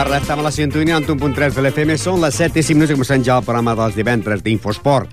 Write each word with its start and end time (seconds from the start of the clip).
Tarda, 0.00 0.16
estem 0.16 0.38
a 0.40 0.44
la 0.46 0.50
sintonia 0.50 0.96
en 0.96 1.04
1.3 1.04 1.52
de 1.52 1.60
l'FM. 1.60 1.94
Són 2.00 2.22
les 2.22 2.38
7 2.40 2.56
i 2.56 2.64
5 2.64 2.78
minuts 2.78 2.92
i 2.92 2.94
comencem 2.96 3.24
ja 3.26 3.34
el 3.36 3.44
programa 3.44 3.74
dels 3.76 3.98
divendres 3.98 4.40
d'Infosport, 4.40 5.10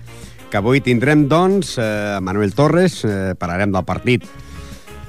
que 0.48 0.56
avui 0.56 0.80
tindrem, 0.80 1.26
doncs, 1.28 1.74
eh, 1.76 2.16
Manuel 2.24 2.54
Torres, 2.56 3.02
eh, 3.04 3.34
parlarem 3.36 3.74
del 3.74 3.84
partit 3.84 4.24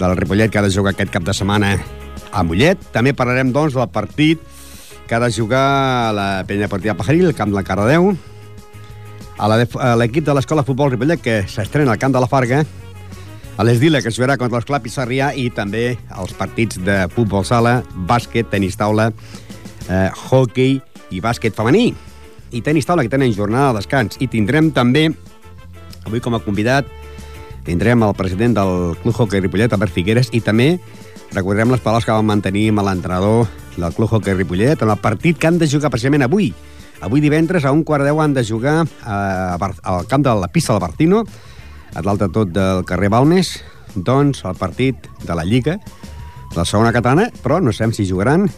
del 0.02 0.18
Ripollet 0.18 0.52
que 0.52 0.60
ha 0.60 0.66
de 0.66 0.74
jugar 0.74 0.92
aquest 0.92 1.14
cap 1.14 1.24
de 1.24 1.34
setmana 1.34 1.78
a 2.34 2.44
Mollet. 2.44 2.92
També 2.92 3.14
parlarem, 3.14 3.54
doncs, 3.56 3.74
del 3.74 3.88
partit 3.88 4.42
que 5.08 5.16
ha 5.16 5.20
de 5.20 5.32
jugar 5.32 6.14
la 6.14 6.44
penya 6.46 6.68
partida 6.68 6.98
Pajaril, 6.98 7.28
el 7.28 7.36
camp 7.36 7.50
de 7.50 7.56
la 7.56 7.64
Cardedeu, 7.64 8.18
a 9.38 9.96
l'equip 9.96 10.26
de 10.26 10.34
l'Escola 10.34 10.66
Futbol 10.68 10.92
Ripollet, 10.92 11.22
que 11.22 11.44
s'estrena 11.48 11.92
al 11.92 12.00
camp 12.00 12.12
de 12.12 12.20
la 12.20 12.28
Farga, 12.28 12.66
a 13.56 13.64
l'Esdila, 13.64 14.02
que 14.02 14.12
jugarà 14.12 14.36
contra 14.36 14.60
l'Esclap 14.60 14.86
i 14.86 14.90
Sarrià, 14.90 15.36
i 15.36 15.50
també 15.50 15.98
els 16.18 16.34
partits 16.34 16.84
de 16.84 17.08
futbol 17.16 17.46
sala, 17.46 17.84
bàsquet, 17.96 18.50
tenis 18.52 18.76
taula 18.76 19.14
eh, 19.90 20.10
hockey 20.30 20.80
i 21.12 21.22
bàsquet 21.22 21.58
femení. 21.58 21.92
I 22.54 22.62
tenis 22.66 22.88
taula, 22.88 23.04
que 23.06 23.12
tenen 23.12 23.34
jornada 23.36 23.74
de 23.74 23.82
descans. 23.82 24.18
I 24.22 24.30
tindrem 24.32 24.72
també, 24.74 25.10
avui 26.06 26.22
com 26.22 26.38
a 26.38 26.42
convidat, 26.42 26.88
tindrem 27.68 28.02
el 28.06 28.16
president 28.18 28.56
del 28.58 28.96
Club 29.04 29.16
Hockey 29.16 29.44
Ripollet, 29.44 29.74
Albert 29.74 29.94
Figueres, 29.94 30.32
i 30.34 30.42
també 30.42 30.78
recordarem 31.36 31.70
les 31.74 31.82
paraules 31.84 32.08
que 32.08 32.16
vam 32.16 32.26
mantenir 32.26 32.70
amb 32.72 32.82
l'entrenador 32.88 33.50
del 33.76 33.94
Club 33.94 34.16
Hockey 34.16 34.34
Ripollet 34.34 34.82
en 34.82 34.90
el 34.90 35.02
partit 35.02 35.38
que 35.38 35.50
han 35.50 35.60
de 35.62 35.70
jugar 35.70 35.92
precisament 35.94 36.26
avui. 36.26 36.54
Avui 37.06 37.22
divendres 37.24 37.64
a 37.64 37.72
un 37.72 37.86
quart 37.88 38.04
deu 38.04 38.20
han 38.20 38.34
de 38.36 38.44
jugar 38.44 38.82
a, 39.06 39.56
al 39.60 40.08
camp 40.08 40.26
de 40.26 40.34
la 40.36 40.50
pista 40.52 40.74
del 40.74 40.84
Bartino, 40.84 41.24
a 41.96 42.02
dalt 42.02 42.26
de 42.26 42.30
tot 42.34 42.50
del 42.52 42.84
carrer 42.86 43.12
Balmes, 43.14 43.60
doncs 43.96 44.44
el 44.46 44.58
partit 44.60 45.08
de 45.24 45.36
la 45.38 45.46
Lliga, 45.46 45.78
la 46.58 46.66
segona 46.66 46.92
catalana, 46.92 47.30
però 47.44 47.62
no 47.62 47.72
sabem 47.72 47.94
si 47.96 48.10
jugaran 48.10 48.50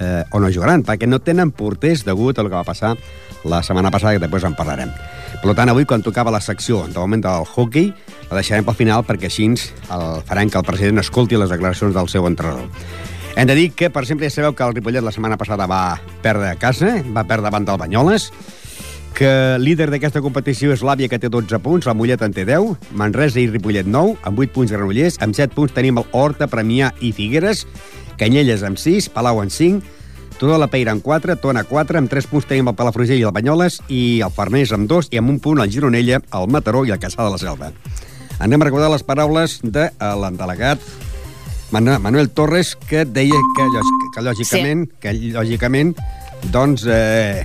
eh, 0.00 0.24
o 0.30 0.40
no 0.40 0.50
jugaran, 0.52 0.84
perquè 0.86 1.08
no 1.08 1.20
tenen 1.20 1.50
porters 1.50 2.04
degut 2.06 2.38
al 2.38 2.50
que 2.50 2.56
va 2.56 2.66
passar 2.66 2.94
la 3.44 3.62
setmana 3.62 3.92
passada, 3.94 4.14
que 4.16 4.24
després 4.24 4.46
en 4.48 4.56
parlarem. 4.58 4.92
Per 5.42 5.54
tant, 5.54 5.70
avui, 5.70 5.86
quan 5.86 6.02
tocava 6.02 6.32
la 6.34 6.40
secció 6.42 6.82
de 6.88 6.98
moment 6.98 7.22
del 7.22 7.46
hockey, 7.46 7.92
la 8.28 8.40
deixarem 8.40 8.66
pel 8.66 8.76
final 8.78 9.04
perquè 9.06 9.30
així 9.30 9.46
el 9.48 10.22
farem 10.26 10.50
que 10.50 10.58
el 10.58 10.66
president 10.66 11.04
escolti 11.04 11.38
les 11.38 11.50
declaracions 11.50 11.94
del 11.94 12.10
seu 12.10 12.26
entrenador. 12.26 12.66
Hem 13.38 13.46
de 13.46 13.54
dir 13.54 13.68
que, 13.70 13.86
per 13.90 14.02
exemple, 14.02 14.26
ja 14.26 14.34
sabeu 14.34 14.54
que 14.56 14.64
el 14.66 14.74
Ripollet 14.74 15.04
la 15.04 15.12
setmana 15.14 15.36
passada 15.38 15.68
va 15.70 16.00
perdre 16.24 16.48
a 16.50 16.56
casa, 16.58 16.96
va 17.14 17.22
perdre 17.22 17.46
davant 17.46 17.68
del 17.68 17.78
Banyoles, 17.78 18.32
que 19.14 19.30
líder 19.58 19.88
d'aquesta 19.90 20.22
competició 20.22 20.72
és 20.74 20.82
l'Àvia, 20.82 21.08
que 21.10 21.20
té 21.22 21.30
12 21.30 21.58
punts, 21.62 21.86
la 21.86 21.94
Mollet 21.94 22.22
en 22.22 22.34
té 22.34 22.44
10, 22.48 22.90
Manresa 22.98 23.38
i 23.38 23.46
Ripollet 23.50 23.86
9, 23.86 24.16
amb 24.26 24.42
8 24.42 24.54
punts 24.54 24.74
Granollers, 24.74 25.20
amb 25.22 25.38
7 25.38 25.54
punts 25.54 25.74
tenim 25.74 25.98
el 26.02 26.06
Horta, 26.10 26.46
Premià 26.50 26.90
i 26.98 27.12
Figueres, 27.14 27.64
Canyelles 28.18 28.62
amb 28.66 28.78
6, 28.78 29.08
Palau 29.14 29.40
amb 29.42 29.54
5, 29.54 29.97
Tudor 30.38 30.60
la 30.62 30.68
Peira 30.70 30.92
amb 30.94 31.02
4, 31.02 31.34
Tona 31.42 31.64
4, 31.66 31.98
amb 31.98 32.10
3 32.10 32.28
punts 32.30 32.46
tenim 32.46 32.70
el 32.70 32.76
Palafrugell 32.78 33.18
i 33.18 33.26
el 33.26 33.34
Banyoles, 33.34 33.80
i 33.90 34.20
el 34.22 34.30
Farners 34.34 34.70
amb 34.76 34.86
2, 34.90 35.10
i 35.10 35.18
amb 35.18 35.34
un 35.34 35.40
punt 35.42 35.58
el 35.58 35.72
Gironella, 35.74 36.20
el 36.38 36.46
Mataró 36.54 36.84
i 36.86 36.94
el 36.94 37.02
Caçà 37.02 37.26
de 37.26 37.32
la 37.34 37.40
Selva. 37.42 37.72
Anem 38.38 38.62
a 38.62 38.68
recordar 38.68 38.92
les 38.92 39.02
paraules 39.02 39.58
de 39.64 39.88
l'endelegat 39.98 40.82
Manuel 41.74 42.30
Torres, 42.30 42.76
que 42.76 43.04
deia 43.04 43.38
que, 43.56 43.66
que 44.14 44.22
lògicament, 44.24 44.86
sí. 44.86 45.00
que 45.02 45.12
lògicament, 45.34 45.92
doncs, 46.54 46.86
eh, 46.86 47.44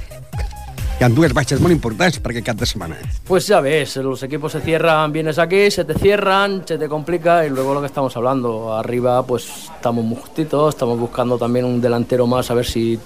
hi 1.00 1.04
ha 1.04 1.10
dues 1.10 1.34
baixes 1.34 1.60
molt 1.60 1.74
importants 1.74 2.20
perquè 2.24 2.44
cap 2.46 2.60
de 2.60 2.68
semana. 2.70 2.96
Pues 3.28 3.48
ya 3.48 3.60
ves, 3.62 3.98
los 3.98 4.22
equipos 4.24 4.52
se 4.52 4.62
cierran, 4.62 5.12
vienes 5.12 5.40
aquí, 5.40 5.70
se 5.72 5.86
te 5.86 5.96
cierran, 5.96 6.62
se 6.66 6.78
te 6.78 6.88
complica 6.88 7.46
y 7.46 7.50
luego 7.50 7.74
lo 7.74 7.82
que 7.82 7.88
estamos 7.88 8.16
hablando, 8.16 8.74
arriba 8.76 9.24
pues 9.26 9.70
estamos 9.76 10.06
muy 10.06 10.18
justitos, 10.18 10.76
estamos 10.76 11.00
buscando 11.00 11.38
también 11.38 11.66
un 11.66 11.82
delantero 11.82 12.28
más 12.28 12.52
a 12.52 12.54
ver 12.54 12.66
si 12.66 13.00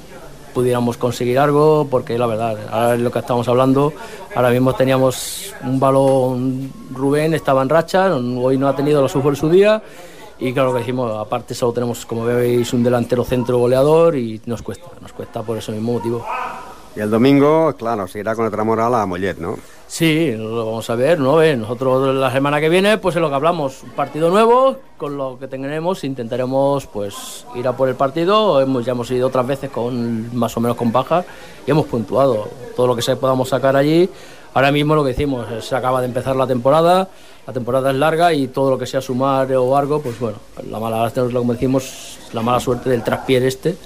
pudiéramos 0.54 0.98
conseguir 0.98 1.40
algo, 1.40 1.88
porque 1.90 2.18
la 2.18 2.26
verdad, 2.26 2.58
ahora 2.72 2.96
es 2.96 3.02
lo 3.02 3.12
que 3.12 3.20
estamos 3.20 3.48
hablando, 3.48 3.94
ahora 4.36 4.50
mismo 4.50 4.74
teníamos 4.74 5.54
un 5.64 5.80
balón, 5.80 6.72
Rubén 6.92 7.36
estaba 7.36 7.62
en 7.62 7.70
racha, 7.70 8.14
hoy 8.16 8.58
no 8.58 8.68
ha 8.68 8.76
tenido 8.76 9.02
la 9.02 9.08
suerte 9.08 9.36
su 9.36 9.50
día, 9.50 9.82
y 10.40 10.54
claro 10.54 10.74
que 10.74 10.80
decimos, 10.80 11.16
aparte 11.16 11.54
solo 11.54 11.74
tenemos, 11.74 12.06
como 12.06 12.26
veis, 12.26 12.74
un 12.74 12.84
delantero 12.84 13.24
centro 13.24 13.60
goleador 13.60 14.16
y 14.16 14.42
nos 14.46 14.62
cuesta, 14.62 14.88
nos 15.00 15.14
cuesta 15.14 15.42
por 15.42 15.58
ese 15.58 15.72
mismo 15.72 15.94
motivo. 15.94 16.26
Y 16.98 17.00
el 17.00 17.12
domingo, 17.12 17.76
claro, 17.78 18.08
se 18.08 18.18
irá 18.18 18.34
con 18.34 18.48
otra 18.48 18.64
moral 18.64 18.96
a 18.96 19.06
Mollet, 19.06 19.38
¿no? 19.38 19.60
Sí, 19.88 20.32
lo 20.36 20.66
vamos 20.66 20.90
a 20.90 20.96
ver, 20.96 21.20
¿no? 21.20 21.44
Nosotros 21.44 22.16
la 22.16 22.32
semana 22.32 22.60
que 22.60 22.70
viene, 22.70 22.98
pues 22.98 23.16
es 23.16 23.22
lo 23.22 23.30
que 23.30 23.36
hablamos, 23.36 23.84
un 23.84 23.92
partido 23.92 24.32
nuevo, 24.32 24.78
con 24.98 25.16
lo 25.16 25.38
que 25.38 25.48
tendremos, 25.48 26.04
intentaremos 26.04 26.88
pues 26.88 27.46
ir 27.54 27.68
a 27.68 27.74
por 27.74 27.88
el 27.88 27.94
partido, 27.94 28.60
hemos, 28.62 28.84
ya 28.84 28.94
hemos 28.94 29.12
ido 29.12 29.28
otras 29.28 29.46
veces 29.46 29.70
con 29.70 30.36
más 30.36 30.58
o 30.58 30.60
menos 30.60 30.76
con 30.76 30.92
bajas 30.92 31.24
y 31.68 31.70
hemos 31.70 31.86
puntuado 31.86 32.50
todo 32.76 32.88
lo 32.88 32.96
que 32.96 33.04
se 33.04 33.16
podamos 33.16 33.50
sacar 33.50 33.76
allí. 33.76 34.10
Ahora 34.56 34.72
mismo 34.72 34.96
lo 34.96 35.04
que 35.04 35.10
decimos, 35.10 35.46
se 35.64 35.76
acaba 35.76 36.02
de 36.02 36.08
empezar 36.08 36.36
la 36.36 36.48
temporada, 36.48 37.10
la 37.46 37.54
temporada 37.54 37.92
es 37.92 37.96
larga 37.98 38.34
y 38.34 38.48
todo 38.48 38.72
lo 38.72 38.78
que 38.80 38.88
sea 38.88 39.02
sumar 39.02 39.54
o 39.54 39.78
algo, 39.78 40.02
pues 40.02 40.20
bueno, 40.20 40.40
la 40.68 40.80
mala, 40.80 41.12
como 41.14 41.54
decimos, 41.54 42.18
la 42.34 42.42
mala 42.42 42.60
suerte 42.60 42.90
del 42.90 43.04
traspié 43.04 43.46
este, 43.46 43.78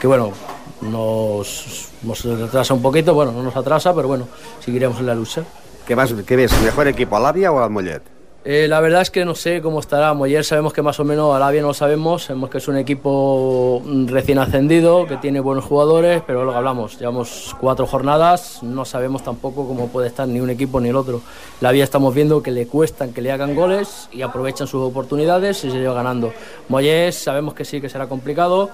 que 0.00 0.06
bueno, 0.06 0.32
nos, 0.80 1.88
nos 2.02 2.24
retrasa 2.24 2.74
un 2.74 2.82
poquito, 2.82 3.14
bueno, 3.14 3.32
no 3.32 3.42
nos 3.42 3.56
atrasa, 3.56 3.94
pero 3.94 4.08
bueno, 4.08 4.28
seguiremos 4.60 4.98
en 5.00 5.06
la 5.06 5.14
lucha. 5.14 5.44
¿Qué, 5.86 5.94
vas, 5.94 6.12
qué 6.26 6.36
ves? 6.36 6.52
¿Mejor 6.62 6.88
equipo, 6.88 7.16
Alavia 7.16 7.50
o 7.50 7.62
al 7.62 7.70
Mollet? 7.70 8.02
Eh, 8.44 8.66
la 8.66 8.80
verdad 8.80 9.02
es 9.02 9.10
que 9.12 9.24
no 9.24 9.36
sé 9.36 9.62
cómo 9.62 9.78
estará 9.78 10.12
Mollet, 10.14 10.42
sabemos 10.42 10.72
que 10.72 10.82
más 10.82 10.98
o 10.98 11.04
menos 11.04 11.32
Alavia 11.32 11.62
no 11.62 11.68
lo 11.68 11.74
sabemos, 11.74 12.24
sabemos 12.24 12.50
que 12.50 12.58
es 12.58 12.66
un 12.66 12.76
equipo 12.76 13.80
recién 14.06 14.38
ascendido, 14.38 15.06
que 15.06 15.16
tiene 15.16 15.38
buenos 15.38 15.64
jugadores, 15.64 16.24
pero 16.26 16.44
lo 16.44 16.50
que 16.50 16.58
hablamos, 16.58 16.98
llevamos 16.98 17.54
cuatro 17.60 17.86
jornadas, 17.86 18.60
no 18.64 18.84
sabemos 18.84 19.22
tampoco 19.22 19.68
cómo 19.68 19.86
puede 19.88 20.08
estar 20.08 20.26
ni 20.26 20.40
un 20.40 20.50
equipo 20.50 20.80
ni 20.80 20.88
el 20.88 20.96
otro. 20.96 21.20
La 21.60 21.70
Vía 21.70 21.84
estamos 21.84 22.12
viendo 22.14 22.42
que 22.42 22.50
le 22.50 22.66
cuestan 22.66 23.12
que 23.12 23.22
le 23.22 23.30
hagan 23.30 23.54
goles 23.54 24.08
y 24.10 24.22
aprovechan 24.22 24.66
sus 24.66 24.82
oportunidades 24.82 25.62
y 25.62 25.70
se 25.70 25.78
lleva 25.78 25.94
ganando. 25.94 26.32
Mollet 26.68 27.12
sabemos 27.12 27.54
que 27.54 27.64
sí 27.64 27.80
que 27.80 27.88
será 27.88 28.08
complicado, 28.08 28.70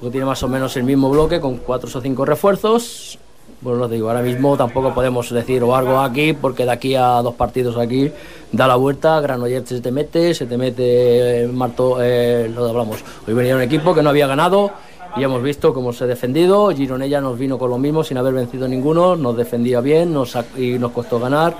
tiene 0.00 0.26
más 0.26 0.42
o 0.42 0.48
menos 0.48 0.76
el 0.76 0.84
mismo 0.84 1.10
bloque 1.10 1.40
con 1.40 1.56
cuatro 1.58 1.88
o 1.92 2.00
cinco 2.00 2.24
refuerzos. 2.24 3.18
Bueno, 3.60 3.78
lo 3.78 3.88
digo, 3.88 4.08
ahora 4.08 4.22
mismo 4.22 4.56
tampoco 4.56 4.92
podemos 4.92 5.30
decir 5.30 5.62
o 5.62 5.74
algo 5.74 5.98
aquí, 6.00 6.34
porque 6.34 6.64
de 6.64 6.72
aquí 6.72 6.94
a 6.94 7.22
dos 7.22 7.34
partidos 7.34 7.76
aquí 7.78 8.12
da 8.52 8.66
la 8.66 8.76
vuelta, 8.76 9.18
Granollers 9.20 9.68
se 9.68 9.80
te 9.80 9.90
mete, 9.90 10.34
se 10.34 10.46
te 10.46 10.58
mete 10.58 11.44
eh, 11.44 11.48
Marto, 11.48 11.98
eh, 12.02 12.52
hablamos. 12.56 13.02
Hoy 13.26 13.34
venía 13.34 13.56
un 13.56 13.62
equipo 13.62 13.94
que 13.94 14.02
no 14.02 14.10
había 14.10 14.26
ganado 14.26 14.72
y 15.16 15.22
hemos 15.22 15.42
visto 15.42 15.72
cómo 15.72 15.92
se 15.92 16.04
ha 16.04 16.06
defendido. 16.06 16.70
Gironella 16.70 17.20
nos 17.20 17.38
vino 17.38 17.58
con 17.58 17.70
lo 17.70 17.78
mismo 17.78 18.04
sin 18.04 18.18
haber 18.18 18.34
vencido 18.34 18.68
ninguno, 18.68 19.16
nos 19.16 19.36
defendía 19.36 19.80
bien 19.80 20.12
nos, 20.12 20.36
y 20.56 20.78
nos 20.78 20.92
costó 20.92 21.18
ganar. 21.18 21.56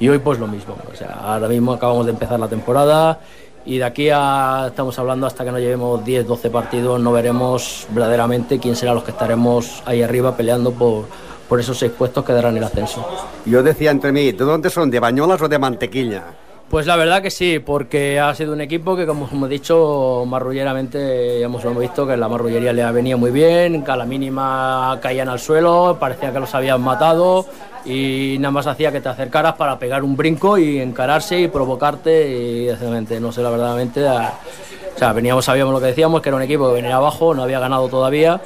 Y 0.00 0.08
hoy 0.08 0.18
pues 0.18 0.38
lo 0.38 0.46
mismo. 0.46 0.76
O 0.90 0.96
sea, 0.96 1.20
ahora 1.22 1.46
mismo 1.48 1.74
acabamos 1.74 2.06
de 2.06 2.12
empezar 2.12 2.40
la 2.40 2.48
temporada 2.48 3.20
y 3.66 3.78
de 3.78 3.84
aquí 3.84 4.10
a, 4.10 4.66
estamos 4.68 4.98
hablando 4.98 5.26
hasta 5.26 5.44
que 5.44 5.52
no 5.52 5.58
llevemos 5.58 6.04
10, 6.04 6.26
12 6.26 6.50
partidos, 6.50 7.00
no 7.00 7.12
veremos 7.12 7.86
verdaderamente 7.90 8.58
quién 8.58 8.76
será 8.76 8.94
los 8.94 9.04
que 9.04 9.10
estaremos 9.12 9.82
ahí 9.86 10.02
arriba 10.02 10.36
peleando 10.36 10.72
por, 10.72 11.06
por 11.48 11.60
esos 11.60 11.78
seis 11.78 11.92
puestos 11.92 12.24
que 12.24 12.32
darán 12.32 12.56
el 12.56 12.64
ascenso. 12.64 13.06
Yo 13.46 13.62
decía 13.62 13.90
entre 13.90 14.12
mí, 14.12 14.32
¿de 14.32 14.44
dónde 14.44 14.70
son? 14.70 14.90
¿De 14.90 15.00
Bañolas 15.00 15.40
o 15.40 15.48
de 15.48 15.58
Mantequilla? 15.58 16.24
Pues 16.68 16.86
la 16.86 16.96
verdad 16.96 17.22
que 17.22 17.30
sí, 17.30 17.58
porque 17.58 18.18
ha 18.18 18.34
sido 18.34 18.52
un 18.52 18.60
equipo 18.60 18.96
que, 18.96 19.06
como 19.06 19.28
hemos 19.30 19.48
dicho, 19.48 20.24
marrulleramente 20.26 21.40
hemos, 21.42 21.64
hemos 21.64 21.78
visto 21.78 22.06
que 22.06 22.16
la 22.16 22.28
marrullería 22.28 22.72
le 22.72 22.82
ha 22.82 22.90
venido 22.90 23.18
muy 23.18 23.30
bien, 23.30 23.84
que 23.84 23.90
a 23.90 23.96
la 23.96 24.06
mínima 24.06 24.98
caían 25.00 25.28
al 25.28 25.38
suelo, 25.38 25.96
parecía 26.00 26.32
que 26.32 26.40
los 26.40 26.54
habían 26.54 26.80
matado, 26.80 27.46
y 27.84 28.36
nada 28.38 28.52
más 28.52 28.66
hacía 28.66 28.90
que 28.90 29.00
te 29.00 29.08
acercaras 29.08 29.54
para 29.54 29.78
pegar 29.78 30.02
un 30.02 30.16
brinco 30.16 30.56
y 30.58 30.78
encararse 30.80 31.40
y 31.40 31.48
provocarte 31.48 32.28
y 32.30 32.68
exactamente, 32.68 33.20
no 33.20 33.32
sé, 33.32 33.42
la 33.42 33.50
verdadmente, 33.50 34.06
o 34.06 34.98
sea, 34.98 35.12
veníamos, 35.12 35.44
sabíamos 35.44 35.74
lo 35.74 35.80
que 35.80 35.86
decíamos, 35.86 36.22
que 36.22 36.28
era 36.28 36.36
un 36.36 36.42
equipo 36.42 36.68
que 36.68 36.74
venía 36.74 36.96
abajo, 36.96 37.34
no 37.34 37.42
había 37.42 37.60
ganado 37.60 37.88
todavía, 37.88 38.40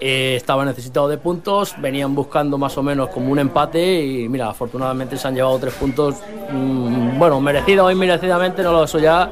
eh, 0.00 0.34
estaba 0.36 0.64
necesitado 0.64 1.08
de 1.08 1.18
puntos, 1.18 1.74
venían 1.78 2.14
buscando 2.14 2.58
más 2.58 2.76
o 2.78 2.82
menos 2.82 3.08
como 3.08 3.32
un 3.32 3.38
empate 3.38 4.04
y 4.04 4.28
mira, 4.28 4.48
afortunadamente 4.48 5.16
se 5.16 5.26
han 5.26 5.34
llevado 5.34 5.58
tres 5.58 5.74
puntos, 5.74 6.16
mmm, 6.52 7.18
bueno, 7.18 7.40
merecido 7.40 7.86
o 7.86 7.90
inmerecidamente, 7.90 8.62
no 8.62 8.72
lo 8.72 8.84
eso 8.84 8.98
ya 8.98 9.30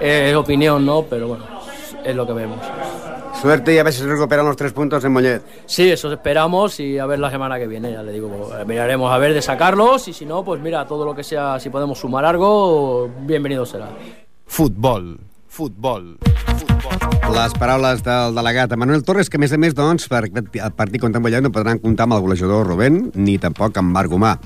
es 0.00 0.34
opinión, 0.34 0.84
¿no? 0.84 1.02
Pero 1.02 1.28
bueno, 1.28 1.44
es 2.04 2.16
lo 2.16 2.26
que 2.26 2.32
vemos. 2.32 2.58
Suerte 3.42 3.74
y 3.74 3.78
a 3.78 3.82
ver 3.82 3.92
si 3.92 3.98
se 3.98 4.06
recuperan 4.06 4.46
los 4.46 4.56
tres 4.56 4.72
puntos 4.72 5.02
en 5.04 5.10
Mollet. 5.10 5.42
Sí, 5.66 5.90
eso 5.90 6.12
esperamos 6.12 6.78
y 6.78 6.96
a 6.96 7.06
ver 7.06 7.18
la 7.18 7.28
semana 7.28 7.58
que 7.58 7.66
viene, 7.66 7.90
ya 7.90 8.00
le 8.00 8.12
digo, 8.12 8.30
miraremos 8.68 9.12
a 9.12 9.18
ver 9.18 9.34
de 9.34 9.42
sacarlos 9.42 10.06
y 10.06 10.12
si 10.12 10.24
no, 10.24 10.44
pues 10.44 10.62
mira, 10.62 10.86
todo 10.86 11.04
lo 11.04 11.12
que 11.12 11.24
sea, 11.24 11.58
si 11.58 11.68
podemos 11.68 11.98
sumar 11.98 12.24
algo, 12.24 13.10
bienvenido 13.22 13.66
será. 13.66 13.88
Futbol, 14.46 15.18
futbol, 15.48 16.18
futbol. 16.22 17.34
Les 17.34 17.52
paraules 17.58 18.04
del 18.04 18.36
delegat 18.36 18.76
Manuel 18.76 19.02
Torres, 19.02 19.26
que 19.28 19.40
a 19.40 19.42
més 19.42 19.50
a 19.50 19.58
més, 19.58 19.74
doncs, 19.74 20.06
per 20.06 20.28
el 20.28 20.76
partit 20.78 21.02
contra 21.02 21.18
Mollet 21.18 21.42
no 21.42 21.50
podran 21.50 21.82
comptar 21.82 22.06
amb 22.06 22.14
el 22.14 22.22
golejador 22.22 22.70
Rubén 22.70 23.08
ni 23.18 23.40
tampoc 23.42 23.74
amb 23.82 23.90
Marc 23.90 24.12
Gomà. 24.12 24.36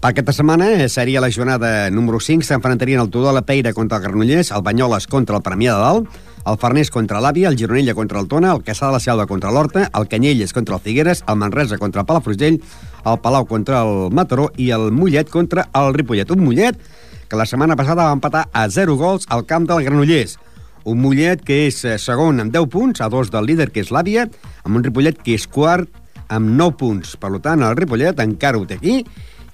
Per 0.00 0.14
aquesta 0.14 0.32
setmana 0.32 0.88
seria 0.88 1.20
la 1.20 1.28
jornada 1.28 1.90
número 1.90 2.16
5, 2.16 2.48
s'enfrontarien 2.48 3.04
el 3.04 3.12
Tudor 3.12 3.36
la 3.36 3.44
Peira 3.44 3.74
contra 3.76 4.00
el 4.00 4.08
Granollers, 4.08 4.54
el 4.56 4.64
Banyoles 4.64 5.06
contra 5.06 5.36
el 5.36 5.44
Premià 5.44 5.76
de 5.76 5.84
Dalt, 5.84 6.18
el 6.48 6.56
Farners 6.56 6.90
contra 6.90 7.20
l'Àvia, 7.20 7.50
el 7.50 7.56
Gironella 7.60 7.94
contra 7.94 8.20
el 8.22 8.28
Tona, 8.28 8.54
el 8.54 8.62
Caçà 8.64 8.88
de 8.88 8.96
la 8.96 9.02
Selva 9.02 9.26
contra 9.28 9.52
l'Horta, 9.52 9.88
el 9.98 10.08
Canyelles 10.08 10.54
contra 10.56 10.78
el 10.78 10.82
Figueres, 10.84 11.22
el 11.28 11.36
Manresa 11.36 11.78
contra 11.78 12.02
el 12.02 12.08
Palafrugell, 12.08 12.60
el 13.04 13.18
Palau 13.20 13.46
contra 13.46 13.82
el 13.84 14.08
Mataró 14.14 14.48
i 14.56 14.70
el 14.72 14.88
Mollet 14.92 15.28
contra 15.30 15.68
el 15.76 15.92
Ripollet. 15.96 16.30
Un 16.32 16.44
Mollet 16.46 16.80
que 17.28 17.36
la 17.36 17.46
setmana 17.46 17.76
passada 17.76 18.06
va 18.08 18.16
empatar 18.16 18.46
a 18.52 18.68
0 18.70 18.96
gols 18.96 19.28
al 19.28 19.44
camp 19.46 19.68
del 19.68 19.84
Granollers. 19.84 20.38
Un 20.88 21.02
Mollet 21.02 21.44
que 21.44 21.66
és 21.66 21.82
eh, 21.84 21.98
segon 22.00 22.40
amb 22.40 22.54
10 22.54 22.68
punts, 22.72 23.02
a 23.04 23.10
dos 23.12 23.32
del 23.34 23.48
líder, 23.50 23.68
que 23.74 23.84
és 23.84 23.92
l'Àvia, 23.92 24.24
amb 24.64 24.78
un 24.78 24.86
Ripollet 24.86 25.20
que 25.20 25.36
és 25.36 25.44
quart 25.46 25.90
amb 26.32 26.54
9 26.56 26.78
punts. 26.80 27.16
Per 27.20 27.34
tant, 27.44 27.64
el 27.66 27.76
Ripollet 27.76 28.24
encara 28.24 28.56
ho 28.56 28.64
té 28.68 28.80
aquí 28.80 29.02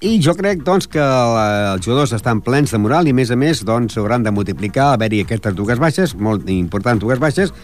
i 0.00 0.18
jo 0.22 0.34
crec 0.34 0.64
doncs, 0.66 0.88
que 0.90 1.02
els 1.02 1.84
jugadors 1.84 2.14
estan 2.16 2.42
plens 2.44 2.74
de 2.74 2.80
moral 2.82 3.06
i, 3.06 3.14
a 3.14 3.16
més 3.16 3.30
a 3.30 3.38
més, 3.38 3.62
doncs, 3.66 3.98
hauran 4.00 4.24
de 4.24 4.32
multiplicar, 4.34 4.92
haver-hi 4.94 5.22
aquestes 5.24 5.54
dues 5.54 5.78
baixes, 5.78 6.14
molt 6.16 6.48
importants 6.50 7.02
dues 7.04 7.22
baixes, 7.22 7.54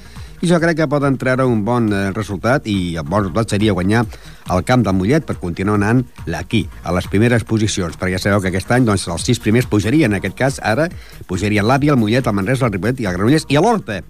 i 0.40 0.48
jo 0.48 0.56
crec 0.56 0.78
que 0.78 0.88
poden 0.88 1.18
treure 1.20 1.44
un 1.44 1.60
bon 1.66 1.90
eh, 1.92 2.06
resultat 2.16 2.64
i 2.70 2.96
el 2.96 3.04
bon 3.04 3.26
resultat 3.26 3.52
seria 3.52 3.74
guanyar 3.76 4.06
el 4.54 4.62
camp 4.64 4.86
del 4.86 4.96
Mollet 4.96 5.26
per 5.28 5.36
continuar 5.42 5.76
anant 5.76 6.00
aquí, 6.38 6.62
a 6.82 6.94
les 6.96 7.10
primeres 7.12 7.44
posicions, 7.44 7.98
perquè 8.00 8.16
ja 8.16 8.22
sabeu 8.22 8.40
que 8.40 8.48
aquest 8.48 8.72
any 8.72 8.88
doncs, 8.88 9.04
els 9.12 9.26
sis 9.28 9.42
primers 9.42 9.68
pujarien, 9.68 10.08
en 10.08 10.20
aquest 10.20 10.38
cas 10.38 10.56
ara 10.64 10.88
pujarien 11.28 11.66
l'Àvia, 11.68 11.92
el 11.92 12.00
Mollet, 12.00 12.26
el 12.26 12.36
Manresa, 12.38 12.70
el 12.70 12.72
Ripollet 12.78 13.04
i 13.04 13.10
el 13.10 13.18
Granollers 13.18 13.46
i 13.52 13.60
l'Horta 13.60 14.00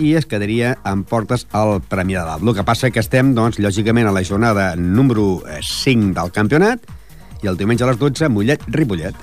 i 0.00 0.14
es 0.16 0.26
quedaria 0.26 0.72
amb 0.88 1.06
portes 1.08 1.44
al 1.52 1.82
Premi 1.84 2.16
de 2.16 2.24
Dalt. 2.24 2.42
El 2.42 2.56
que 2.56 2.64
passa 2.64 2.90
que 2.90 3.02
estem, 3.02 3.34
doncs, 3.36 3.60
lògicament, 3.60 4.08
a 4.08 4.14
la 4.14 4.24
jornada 4.24 4.72
número 4.76 5.42
5 5.60 6.10
eh, 6.10 6.14
del 6.16 6.32
campionat, 6.32 6.88
i 7.42 7.50
el 7.50 7.58
diumenge 7.58 7.84
a 7.84 7.90
les 7.90 7.98
12, 8.00 8.28
Mollet-Ripollet. 8.30 9.16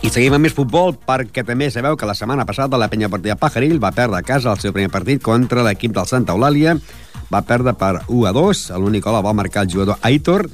I 0.00 0.08
seguim 0.08 0.34
amb 0.34 0.46
més 0.46 0.56
futbol 0.56 0.94
perquè 1.06 1.44
també 1.46 1.68
sabeu 1.70 1.96
que 1.96 2.08
la 2.08 2.16
setmana 2.18 2.46
passada 2.48 2.78
la 2.80 2.88
penya 2.90 3.10
partida 3.12 3.36
Pajarill 3.38 3.78
va 3.82 3.92
perdre 3.94 4.18
a 4.18 4.26
casa 4.26 4.50
el 4.52 4.60
seu 4.62 4.72
primer 4.74 4.90
partit 4.90 5.22
contra 5.22 5.62
l'equip 5.66 5.94
del 5.94 6.08
Santa 6.08 6.34
Eulàlia. 6.34 6.74
Va 7.30 7.44
perdre 7.46 7.76
per 7.78 7.92
1 8.08 8.26
a 8.26 8.32
2. 8.34 8.62
L'únic 8.82 9.04
gol 9.06 9.20
va 9.22 9.36
marcar 9.36 9.66
el 9.66 9.72
jugador 9.72 10.00
Aitor 10.02 10.48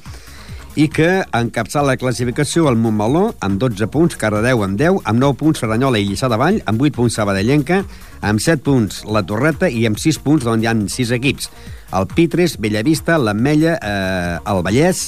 i 0.77 0.85
que 0.93 1.23
encapçala 1.33 1.95
la 1.95 1.97
classificació 1.97 2.67
el 2.69 2.75
Montmeló 2.77 3.31
amb 3.41 3.57
12 3.57 3.87
punts, 3.89 4.17
Cardedeu 4.21 4.61
amb 4.61 4.77
10, 4.77 4.99
amb 5.09 5.23
9 5.23 5.37
punts 5.39 5.63
Cerdanyola 5.63 5.97
i 5.97 6.05
Lliçà 6.05 6.29
de 6.29 6.37
Vall, 6.37 6.59
amb 6.69 6.83
8 6.85 6.93
punts 6.93 7.17
Sabadellenca, 7.17 7.79
amb 8.21 8.43
7 8.43 8.61
punts 8.61 8.99
la 9.09 9.23
Torreta 9.25 9.71
i 9.73 9.87
amb 9.89 9.97
6 9.97 10.21
punts 10.21 10.45
d'on 10.45 10.61
hi 10.61 10.69
ha 10.69 10.75
6 10.77 11.15
equips. 11.17 11.49
El 11.97 12.05
Pitres, 12.13 12.59
Bellavista, 12.61 13.17
l'Ametlla, 13.17 13.73
eh, 13.81 14.37
el 14.53 14.61
Vallès, 14.61 15.07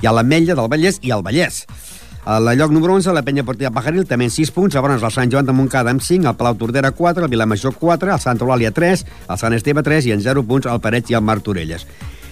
hi 0.00 0.08
ha 0.08 0.14
l'Ametlla 0.16 0.56
del 0.56 0.72
Vallès 0.72 1.00
i 1.04 1.12
el 1.12 1.24
Vallès. 1.26 1.66
A 2.24 2.38
la 2.40 2.54
lloc 2.56 2.72
número 2.72 2.94
11, 2.96 3.12
la 3.12 3.24
penya 3.24 3.44
Portilla 3.44 3.72
Pajaril, 3.72 4.06
també 4.08 4.28
en 4.28 4.32
6 4.32 4.52
punts. 4.56 4.74
Llavors, 4.76 5.02
el 5.02 5.12
Sant 5.12 5.32
Joan 5.32 5.48
de 5.48 5.52
Montcada 5.56 5.92
amb 5.92 6.00
5, 6.04 6.28
el 6.28 6.36
Palau 6.36 6.56
Tordera 6.56 6.92
4, 6.92 7.24
el 7.24 7.32
Vilamajor 7.32 7.76
4, 7.76 8.12
el 8.12 8.20
Sant 8.20 8.40
Eulàlia 8.40 8.72
3, 8.72 9.04
el 9.28 9.40
Sant 9.40 9.56
Esteve 9.56 9.84
3 9.84 10.08
i 10.08 10.16
en 10.16 10.24
0 10.24 10.44
punts 10.48 10.68
el 10.68 10.80
Pareig 10.80 11.12
i 11.12 11.16
el 11.16 11.24
Martorelles. 11.24 11.84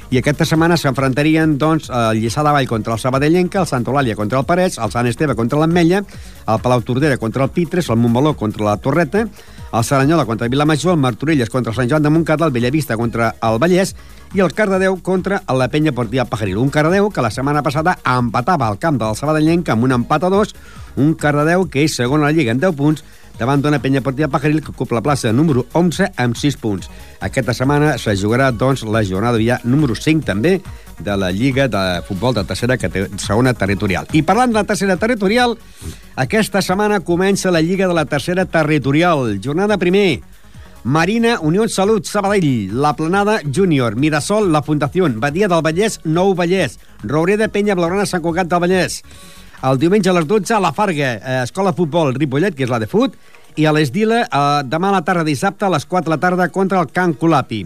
I 0.08 0.16
aquesta 0.16 0.46
setmana 0.48 0.78
s'enfrontarien 0.80 1.58
doncs, 1.60 1.90
el 1.92 2.22
Lliçà 2.22 2.40
de 2.40 2.52
Vall 2.54 2.68
contra 2.68 2.94
el 2.94 3.00
Sabadellenca, 3.02 3.60
el 3.60 3.66
Sant 3.68 3.84
Eulàlia 3.84 4.16
contra 4.16 4.38
el 4.40 4.46
Parets, 4.48 4.78
el 4.80 4.88
Sant 4.88 5.04
Esteve 5.10 5.34
contra 5.36 5.58
l'Ametlla, 5.60 6.00
el 6.48 6.60
Palau 6.64 6.80
Tordera 6.80 7.18
contra 7.20 7.44
el 7.44 7.50
Pitres, 7.52 7.90
el 7.92 8.00
Montmeló 8.00 8.32
contra 8.32 8.64
la 8.64 8.78
Torreta, 8.80 9.26
el 9.28 9.84
Saranyola 9.84 10.24
contra 10.24 10.48
Vilamajor, 10.48 10.94
el 10.94 11.02
Martorelles 11.02 11.50
contra 11.50 11.74
el 11.74 11.76
Sant 11.76 11.90
Joan 11.90 12.02
de 12.02 12.08
Montcada, 12.08 12.46
el 12.46 12.52
Bellavista 12.52 12.96
contra 12.96 13.34
el 13.36 13.60
Vallès 13.60 13.92
i 14.32 14.40
el 14.40 14.54
Cardedeu 14.56 14.96
contra 15.04 15.42
la 15.52 15.68
penya 15.68 15.92
Portilla 15.92 16.24
Pajaril. 16.24 16.56
Un 16.56 16.72
Cardedeu 16.72 17.10
que 17.12 17.20
la 17.20 17.30
setmana 17.30 17.62
passada 17.62 17.98
empatava 18.00 18.64
al 18.66 18.80
camp 18.80 18.96
del 18.96 19.12
Sabadellenc 19.12 19.68
amb 19.68 19.84
un 19.84 19.92
empat 19.92 20.24
a 20.24 20.32
dos, 20.32 20.56
un 20.96 21.12
Cardedeu 21.20 21.68
que 21.68 21.84
és 21.84 22.00
segon 22.00 22.24
a 22.24 22.30
la 22.30 22.32
Lliga 22.32 22.56
en 22.56 22.64
10 22.64 22.80
punts, 22.80 23.04
davant 23.38 23.62
d'una 23.62 23.80
penya 23.82 24.02
partida 24.02 24.28
Pajaril 24.28 24.60
que 24.62 24.72
ocupa 24.74 24.98
la 24.98 25.02
plaça 25.02 25.32
número 25.32 25.66
11 25.72 26.12
amb 26.16 26.36
6 26.36 26.58
punts. 26.60 26.90
Aquesta 27.20 27.54
setmana 27.54 27.96
se 27.98 28.16
jugarà 28.18 28.50
doncs, 28.52 28.84
la 28.84 29.04
jornada 29.06 29.40
ja 29.42 29.60
número 29.64 29.94
5 29.94 30.26
també 30.26 30.58
de 30.98 31.16
la 31.16 31.30
Lliga 31.30 31.68
de 31.68 32.02
Futbol 32.06 32.34
de 32.34 32.44
tercera 32.44 32.76
segona 33.16 33.54
territorial. 33.54 34.08
I 34.12 34.22
parlant 34.22 34.50
de 34.50 34.58
la 34.58 34.66
tercera 34.66 34.96
territorial, 34.96 35.54
aquesta 36.16 36.62
setmana 36.62 37.00
comença 37.00 37.54
la 37.54 37.62
Lliga 37.62 37.86
de 37.86 37.94
la 37.94 38.04
tercera 38.04 38.44
territorial. 38.44 39.38
Jornada 39.42 39.78
primer, 39.78 40.20
Marina, 40.84 41.38
Unió 41.40 41.68
Salut, 41.68 42.06
Sabadell, 42.06 42.70
La 42.72 42.94
Planada, 42.96 43.40
Júnior, 43.44 43.96
Mirasol, 43.96 44.52
La 44.52 44.62
Fundació, 44.62 45.08
Badia 45.20 45.48
del 45.48 45.62
Vallès, 45.62 46.00
Nou 46.04 46.34
Vallès, 46.34 46.78
Roureda, 47.02 47.48
Penya, 47.48 47.74
Blaugrana, 47.74 48.06
Sant 48.06 48.22
Cugat 48.22 48.48
del 48.48 48.62
Vallès. 48.62 49.02
El 49.58 49.78
diumenge 49.82 50.10
a 50.10 50.14
les 50.14 50.26
12, 50.28 50.54
a 50.54 50.60
la 50.62 50.70
Farga, 50.72 51.14
eh, 51.14 51.42
Escola 51.42 51.72
Futbol 51.74 52.14
Ripollet, 52.14 52.54
que 52.54 52.62
és 52.62 52.70
la 52.70 52.78
de 52.78 52.86
fut, 52.86 53.14
i 53.58 53.66
a 53.66 53.72
l'Esdila, 53.74 54.22
eh, 54.22 54.62
demà 54.70 54.92
a 54.92 54.98
la 55.00 55.04
tarda, 55.04 55.24
dissabte, 55.26 55.66
a 55.66 55.70
les 55.70 55.84
4 55.84 56.04
de 56.04 56.14
la 56.14 56.20
tarda, 56.20 56.48
contra 56.48 56.80
el 56.80 56.92
Can 56.94 57.14
Colapi. 57.14 57.64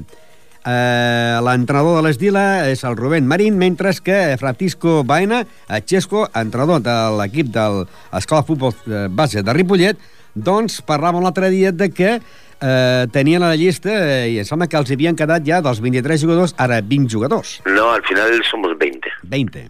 Eh, 0.65 1.41
L'entrenador 1.43 1.99
de 1.99 2.06
l'Esdila 2.06 2.71
és 2.71 2.85
el 2.85 2.97
Rubén 2.97 3.27
Marín, 3.27 3.58
mentre 3.58 3.93
que 4.03 4.39
Francisco 4.39 5.03
Baena, 5.05 5.44
eh, 5.69 5.82
Xesco, 5.84 6.31
entrenador 6.34 6.81
de 6.81 6.96
l'equip 7.19 7.49
de 7.53 7.84
l'Escola 8.13 8.43
Futbol 8.43 8.72
eh, 8.87 9.08
Base 9.11 9.43
de 9.43 9.53
Ripollet, 9.53 9.99
doncs 10.34 10.81
parlàvem 10.81 11.20
l'altre 11.20 11.51
dia 11.51 11.72
de 11.72 11.91
que 11.91 12.15
eh, 12.63 13.06
tenien 13.13 13.43
a 13.43 13.53
la 13.53 13.56
llista 13.56 13.91
eh, 13.93 14.31
i 14.32 14.39
em 14.39 14.49
sembla 14.49 14.67
que 14.67 14.79
els 14.79 14.91
havien 14.91 15.19
quedat 15.19 15.44
ja 15.44 15.61
dels 15.61 15.82
23 15.82 16.25
jugadors, 16.25 16.55
ara 16.56 16.81
20 16.81 17.11
jugadors. 17.11 17.61
No, 17.67 17.91
al 17.93 18.03
final 18.08 18.41
somos 18.49 18.79
20. 18.79 19.13
20. 19.29 19.69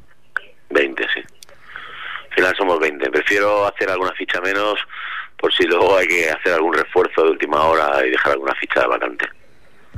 20, 0.72 1.02
sí. 1.11 1.11
Al 2.32 2.36
final 2.36 2.54
somos 2.56 2.80
20. 2.80 3.10
Prefiero 3.10 3.66
hacer 3.66 3.90
alguna 3.90 4.12
ficha 4.12 4.40
menos 4.40 4.78
por 5.36 5.52
si 5.52 5.64
luego 5.64 5.98
hay 5.98 6.06
que 6.06 6.30
hacer 6.30 6.54
algún 6.54 6.72
refuerzo 6.72 7.24
de 7.24 7.30
última 7.30 7.62
hora 7.62 8.06
y 8.06 8.10
dejar 8.10 8.32
alguna 8.32 8.54
ficha 8.54 8.86
vacante. 8.86 9.26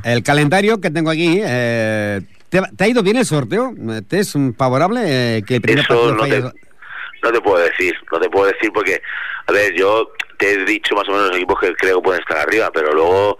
El 0.03 0.23
calendario 0.25 0.81
que 0.81 0.91
tengo 0.91 1.11
aquí, 1.11 1.41
eh, 1.45 2.21
¿te, 2.49 2.61
¿te, 2.76 2.85
ha 2.85 2.88
ido 2.88 3.03
bien 3.05 3.19
el 3.19 3.25
sorteo? 3.25 3.73
¿Te 4.09 4.19
es 4.19 4.35
favorable 4.57 5.03
eh, 5.05 5.43
que 5.47 5.57
el 5.57 5.61
primer 5.61 5.85
Eso 5.85 6.12
no 6.12 6.25
te, 6.25 6.41
no 6.41 7.33
te 7.33 7.41
puedo 7.41 7.59
decir, 7.59 7.95
no 8.11 8.19
te 8.19 8.29
puedo 8.29 8.47
decir 8.47 8.73
porque, 8.73 9.00
a 9.47 9.53
ver, 9.53 9.75
yo 9.75 10.11
te 10.38 10.53
he 10.53 10.64
dicho 10.64 10.97
más 10.97 11.09
o 11.09 11.12
menos 11.12 11.29
los 11.29 11.37
equipos 11.37 11.61
que 11.61 11.75
creo 11.75 11.99
que 11.99 12.05
pueden 12.05 12.21
estar 12.21 12.38
arriba, 12.38 12.71
pero 12.73 12.93
luego 12.93 13.38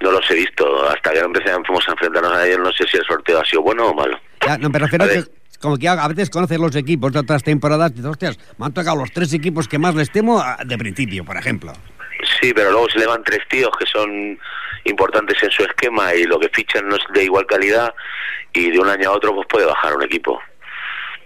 no 0.00 0.12
los 0.12 0.30
he 0.30 0.34
visto. 0.34 0.88
Hasta 0.88 1.12
que 1.12 1.20
no 1.20 1.26
empecemos 1.26 1.88
a 1.88 1.92
enfrentarnos 1.92 2.32
a 2.32 2.46
ellos, 2.46 2.60
no 2.60 2.72
sé 2.72 2.86
si 2.86 2.96
el 2.96 3.04
sorteo 3.04 3.40
ha 3.40 3.44
sido 3.44 3.62
bueno 3.62 3.88
o 3.88 3.94
malo. 3.94 4.18
Ya, 4.46 4.56
no, 4.56 4.70
me 4.70 4.78
refiero 4.78 5.04
a, 5.04 5.08
a 5.08 5.10
que 5.10 5.37
como 5.60 5.76
que 5.76 5.88
a 5.88 6.08
veces 6.08 6.30
conoces 6.30 6.58
los 6.58 6.74
equipos 6.76 7.12
de 7.12 7.20
otras 7.20 7.42
temporadas 7.42 7.90
y 7.90 7.94
dices, 7.94 8.10
hostias, 8.10 8.38
me 8.58 8.66
han 8.66 8.74
tocado 8.74 8.96
los 8.96 9.12
tres 9.12 9.32
equipos 9.32 9.68
que 9.68 9.78
más 9.78 9.94
les 9.94 10.10
temo 10.10 10.42
de 10.64 10.78
principio, 10.78 11.24
por 11.24 11.36
ejemplo. 11.36 11.72
Sí, 12.40 12.52
pero 12.52 12.70
luego 12.70 12.88
se 12.90 12.98
le 12.98 13.06
van 13.06 13.22
tres 13.22 13.40
tíos 13.48 13.70
que 13.78 13.86
son 13.86 14.38
importantes 14.84 15.42
en 15.42 15.50
su 15.50 15.62
esquema 15.62 16.14
y 16.14 16.24
lo 16.24 16.38
que 16.38 16.48
fichan 16.48 16.88
no 16.88 16.96
es 16.96 17.02
de 17.12 17.24
igual 17.24 17.46
calidad 17.46 17.94
y 18.52 18.70
de 18.70 18.78
un 18.78 18.88
año 18.88 19.10
a 19.10 19.12
otro 19.12 19.34
pues 19.34 19.46
puede 19.48 19.66
bajar 19.66 19.94
un 19.94 20.02
equipo. 20.02 20.40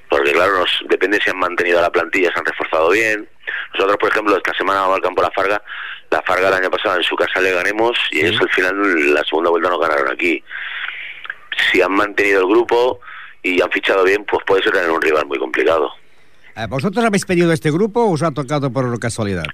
Porque 0.09 0.33
claro, 0.33 0.59
nos 0.59 0.85
depende 0.89 1.19
si 1.23 1.31
han 1.31 1.39
mantenido 1.39 1.81
la 1.81 1.91
plantilla, 1.91 2.31
se 2.33 2.39
han 2.39 2.45
reforzado 2.45 2.91
bien. 2.91 3.27
Nosotros, 3.75 3.97
por 3.99 4.11
ejemplo, 4.11 4.37
esta 4.37 4.53
semana 4.55 4.81
vamos 4.81 4.97
al 4.97 5.03
campo 5.03 5.23
La 5.23 5.31
Farga. 5.31 5.62
La 6.11 6.23
Farga 6.23 6.49
el 6.49 6.55
año 6.55 6.71
pasado 6.71 6.97
en 6.97 7.03
su 7.03 7.17
casa 7.17 7.41
le 7.41 7.53
ganemos 7.53 7.93
y 8.11 8.21
ellos 8.21 8.41
al 8.41 8.51
final 8.51 9.15
la 9.15 9.25
segunda 9.25 9.51
vuelta 9.51 9.71
no 9.71 9.79
ganaron 9.79 10.11
aquí. 10.11 10.43
Si 11.71 11.81
han 11.81 11.93
mantenido 11.93 12.41
el 12.41 12.47
grupo 12.47 13.01
y 13.42 13.61
han 13.61 13.70
fichado 13.70 14.04
bien, 14.04 14.25
pues 14.25 14.42
puede 14.46 14.62
ser 14.62 14.72
tener 14.72 14.90
un 14.90 15.02
rival 15.02 15.26
muy 15.26 15.38
complicado. 15.38 15.90
¿Vosotros 16.68 17.04
habéis 17.04 17.25
pedido 17.25 17.52
este 17.52 17.70
grupo 17.70 18.02
o 18.02 18.12
os 18.12 18.22
ha 18.22 18.30
tocado 18.30 18.70
por 18.72 18.99
casualidad? 19.00 19.44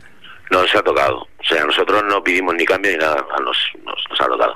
No 0.51 0.63
nos 0.63 0.75
ha 0.75 0.83
tocado. 0.83 1.19
O 1.39 1.45
sea, 1.45 1.65
nosotros 1.65 2.03
no 2.09 2.23
pedimos 2.23 2.55
ni 2.55 2.65
cambio 2.65 2.91
ni 2.93 2.99
nada, 2.99 3.25
nos, 3.45 3.57
nos, 3.85 4.05
nos 4.11 4.21
ha 4.21 4.27
tocado. 4.27 4.55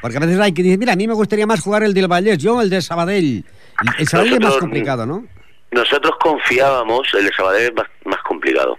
Porque 0.00 0.18
a 0.18 0.20
veces 0.20 0.38
hay 0.38 0.52
que 0.52 0.62
decir, 0.62 0.78
mira, 0.78 0.92
a 0.92 0.96
mí 0.96 1.08
me 1.08 1.14
gustaría 1.14 1.46
más 1.46 1.62
jugar 1.62 1.82
el 1.82 1.94
del 1.94 2.08
Vallés, 2.08 2.38
yo 2.38 2.60
el 2.60 2.68
de 2.68 2.82
Sabadell. 2.82 3.44
El 3.98 4.06
Sabadell 4.06 4.34
es 4.34 4.40
más 4.40 4.56
complicado, 4.58 5.06
¿no? 5.06 5.24
Nosotros 5.72 6.12
confiábamos, 6.20 7.08
el 7.14 7.24
de 7.24 7.32
Sabadell 7.34 7.64
es 7.70 7.74
más, 7.74 7.86
más 8.04 8.22
complicado, 8.22 8.78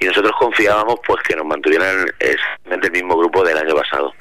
y 0.00 0.06
nosotros 0.06 0.32
confiábamos 0.38 0.96
pues 1.06 1.22
que 1.22 1.36
nos 1.36 1.46
mantuvieran 1.46 2.06
exactamente 2.18 2.86
el 2.86 2.92
mismo 2.94 3.16
grupo 3.16 3.44
del 3.44 3.58
año 3.58 3.74
pasado. 3.76 4.12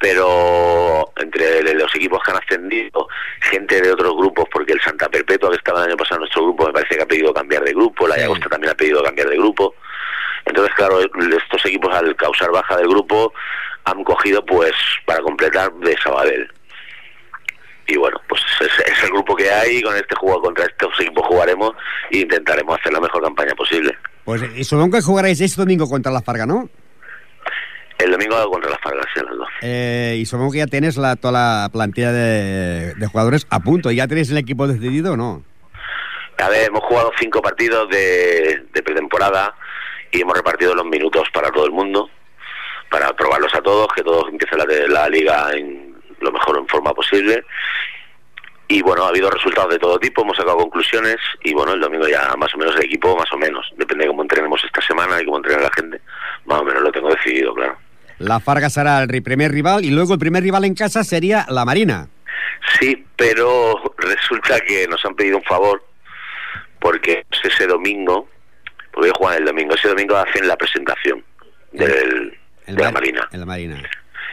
Pero 0.00 1.12
entre 1.16 1.62
los 1.74 1.94
equipos 1.94 2.20
que 2.24 2.30
han 2.32 2.38
ascendido, 2.38 3.06
gente 3.40 3.80
de 3.82 3.92
otros 3.92 4.14
grupos, 4.16 4.46
porque 4.50 4.72
el 4.72 4.80
Santa 4.80 5.08
Perpetua 5.08 5.50
que 5.50 5.56
estaba 5.56 5.80
el 5.84 5.88
año 5.90 5.96
pasado 5.96 6.16
en 6.16 6.20
nuestro 6.22 6.42
grupo 6.44 6.66
me 6.66 6.72
parece 6.72 6.96
que 6.96 7.02
ha 7.02 7.06
pedido 7.06 7.34
cambiar 7.34 7.62
de 7.62 7.72
grupo, 7.72 8.08
la 8.08 8.14
Sí. 8.14 8.22
Llagosta 8.22 8.48
también 8.48 8.72
ha 8.72 8.76
pedido 8.76 9.02
cambiar 9.04 9.28
de 9.28 9.36
grupo. 9.36 9.74
Entonces, 10.46 10.74
claro, 10.74 11.00
estos 11.00 11.66
equipos 11.66 11.94
al 11.94 12.16
causar 12.16 12.50
baja 12.50 12.76
del 12.78 12.88
grupo 12.88 13.32
han 13.84 14.02
cogido 14.02 14.44
pues 14.44 14.72
para 15.04 15.20
completar 15.20 15.70
de 15.74 15.96
Sabadell 16.02 16.50
y 17.90 17.96
bueno, 17.96 18.20
pues 18.28 18.40
es, 18.60 18.86
es 18.86 19.02
el 19.02 19.10
grupo 19.10 19.34
que 19.34 19.50
hay 19.50 19.82
con 19.82 19.94
este 19.96 20.14
juego 20.14 20.40
contra 20.42 20.64
estos 20.64 20.92
equipos 21.00 21.26
jugaremos 21.26 21.72
e 22.10 22.18
intentaremos 22.18 22.78
hacer 22.78 22.92
la 22.92 23.00
mejor 23.00 23.22
campaña 23.22 23.52
posible. 23.54 23.96
Pues 24.24 24.42
y 24.54 24.62
supongo 24.64 24.96
que 24.96 25.02
jugaréis 25.02 25.40
este 25.40 25.60
domingo 25.60 25.88
contra 25.88 26.12
la 26.12 26.22
Farga, 26.22 26.46
¿no? 26.46 26.68
El 28.02 28.12
domingo 28.12 28.50
contra 28.50 28.70
las 28.70 28.80
Fargas, 28.80 29.06
sí, 29.12 29.20
a 29.20 29.24
las 29.24 29.36
12. 29.36 29.52
Eh, 29.62 30.16
y 30.18 30.26
supongo 30.26 30.52
que 30.52 30.58
ya 30.58 30.66
tienes 30.66 30.96
la, 30.96 31.16
toda 31.16 31.32
la 31.32 31.68
plantilla 31.70 32.12
de, 32.12 32.94
de 32.94 33.06
jugadores 33.06 33.46
a 33.50 33.60
punto. 33.60 33.90
¿Ya 33.90 34.08
tenéis 34.08 34.30
el 34.30 34.38
equipo 34.38 34.66
decidido 34.66 35.12
o 35.12 35.16
no? 35.16 35.44
A 36.38 36.48
ver, 36.48 36.68
hemos 36.68 36.82
jugado 36.84 37.12
cinco 37.18 37.42
partidos 37.42 37.90
de, 37.90 38.64
de 38.72 38.82
pretemporada 38.82 39.54
y 40.10 40.22
hemos 40.22 40.34
repartido 40.34 40.74
los 40.74 40.86
minutos 40.86 41.28
para 41.34 41.50
todo 41.50 41.66
el 41.66 41.72
mundo, 41.72 42.08
para 42.90 43.12
probarlos 43.14 43.54
a 43.54 43.60
todos, 43.60 43.88
que 43.94 44.02
todos 44.02 44.30
empiecen 44.30 44.58
la, 44.58 44.64
la 44.88 45.08
liga 45.10 45.52
en 45.52 45.94
lo 46.20 46.32
mejor 46.32 46.56
en 46.56 46.66
forma 46.68 46.94
posible. 46.94 47.44
Y 48.68 48.80
bueno, 48.82 49.04
ha 49.04 49.08
habido 49.08 49.30
resultados 49.30 49.70
de 49.72 49.78
todo 49.78 49.98
tipo, 49.98 50.22
hemos 50.22 50.36
sacado 50.36 50.56
conclusiones 50.56 51.16
y 51.42 51.52
bueno, 51.52 51.72
el 51.72 51.80
domingo 51.80 52.08
ya 52.08 52.34
más 52.38 52.54
o 52.54 52.58
menos 52.58 52.74
el 52.76 52.84
equipo, 52.84 53.16
más 53.16 53.30
o 53.32 53.36
menos, 53.36 53.68
depende 53.76 54.04
de 54.04 54.10
cómo 54.10 54.22
entrenemos 54.22 54.62
esta 54.64 54.80
semana 54.80 55.20
y 55.20 55.24
cómo 55.24 55.38
entrene 55.38 55.62
la 55.62 55.72
gente, 55.72 56.00
más 56.46 56.60
o 56.60 56.64
menos 56.64 56.82
lo 56.82 56.92
tengo 56.92 57.10
decidido, 57.10 57.52
claro. 57.52 57.76
La 58.20 58.38
Farga 58.38 58.68
será 58.70 59.02
el 59.02 59.08
ri- 59.08 59.22
primer 59.22 59.50
rival 59.50 59.84
y 59.84 59.90
luego 59.90 60.12
el 60.14 60.18
primer 60.20 60.42
rival 60.42 60.64
en 60.66 60.74
casa 60.74 61.02
sería 61.04 61.46
la 61.48 61.64
Marina. 61.64 62.08
Sí, 62.78 63.04
pero 63.16 63.74
resulta 63.96 64.60
que 64.60 64.86
nos 64.88 65.02
han 65.04 65.14
pedido 65.14 65.38
un 65.38 65.44
favor 65.44 65.82
porque 66.80 67.24
ese 67.42 67.66
domingo, 67.66 68.28
porque 68.92 69.10
juegan 69.16 69.38
el 69.38 69.44
domingo, 69.46 69.74
ese 69.74 69.88
domingo 69.88 70.16
hacen 70.16 70.46
la 70.46 70.56
presentación 70.56 71.24
del, 71.72 72.38
El 72.66 72.76
de 72.76 72.82
la 72.82 72.90
Mar- 72.90 72.94
Marina. 73.02 73.28
En 73.32 73.40
la 73.40 73.46
Marina. 73.46 73.82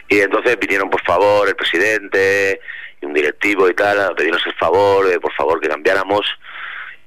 Y 0.09 0.19
entonces 0.19 0.57
pidieron 0.57 0.89
por 0.89 1.01
favor 1.03 1.47
el 1.47 1.55
presidente 1.55 2.59
y 3.01 3.05
un 3.05 3.13
directivo 3.13 3.69
y 3.69 3.73
tal, 3.73 3.99
a 4.01 4.13
pedirnos 4.15 4.45
el 4.45 4.53
favor, 4.55 5.07
de 5.07 5.19
por 5.19 5.33
favor 5.33 5.59
que 5.61 5.67
cambiáramos, 5.69 6.25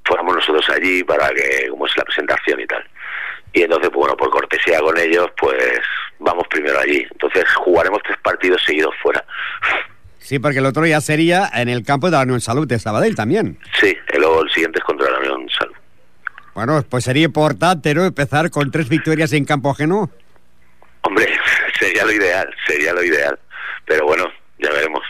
fuéramos 0.04 0.34
nosotros 0.36 0.68
allí 0.70 1.04
para 1.04 1.28
que, 1.30 1.68
como 1.68 1.86
es 1.86 1.96
la 1.96 2.04
presentación 2.04 2.60
y 2.60 2.66
tal. 2.66 2.84
Y 3.52 3.62
entonces, 3.62 3.88
pues 3.90 3.98
bueno, 4.00 4.16
por 4.16 4.30
cortesía 4.30 4.80
con 4.80 4.96
ellos, 4.98 5.28
pues 5.38 5.80
vamos 6.20 6.44
primero 6.48 6.78
allí. 6.78 7.06
Entonces 7.10 7.44
jugaremos 7.56 8.00
tres 8.04 8.18
partidos 8.22 8.62
seguidos 8.64 8.94
fuera. 9.02 9.24
Sí, 10.18 10.38
porque 10.38 10.58
el 10.58 10.66
otro 10.66 10.86
ya 10.86 11.00
sería 11.00 11.50
en 11.54 11.68
el 11.68 11.82
campo 11.84 12.06
de 12.10 12.16
la 12.16 12.22
Unión 12.22 12.40
Salud 12.40 12.66
de 12.68 12.78
Sabadell 12.78 13.16
también. 13.16 13.58
Sí, 13.80 13.96
y 14.14 14.18
luego 14.18 14.42
el 14.42 14.50
siguiente 14.50 14.78
es 14.78 14.84
contra 14.84 15.10
la 15.10 15.18
Unión 15.18 15.48
Salud. 15.58 15.74
Bueno, 16.54 16.84
pues 16.88 17.04
sería 17.04 17.24
importante, 17.24 17.94
¿no? 17.94 18.04
Empezar 18.04 18.50
con 18.50 18.70
tres 18.70 18.88
victorias 18.88 19.32
en 19.32 19.44
campo 19.44 19.70
ajeno. 19.70 20.10
Hombre, 21.02 21.26
sería 21.80 22.04
lo 22.04 22.12
ideal, 22.12 22.48
sería 22.66 22.92
lo 22.92 23.02
ideal. 23.02 23.38
Pero 23.86 24.06
bueno, 24.06 24.26
ya 24.58 24.70
veremos. 24.70 25.00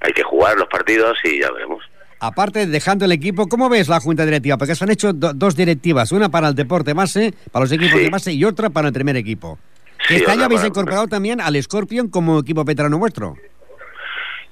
Hay 0.00 0.12
que 0.12 0.22
jugar 0.22 0.56
los 0.56 0.68
partidos 0.68 1.18
y 1.24 1.40
ya 1.40 1.50
veremos. 1.50 1.82
Aparte, 2.20 2.66
dejando 2.66 3.04
el 3.04 3.12
equipo, 3.12 3.48
¿cómo 3.48 3.68
ves 3.68 3.88
la 3.88 4.00
junta 4.00 4.24
directiva? 4.24 4.56
Porque 4.56 4.74
se 4.74 4.84
han 4.84 4.90
hecho 4.90 5.12
do- 5.12 5.32
dos 5.34 5.56
directivas, 5.56 6.12
una 6.12 6.28
para 6.30 6.48
el 6.48 6.54
deporte 6.54 6.92
base, 6.94 7.34
para 7.50 7.64
los 7.64 7.72
equipos 7.72 7.98
Sí. 7.98 8.04
de 8.04 8.10
base, 8.10 8.32
y 8.32 8.44
otra 8.44 8.70
para 8.70 8.88
el 8.88 8.94
primer 8.94 9.16
equipo. 9.16 9.58
Sí, 10.06 10.16
este 10.16 10.30
año 10.30 10.44
habéis 10.44 10.60
para- 10.60 10.68
incorporado 10.68 11.06
también 11.08 11.40
al 11.40 11.60
Scorpion 11.62 12.08
como 12.08 12.38
equipo 12.40 12.64
veterano 12.64 12.98
vuestro. 12.98 13.36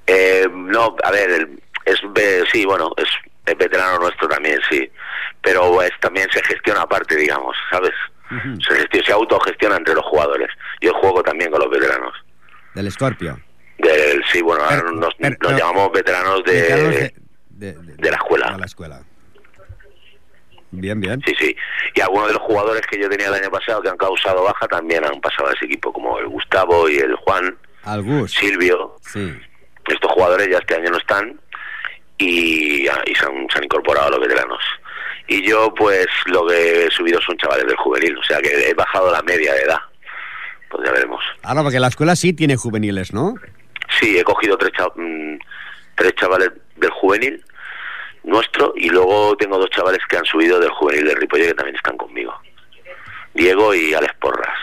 Eh, 0.06 0.46
no, 0.52 0.96
a 1.04 1.10
ver, 1.10 1.48
es 1.84 2.00
ve- 2.12 2.44
sí, 2.52 2.64
bueno, 2.64 2.92
es, 2.96 3.08
es 3.46 3.56
veterano 3.58 3.98
nuestro 3.98 4.28
también, 4.28 4.58
sí. 4.70 4.90
Pero 5.42 5.82
es, 5.82 5.90
también 6.00 6.28
se 6.32 6.42
gestiona 6.44 6.82
aparte, 6.82 7.16
digamos, 7.16 7.56
¿sabes? 7.70 7.92
se, 8.66 8.74
gestiona, 8.76 9.06
se 9.06 9.12
autogestiona 9.12 9.76
entre 9.76 9.94
los 9.94 10.04
jugadores. 10.06 10.48
Yo 10.80 10.92
juego 10.94 11.22
también 11.22 11.50
con 11.50 11.60
los 11.60 11.70
veteranos. 11.70 12.14
Del 12.74 12.90
Scorpio. 12.90 13.38
Del, 13.78 14.24
sí, 14.32 14.40
bueno, 14.42 14.64
ahora 14.64 14.82
nos, 14.90 15.14
pero- 15.18 15.36
nos 15.42 15.52
no. 15.52 15.58
llamamos 15.58 15.92
veteranos 15.92 16.42
de... 16.44 16.52
Veteranos 16.52 16.94
de, 16.94 17.14
de- 17.50 17.72
de- 17.74 17.94
de 17.96 18.10
la 18.10 18.16
escuela. 18.16 18.52
De 18.52 18.58
la 18.58 18.66
escuela. 18.66 19.02
Bien, 20.72 20.98
bien. 21.00 21.22
Sí, 21.26 21.34
sí. 21.38 21.56
Y 21.94 22.00
algunos 22.00 22.28
de 22.28 22.32
los 22.34 22.42
jugadores 22.42 22.82
que 22.86 22.98
yo 22.98 23.08
tenía 23.08 23.28
el 23.28 23.34
año 23.34 23.50
pasado 23.50 23.80
que 23.82 23.88
han 23.90 23.96
causado 23.96 24.42
baja 24.42 24.66
también 24.68 25.04
han 25.04 25.20
pasado 25.20 25.48
a 25.50 25.52
ese 25.52 25.66
equipo, 25.66 25.92
como 25.92 26.18
el 26.18 26.26
Gustavo 26.28 26.88
y 26.88 26.96
el 26.96 27.14
Juan, 27.16 27.56
Al 27.84 28.02
Gus. 28.02 28.32
Silvio. 28.32 28.96
Sí. 29.02 29.32
Estos 29.86 30.10
jugadores 30.12 30.48
ya 30.50 30.58
este 30.58 30.74
año 30.76 30.90
no 30.90 30.96
están 30.98 31.38
y, 32.18 32.86
ah, 32.88 33.02
y 33.06 33.14
se, 33.14 33.24
han, 33.26 33.46
se 33.50 33.58
han 33.58 33.64
incorporado 33.64 34.06
a 34.08 34.10
los 34.10 34.20
veteranos. 34.20 34.60
Y 35.28 35.46
yo, 35.48 35.72
pues, 35.74 36.06
lo 36.26 36.46
que 36.46 36.86
he 36.86 36.90
subido 36.90 37.20
son 37.20 37.36
chavales 37.36 37.66
del 37.66 37.76
juvenil, 37.76 38.16
o 38.18 38.22
sea 38.22 38.40
que 38.40 38.68
he 38.70 38.74
bajado 38.74 39.10
la 39.12 39.22
media 39.22 39.52
de 39.54 39.62
edad. 39.62 39.78
Pues 40.70 40.84
ya 40.86 40.92
veremos. 40.92 41.22
Ahora, 41.42 41.62
porque 41.62 41.80
la 41.80 41.88
escuela 41.88 42.16
sí 42.16 42.32
tiene 42.32 42.56
juveniles, 42.56 43.12
¿no? 43.12 43.34
Sí, 44.00 44.18
he 44.18 44.24
cogido 44.24 44.56
tres, 44.56 44.72
cha- 44.76 44.88
mm, 44.96 45.38
tres 45.96 46.14
chavales 46.14 46.50
del 46.76 46.90
juvenil 46.90 47.44
nuestro 48.24 48.72
y 48.76 48.88
luego 48.88 49.36
tengo 49.36 49.58
dos 49.58 49.70
chavales 49.70 50.00
que 50.08 50.16
han 50.16 50.24
subido 50.24 50.58
del 50.60 50.70
juvenil 50.70 51.04
del 51.06 51.16
Ripollet 51.16 51.48
que 51.48 51.54
también 51.54 51.76
están 51.76 51.96
conmigo. 51.96 52.32
Diego 53.34 53.74
y 53.74 53.94
Alex 53.94 54.14
Porras. 54.20 54.54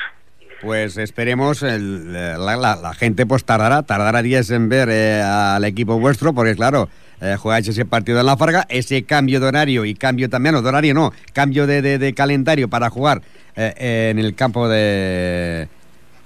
Pues 0.62 0.98
esperemos, 0.98 1.62
la 1.62 2.94
gente 2.98 3.25
pues 3.25 3.46
tardará, 3.46 3.84
tardará 3.84 4.22
días 4.22 4.50
en 4.51 4.68
ver 4.70 4.89
eh, 4.92 5.22
al 5.22 5.63
equipo 5.63 5.98
vuestro, 6.00 6.34
porque 6.34 6.54
claro, 6.56 6.89
eh, 7.22 7.38
jugáis 7.39 7.68
ese 7.70 7.86
partido 7.86 8.20
en 8.20 8.25
la 8.25 8.36
Farga, 8.36 8.66
ese 8.70 9.04
cambio 9.04 9.39
de 9.39 9.48
horario 9.48 9.86
y 9.86 9.96
cambio 9.96 10.30
también, 10.30 10.54
no 10.56 10.62
de 10.62 10.68
horario 10.70 10.94
no, 10.94 11.13
cambio 11.34 11.66
de, 11.66 11.82
de- 11.82 11.98
de 11.98 12.13
calendario 12.13 12.68
para 12.68 12.89
jugar 12.89 13.22
eh, 13.56 14.10
en 14.12 14.20
el 14.20 14.36
campo 14.36 14.68
de 14.68 15.70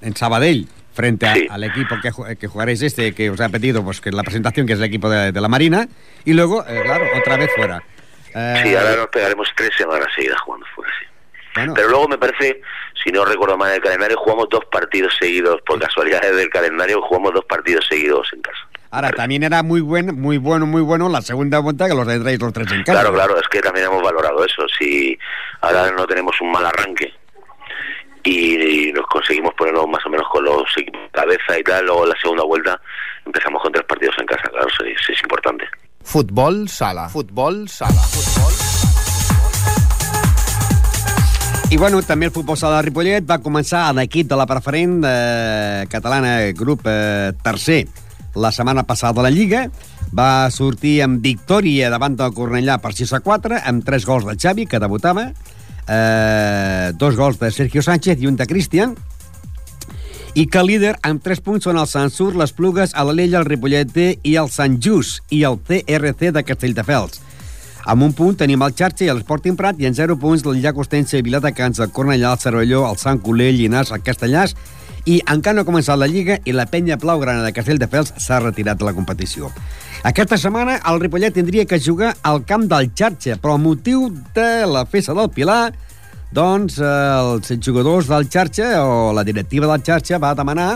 en 0.01 0.15
Sabadell 0.15 0.67
frente 0.93 1.25
a- 1.27 1.33
Sí. 1.33 1.47
al 1.49 1.63
equipo 1.63 1.95
que, 2.01 2.35
que 2.37 2.47
jugaréis 2.47 2.81
este, 2.81 3.13
que 3.13 3.29
os 3.29 3.41
ha 3.41 3.49
pedido 3.49 3.83
pues 3.83 3.99
que 4.01 4.11
la 4.11 4.23
presentación, 4.23 4.65
que 4.67 4.73
es 4.73 4.79
el 4.79 4.85
equipo 4.85 5.09
de, 5.09 5.31
de 5.31 5.41
la 5.41 5.47
Marina, 5.47 5.87
y 6.25 6.33
luego, 6.33 6.63
eh, 6.67 6.81
claro, 6.83 7.05
otra 7.19 7.37
vez 7.37 7.49
fuera. 7.55 7.83
Eh, 8.35 8.59
Sí, 8.63 8.75
ahora 8.75 8.95
nos 8.95 9.07
pegaremos 9.07 9.47
tres 9.55 9.71
semanas 9.77 10.07
seguidas 10.15 10.39
jugando 10.41 10.65
fuera, 10.75 10.91
sí. 10.99 11.05
bueno, 11.55 11.73
Pero 11.75 11.89
luego 11.89 12.07
me 12.07 12.17
parece, 12.17 12.61
si 13.03 13.11
no 13.11 13.25
recuerdo 13.25 13.57
mal 13.57 13.71
el 13.73 13.81
calendario, 13.81 14.17
jugamos 14.17 14.47
dos 14.49 14.65
partidos 14.71 15.13
seguidos, 15.19 15.61
por 15.65 15.79
casualidades 15.79 16.35
del 16.35 16.49
calendario, 16.49 17.01
jugamos 17.01 17.33
dos 17.33 17.45
partidos 17.45 17.85
seguidos 17.87 18.27
en 18.33 18.41
casa. 18.41 18.57
ahora 18.91 19.11
también 19.11 19.43
era 19.43 19.61
muy 19.63 19.81
buen, 19.81 20.19
muy 20.19 20.37
bueno, 20.37 20.65
muy 20.67 20.81
bueno 20.81 21.09
la 21.09 21.21
segunda 21.21 21.59
vuelta 21.59 21.87
que 21.87 21.95
los 21.95 22.07
tendréis 22.07 22.39
los 22.39 22.53
tres 22.53 22.71
en 22.71 22.83
casa. 22.83 23.01
Claro, 23.01 23.13
claro, 23.13 23.39
es 23.39 23.47
que 23.49 23.59
también 23.59 23.85
hemos 23.87 24.01
valorado 24.03 24.43
eso. 24.45 24.67
Si 24.79 25.17
ahora 25.61 25.91
no 25.91 26.05
tenemos 26.07 26.39
un 26.41 26.51
mal 26.51 26.65
arranque 26.65 27.11
y, 28.23 28.91
nos 28.93 29.05
conseguimos 29.07 29.53
ponernos 29.55 29.87
más 29.87 30.05
o 30.05 30.09
menos 30.09 30.27
con 30.31 30.43
los 30.45 30.63
equipos 30.77 31.01
de 31.01 31.09
cabeza 31.09 31.59
y 31.59 31.63
tal, 31.63 31.85
luego 31.85 32.03
en 32.03 32.09
la 32.09 32.15
segunda 32.21 32.43
vuelta 32.43 32.81
empezamos 33.25 33.61
con 33.61 33.71
tres 33.71 33.85
partidos 33.85 34.15
en 34.19 34.25
casa, 34.25 34.49
claro, 34.49 34.67
sí, 34.77 34.93
sí 35.05 35.13
es 35.13 35.21
importante. 35.23 35.65
Futbol 36.03 36.67
sala. 36.69 37.09
Futbol 37.09 37.67
sala. 37.69 38.01
I 41.73 41.77
bueno, 41.77 42.03
també 42.05 42.27
el 42.27 42.33
futbol 42.35 42.53
sala 42.59 42.77
de 42.77 42.85
Ripollet 42.85 43.25
va 43.25 43.39
començar 43.41 43.87
a 43.87 43.93
l'equip 43.97 44.27
de 44.29 44.37
la 44.37 44.45
preferent 44.45 44.99
eh, 45.09 45.85
catalana, 45.89 46.35
grup 46.53 46.85
eh, 46.85 47.31
tercer, 47.41 47.87
la 48.35 48.51
setmana 48.53 48.83
passada 48.85 49.23
a 49.23 49.25
la 49.25 49.31
Lliga. 49.33 49.63
Va 50.13 50.51
sortir 50.53 50.99
amb 51.01 51.23
victòria 51.23 51.89
davant 51.89 52.13
del 52.19 52.35
Cornellà 52.37 52.77
per 52.83 52.93
6 52.93 53.15
a 53.17 53.21
4, 53.25 53.63
amb 53.71 53.81
3 53.87 54.05
gols 54.05 54.27
de 54.29 54.37
Xavi, 54.37 54.67
que 54.69 54.77
debutava, 54.83 55.31
eh, 55.87 56.91
dos 56.95 57.15
gols 57.15 57.39
de 57.39 57.51
Sergio 57.51 57.81
Sánchez 57.81 58.21
i 58.21 58.27
un 58.27 58.37
de 58.39 58.47
Cristian, 58.47 58.95
i 60.33 60.47
que 60.49 60.63
líder 60.65 60.95
amb 61.05 61.21
3 61.21 61.43
punts 61.45 61.67
són 61.67 61.77
el 61.77 61.89
Sansur, 61.89 62.33
les 62.39 62.53
Plugues, 62.57 62.95
l'Alella, 62.97 63.39
el 63.43 63.45
Ripollet 63.45 63.91
D 63.93 64.07
i 64.25 64.33
el 64.41 64.49
Sant 64.49 64.79
Just 64.81 65.21
i 65.29 65.43
el 65.45 65.59
CRC 65.61 66.31
de 66.33 66.43
Castelldefels. 66.47 67.21
Amb 67.85 68.05
un 68.05 68.13
punt 68.15 68.37
tenim 68.39 68.61
el 68.63 68.73
Xarxa 68.73 69.03
i 69.05 69.11
l'Sporting 69.11 69.57
Prat 69.59 69.81
i 69.83 69.89
en 69.89 69.93
0 69.93 70.15
punts 70.17 70.45
el 70.47 70.61
Llac 70.63 70.79
Ostense, 70.79 71.21
Viladecans, 71.21 71.81
el 71.83 71.91
Cornellà, 71.91 72.31
el 72.31 72.39
Cervelló, 72.39 72.85
el 72.89 72.97
Sant 72.97 73.19
Colell, 73.21 73.59
Llinars, 73.59 73.91
el 73.91 74.01
Castellàs 74.05 74.55
i 75.05 75.19
encara 75.27 75.57
no 75.57 75.63
ha 75.63 75.67
començat 75.67 75.99
la 75.99 76.07
Lliga 76.07 76.37
i 76.47 76.53
la 76.55 76.65
penya 76.71 76.95
Blaugrana 76.99 77.43
de 77.43 77.51
Castelldefels 77.51 78.13
s'ha 78.23 78.39
retirat 78.39 78.79
de 78.79 78.87
la 78.87 78.93
competició. 78.95 79.51
Aquesta 80.03 80.35
setmana 80.35 80.81
el 80.91 80.97
Ripollet 80.99 81.31
tindria 81.31 81.63
que 81.63 81.79
jugar 81.79 82.09
al 82.27 82.41
camp 82.43 82.65
del 82.67 82.89
Xarxa, 82.91 83.37
però 83.39 83.53
al 83.55 83.61
motiu 83.63 84.09
de 84.35 84.65
la 84.67 84.83
festa 84.83 85.13
del 85.15 85.29
Pilar, 85.31 85.71
doncs 86.35 86.75
els 86.83 87.53
jugadors 87.63 88.09
del 88.11 88.27
Xarxa 88.27 88.81
o 88.83 89.13
la 89.15 89.23
directiva 89.23 89.69
del 89.71 89.85
Xarxa 89.85 90.19
va 90.19 90.33
demanar 90.35 90.73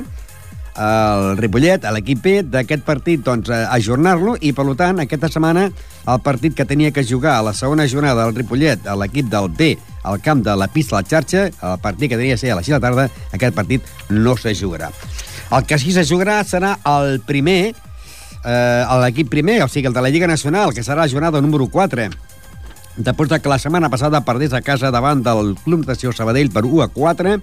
el 0.78 1.36
Ripollet, 1.42 1.84
a 1.84 1.92
l'equip 1.92 2.22
B, 2.24 2.36
d'aquest 2.54 2.86
partit, 2.88 3.20
doncs, 3.26 3.50
ajornar-lo, 3.52 4.38
i, 4.40 4.54
per 4.56 4.64
tant, 4.80 5.02
aquesta 5.04 5.28
setmana, 5.34 5.66
el 6.08 6.22
partit 6.24 6.56
que 6.56 6.68
tenia 6.70 6.94
que 6.96 7.04
jugar 7.04 7.34
a 7.36 7.48
la 7.50 7.54
segona 7.58 7.88
jornada 7.90 8.30
del 8.30 8.38
Ripollet, 8.38 8.86
a 8.88 8.96
l'equip 8.96 9.28
del 9.34 9.50
B, 9.50 9.74
al 10.08 10.22
camp 10.22 10.46
de 10.46 10.56
la 10.56 10.70
pista 10.72 10.96
a 10.96 11.02
la 11.02 11.10
xarxa, 11.10 11.50
el 11.50 11.82
partit 11.84 12.14
que 12.14 12.20
tenia 12.22 12.38
que 12.38 12.44
ser 12.46 12.54
a 12.54 12.60
les 12.62 12.70
6 12.70 12.78
de 12.78 12.80
la 12.80 12.86
tarda, 12.88 13.10
aquest 13.34 13.58
partit 13.58 13.92
no 14.08 14.38
se 14.38 14.56
jugarà. 14.56 14.94
El 15.52 15.66
que 15.68 15.82
sí 15.82 15.92
se 15.92 16.06
jugarà 16.08 16.44
serà 16.46 16.78
el 16.94 17.20
primer, 17.26 17.74
eh, 18.44 18.84
l'equip 19.04 19.30
primer, 19.32 19.62
o 19.64 19.70
sigui, 19.72 19.88
el 19.88 19.96
de 19.96 20.04
la 20.04 20.12
Lliga 20.14 20.28
Nacional, 20.28 20.74
que 20.74 20.84
serà 20.84 21.04
la 21.06 21.12
jornada 21.12 21.42
número 21.42 21.68
4, 21.72 22.10
després 22.98 23.30
de 23.30 23.40
que 23.40 23.50
la 23.50 23.60
setmana 23.62 23.90
passada 23.94 24.24
perdés 24.26 24.54
a 24.54 24.62
casa 24.62 24.92
davant 24.92 25.24
del 25.24 25.56
Club 25.64 25.86
Natació 25.86 26.14
Sabadell 26.14 26.52
per 26.54 26.66
1 26.66 26.86
a 26.86 26.90
4, 26.94 27.36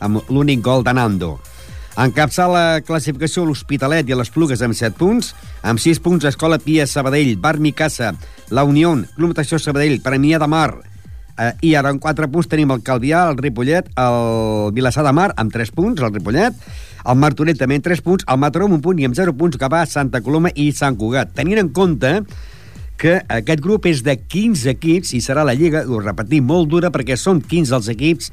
amb 0.00 0.30
l'únic 0.30 0.62
gol 0.64 0.84
de 0.86 0.94
Nando. 0.96 1.38
Encapçar 2.00 2.46
la 2.48 2.66
classificació 2.86 3.44
l'Hospitalet 3.44 4.08
i 4.08 4.16
les 4.16 4.30
Plugues 4.30 4.62
amb 4.62 4.78
7 4.78 4.96
punts, 4.96 5.34
amb 5.66 5.82
6 5.82 5.98
punts 6.00 6.28
Escola 6.30 6.60
Pia 6.62 6.86
Sabadell, 6.86 7.34
Bar 7.36 7.58
Micasa, 7.58 8.14
La 8.50 8.64
Unió, 8.64 8.94
Club 9.16 9.34
Natació 9.34 9.58
Sabadell, 9.58 9.98
Premià 10.00 10.38
de 10.38 10.48
Mar, 10.48 10.70
eh, 11.38 11.52
i 11.70 11.74
ara 11.78 11.92
amb 11.94 12.02
4 12.02 12.28
punts 12.32 12.48
tenim 12.50 12.70
el 12.74 12.82
Calvià, 12.86 13.26
el 13.30 13.38
Ripollet, 13.38 13.90
el 14.00 14.70
Vilassar 14.76 15.04
de 15.06 15.12
Mar 15.16 15.30
amb 15.36 15.52
3 15.52 15.72
punts, 15.76 16.02
el 16.02 16.14
Ripollet, 16.14 16.56
el 17.06 17.18
Martorell 17.20 17.58
també 17.58 17.78
amb 17.78 17.86
3 17.86 18.04
punts, 18.06 18.26
el 18.28 18.40
Mataró 18.40 18.68
amb 18.68 18.78
un 18.78 18.84
punt 18.84 19.00
i 19.00 19.08
amb 19.08 19.16
0 19.18 19.36
punts 19.38 19.58
que 19.60 19.70
va 19.72 19.84
Santa 19.86 20.22
Coloma 20.24 20.52
i 20.54 20.70
Sant 20.76 20.98
Cugat. 21.00 21.34
Tenint 21.36 21.62
en 21.62 21.72
compte 21.76 22.20
que 23.00 23.16
aquest 23.32 23.62
grup 23.64 23.86
és 23.88 24.02
de 24.04 24.16
15 24.20 24.68
equips 24.74 25.14
i 25.16 25.22
serà 25.24 25.44
la 25.46 25.56
Lliga, 25.56 25.86
ho 25.88 26.00
repetim, 26.02 26.44
molt 26.44 26.68
dura 26.68 26.90
perquè 26.92 27.16
són 27.16 27.40
15 27.40 27.78
els 27.78 27.88
equips 27.94 28.32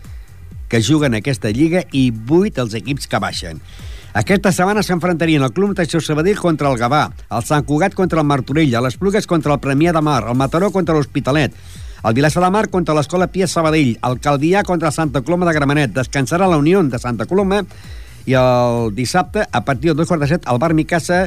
que 0.68 0.82
juguen 0.84 1.16
aquesta 1.16 1.54
Lliga 1.56 1.86
i 1.96 2.10
8 2.12 2.66
els 2.66 2.76
equips 2.76 3.08
que 3.08 3.22
baixen. 3.24 3.62
Aquesta 4.18 4.52
setmana 4.52 4.82
s'enfrontarien 4.84 5.44
el 5.46 5.52
Club 5.54 5.72
Natació 5.72 6.00
Sabadell 6.02 6.40
contra 6.42 6.72
el 6.72 6.80
Gavà, 6.80 7.04
el 7.30 7.44
Sant 7.46 7.66
Cugat 7.68 7.94
contra 7.96 8.24
el 8.24 8.28
Martorell, 8.28 8.74
les 8.84 8.98
Plugues 8.98 9.28
contra 9.30 9.54
el 9.54 9.62
Premià 9.62 9.94
de 9.94 10.02
Mar, 10.02 10.24
el 10.26 10.40
Mataró 10.40 10.72
contra 10.74 10.96
l'Hospitalet, 10.98 11.54
el 12.04 12.14
Vilassar 12.14 12.44
de 12.44 12.52
Mar 12.54 12.68
contra 12.70 12.96
l'Escola 12.98 13.30
Pia 13.32 13.48
Sabadell, 13.48 13.96
el 14.04 14.20
Calvià 14.24 14.64
contra 14.68 14.92
Santa 14.92 15.22
Coloma 15.22 15.48
de 15.48 15.56
Gramenet, 15.58 15.94
descansarà 15.96 16.48
la 16.48 16.60
Unió 16.62 16.84
de 16.84 17.00
Santa 17.00 17.26
Coloma 17.26 17.64
i 18.28 18.36
el 18.36 18.94
dissabte, 18.96 19.48
a 19.50 19.64
partir 19.66 19.92
del 19.92 20.02
2 20.04 20.08
quarts 20.08 20.26
de 20.26 20.32
set, 20.36 20.50
el 20.52 20.60
Bar 20.60 20.74
Micasa 20.76 21.24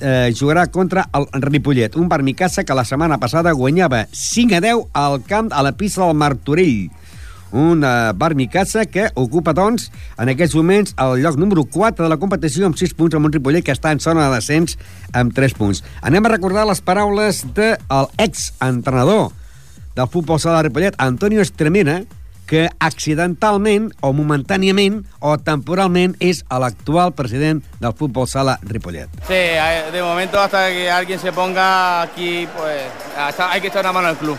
eh, 0.00 0.32
jugarà 0.38 0.66
contra 0.72 1.08
el 1.12 1.28
Ripollet, 1.42 1.96
un 1.96 2.08
Bar 2.08 2.22
Micasa 2.22 2.64
que 2.64 2.74
la 2.74 2.86
setmana 2.88 3.20
passada 3.20 3.52
guanyava 3.52 4.06
5 4.10 4.58
a 4.58 4.64
10 4.64 4.90
al 4.92 5.22
camp 5.28 5.52
a 5.52 5.62
la 5.62 5.76
pista 5.76 6.06
del 6.06 6.16
Martorell 6.16 6.90
un 7.52 7.84
uh, 7.84 8.12
bar 8.16 8.34
Micasa 8.34 8.86
que 8.86 9.10
ocupa, 9.14 9.52
doncs, 9.52 9.90
en 10.18 10.32
aquests 10.32 10.56
moments 10.56 10.94
el 10.96 11.20
lloc 11.22 11.36
número 11.36 11.64
4 11.64 12.02
de 12.02 12.08
la 12.10 12.18
competició 12.18 12.66
amb 12.66 12.80
6 12.80 12.96
punts 12.98 13.14
amb 13.14 13.28
un 13.28 13.34
Ripollet 13.36 13.64
que 13.64 13.76
està 13.76 13.92
en 13.92 14.00
zona 14.00 14.26
de 14.26 14.38
descens 14.40 14.78
amb 15.12 15.36
3 15.36 15.54
punts. 15.60 15.84
Anem 16.00 16.24
a 16.24 16.32
recordar 16.32 16.64
les 16.66 16.80
paraules 16.80 17.44
del 17.52 17.76
de 17.76 18.24
ex-entrenador 18.24 19.30
del 19.94 20.08
futbol 20.08 20.40
sala 20.40 20.58
de 20.58 20.68
Ripollet, 20.68 20.94
Antonio 20.98 21.40
Estremena, 21.40 22.02
que 22.46 22.68
accidentalment 22.84 23.92
o 24.04 24.10
momentàniament 24.12 24.98
o 25.24 25.36
temporalment 25.40 26.16
és 26.20 26.42
l'actual 26.50 27.14
president 27.16 27.62
del 27.80 27.94
futbol 27.96 28.26
sala 28.28 28.58
Ripollet. 28.62 29.08
Sí, 29.28 29.42
de 29.92 30.02
momento 30.02 30.40
hasta 30.40 30.68
que 30.68 30.90
alguien 30.90 31.18
se 31.18 31.32
ponga 31.32 32.02
aquí, 32.02 32.46
pues 32.56 32.82
hay 33.16 33.60
que 33.60 33.68
echar 33.68 33.84
una 33.84 33.92
mano 33.92 34.08
al 34.08 34.18
club. 34.18 34.36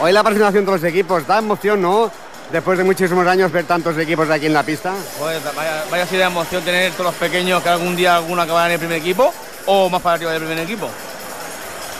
Hoy 0.00 0.12
la 0.12 0.22
presentación 0.22 0.64
de 0.64 0.72
los 0.72 0.84
equipos, 0.84 1.26
da 1.26 1.38
emoción, 1.38 1.82
¿no? 1.82 2.10
Después 2.52 2.78
de 2.78 2.84
muchísimos 2.84 3.26
años 3.26 3.52
ver 3.52 3.64
tantos 3.64 3.98
equipos 3.98 4.30
aquí 4.30 4.46
en 4.46 4.54
la 4.54 4.62
pista. 4.62 4.94
Pues 5.18 5.42
vaya, 5.54 5.84
vaya 5.90 6.04
así 6.04 6.16
de 6.16 6.22
emoción 6.22 6.62
tener 6.62 6.92
todos 6.92 7.06
los 7.06 7.14
pequeños 7.16 7.62
que 7.62 7.68
algún 7.68 7.94
día 7.94 8.16
alguno 8.16 8.40
acabará 8.40 8.68
en 8.68 8.72
el 8.72 8.78
primer 8.78 8.96
equipo 8.96 9.34
o 9.66 9.90
más 9.90 10.00
para 10.00 10.14
arriba 10.14 10.32
del 10.32 10.44
primer 10.44 10.60
equipo. 10.60 10.88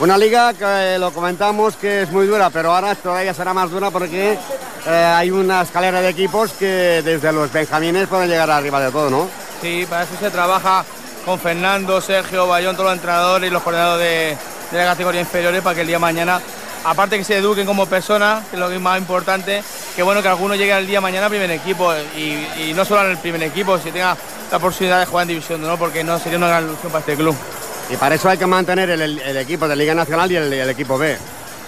Una 0.01 0.17
liga 0.17 0.55
que 0.55 0.97
lo 0.99 1.13
comentamos 1.13 1.75
que 1.77 2.03
es 2.03 2.11
muy 2.11 2.27
dura, 2.27 2.51
pero 2.51 2.73
ahora 2.73 2.95
todavía 2.95 3.35
será 3.35 3.53
más 3.53 3.71
dura 3.71 3.91
porque 3.91 4.39
eh, 4.87 4.91
hay 4.91 5.31
una 5.31 5.63
escalera 5.63 6.01
de 6.01 6.09
equipos 6.09 6.53
que 6.53 7.03
desde 7.05 7.33
los 7.33 7.53
benjamines 7.53 8.07
pueden 8.07 8.29
llegar 8.29 8.49
arriba 8.51 8.81
de 8.81 8.93
todo, 8.93 9.11
¿no? 9.11 9.29
Sí, 9.61 9.87
para 9.91 10.05
eso 10.05 10.13
se 10.21 10.31
trabaja 10.31 10.85
con 11.25 11.41
Fernando, 11.41 12.01
Sergio, 12.01 12.47
Bayón, 12.47 12.77
todos 12.77 12.91
los 12.91 12.97
entrenadores 12.97 13.51
y 13.51 13.53
los 13.53 13.63
coordinadores 13.63 14.39
de, 14.71 14.77
de 14.77 14.85
la 14.85 14.91
categoría 14.93 15.21
inferiores 15.21 15.63
para 15.63 15.75
que 15.75 15.81
el 15.81 15.89
día 15.89 15.97
de 15.97 16.01
mañana 16.01 16.41
aparte 16.85 17.19
que 17.19 17.25
se 17.25 17.37
eduquen 17.37 17.67
como 17.67 17.87
personas, 17.87 18.45
que 18.47 18.57
es 18.57 18.61
lo 18.61 18.69
más 18.81 18.99
importante, 18.99 19.63
que 19.97 20.03
bueno 20.03 20.23
que 20.23 20.29
alguno 20.29 20.55
llegue 20.55 20.73
al 20.73 20.87
día 20.87 21.01
mañana 21.01 21.27
al 21.27 21.31
primer 21.31 21.51
equipo 21.51 21.93
y, 22.17 22.73
no 22.75 22.85
solo 22.85 23.03
el 23.11 23.19
primer 23.19 23.43
equipo, 23.43 23.79
si 23.79 23.91
tenga 23.91 24.17
la 24.51 24.59
posibilidad 24.59 25.01
de 25.01 25.07
jugar 25.07 25.23
en 25.23 25.29
división, 25.29 25.61
¿no? 25.61 25.77
porque 25.77 26.05
no 26.05 26.19
sería 26.19 26.39
una 26.39 26.49
gran 26.49 26.65
ilusión 26.65 26.93
para 26.93 27.01
este 27.01 27.17
club. 27.17 27.37
Y 27.91 27.97
para 27.97 28.15
eso 28.15 28.29
hay 28.29 28.39
que 28.39 28.47
mantener 28.47 28.91
el, 28.91 29.01
el, 29.01 29.19
el 29.21 29.37
equipo 29.39 29.67
de 29.67 29.77
Liga 29.77 29.95
Nacional 29.95 30.31
y 30.31 30.37
el, 30.37 30.53
el, 30.53 30.69
equipo 30.71 30.99
B. 30.99 31.17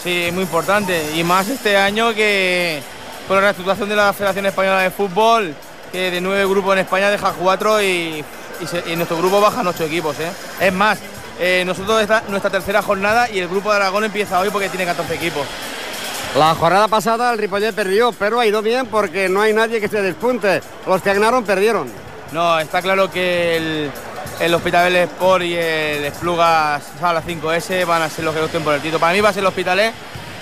Sí, 0.03 0.29
muy 0.33 0.43
importante. 0.43 1.13
Y 1.15 1.25
más 1.25 1.49
este 1.49 1.77
año 1.77 2.15
que 2.15 2.83
con 3.27 3.37
la 3.37 3.43
reestructuración 3.43 3.89
de 3.89 3.97
la 3.97 4.13
Federación 4.13 4.47
Española 4.47 4.81
de 4.81 4.91
Fútbol, 4.91 5.55
que 5.93 6.11
de 6.11 6.21
nueve 6.21 6.45
grupos 6.47 6.75
en 6.75 6.81
España 6.81 7.11
deja 7.11 7.33
cuatro 7.33 7.81
y, 7.81 8.25
y, 8.61 8.67
se, 8.67 8.83
y 8.91 8.97
nuestro 8.97 9.17
grupo 9.17 9.41
bajan 9.41 9.67
ocho 9.67 9.85
equipos. 9.85 10.19
¿eh? 10.21 10.31
Es 10.61 10.73
más, 10.73 10.99
eh, 11.39 11.63
nosotros 11.65 12.03
esta 12.03 12.23
nuestra 12.29 12.51
tercera 12.51 12.83
jornada 12.83 13.31
y 13.31 13.39
el 13.39 13.49
grupo 13.49 13.71
de 13.71 13.77
Aragón 13.77 14.05
empieza 14.05 14.39
hoy 14.41 14.51
porque 14.51 14.69
tiene 14.69 14.85
14 14.85 15.15
equipos. 15.15 15.47
La 16.37 16.55
jornada 16.55 16.87
pasada 16.87 17.33
el 17.33 17.39
Ripollet 17.39 17.75
perdió, 17.75 18.13
pero 18.13 18.39
ha 18.39 18.47
ido 18.47 18.63
bien 18.63 18.87
porque 18.87 19.29
no 19.29 19.41
hay 19.41 19.53
nadie 19.53 19.81
que 19.81 19.89
se 19.89 20.03
despunte. 20.03 20.61
Los 20.87 21.03
que 21.03 21.13
ganaron 21.13 21.45
perdieron. 21.45 21.89
No, 22.33 22.61
está 22.61 22.81
claro 22.83 23.11
que 23.11 23.57
el, 23.57 23.91
el 24.41 24.55
Hospitalet 24.55 25.11
Sport 25.11 25.45
y 25.45 25.55
el 25.55 26.05
Esplugas 26.05 26.83
Sala 26.99 27.23
5S 27.23 27.87
van 27.87 28.03
a 28.03 28.09
ser 28.09 28.25
los 28.25 28.35
que 28.35 28.41
opten 28.41 28.63
por 28.63 28.75
el 28.75 28.81
título. 28.81 28.99
Para 28.99 29.13
mí 29.13 29.21
va 29.21 29.29
a 29.29 29.33
ser 29.33 29.43
el 29.43 29.47
Hospitalet, 29.47 29.93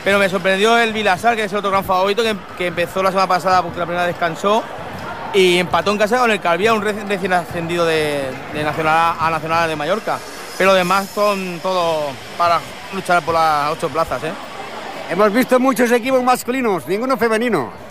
pero 0.04 0.20
me 0.20 0.28
sorprendió 0.28 0.78
el 0.78 0.92
Vilasar, 0.92 1.34
que 1.34 1.44
es 1.44 1.52
el 1.52 1.58
otro 1.58 1.70
gran 1.70 1.84
favorito, 1.84 2.22
que, 2.22 2.36
que 2.56 2.68
empezó 2.68 3.02
la 3.02 3.10
semana 3.10 3.26
pasada 3.26 3.60
porque 3.62 3.78
la 3.78 3.86
primera 3.86 4.06
descansó 4.06 4.62
y 5.34 5.58
empató 5.58 5.90
en 5.90 5.98
casa 5.98 6.18
con 6.18 6.30
el 6.30 6.40
Calvía, 6.40 6.74
un 6.74 6.82
recién 6.82 7.32
ascendido 7.32 7.84
de, 7.84 8.30
Nacional 8.54 9.16
a 9.18 9.30
Nacional 9.30 9.68
de 9.68 9.74
Mallorca. 9.74 10.18
Pero 10.56 10.70
además 10.70 11.08
son 11.12 11.58
todos 11.60 12.12
para 12.36 12.60
luchar 12.94 13.22
por 13.22 13.34
las 13.34 13.72
ocho 13.72 13.88
plazas. 13.88 14.22
¿eh? 14.22 14.32
Hemos 15.10 15.32
visto 15.32 15.58
muchos 15.58 15.90
equipos 15.90 16.22
masculinos, 16.22 16.86
ninguno 16.86 17.16
femenino. 17.16 17.87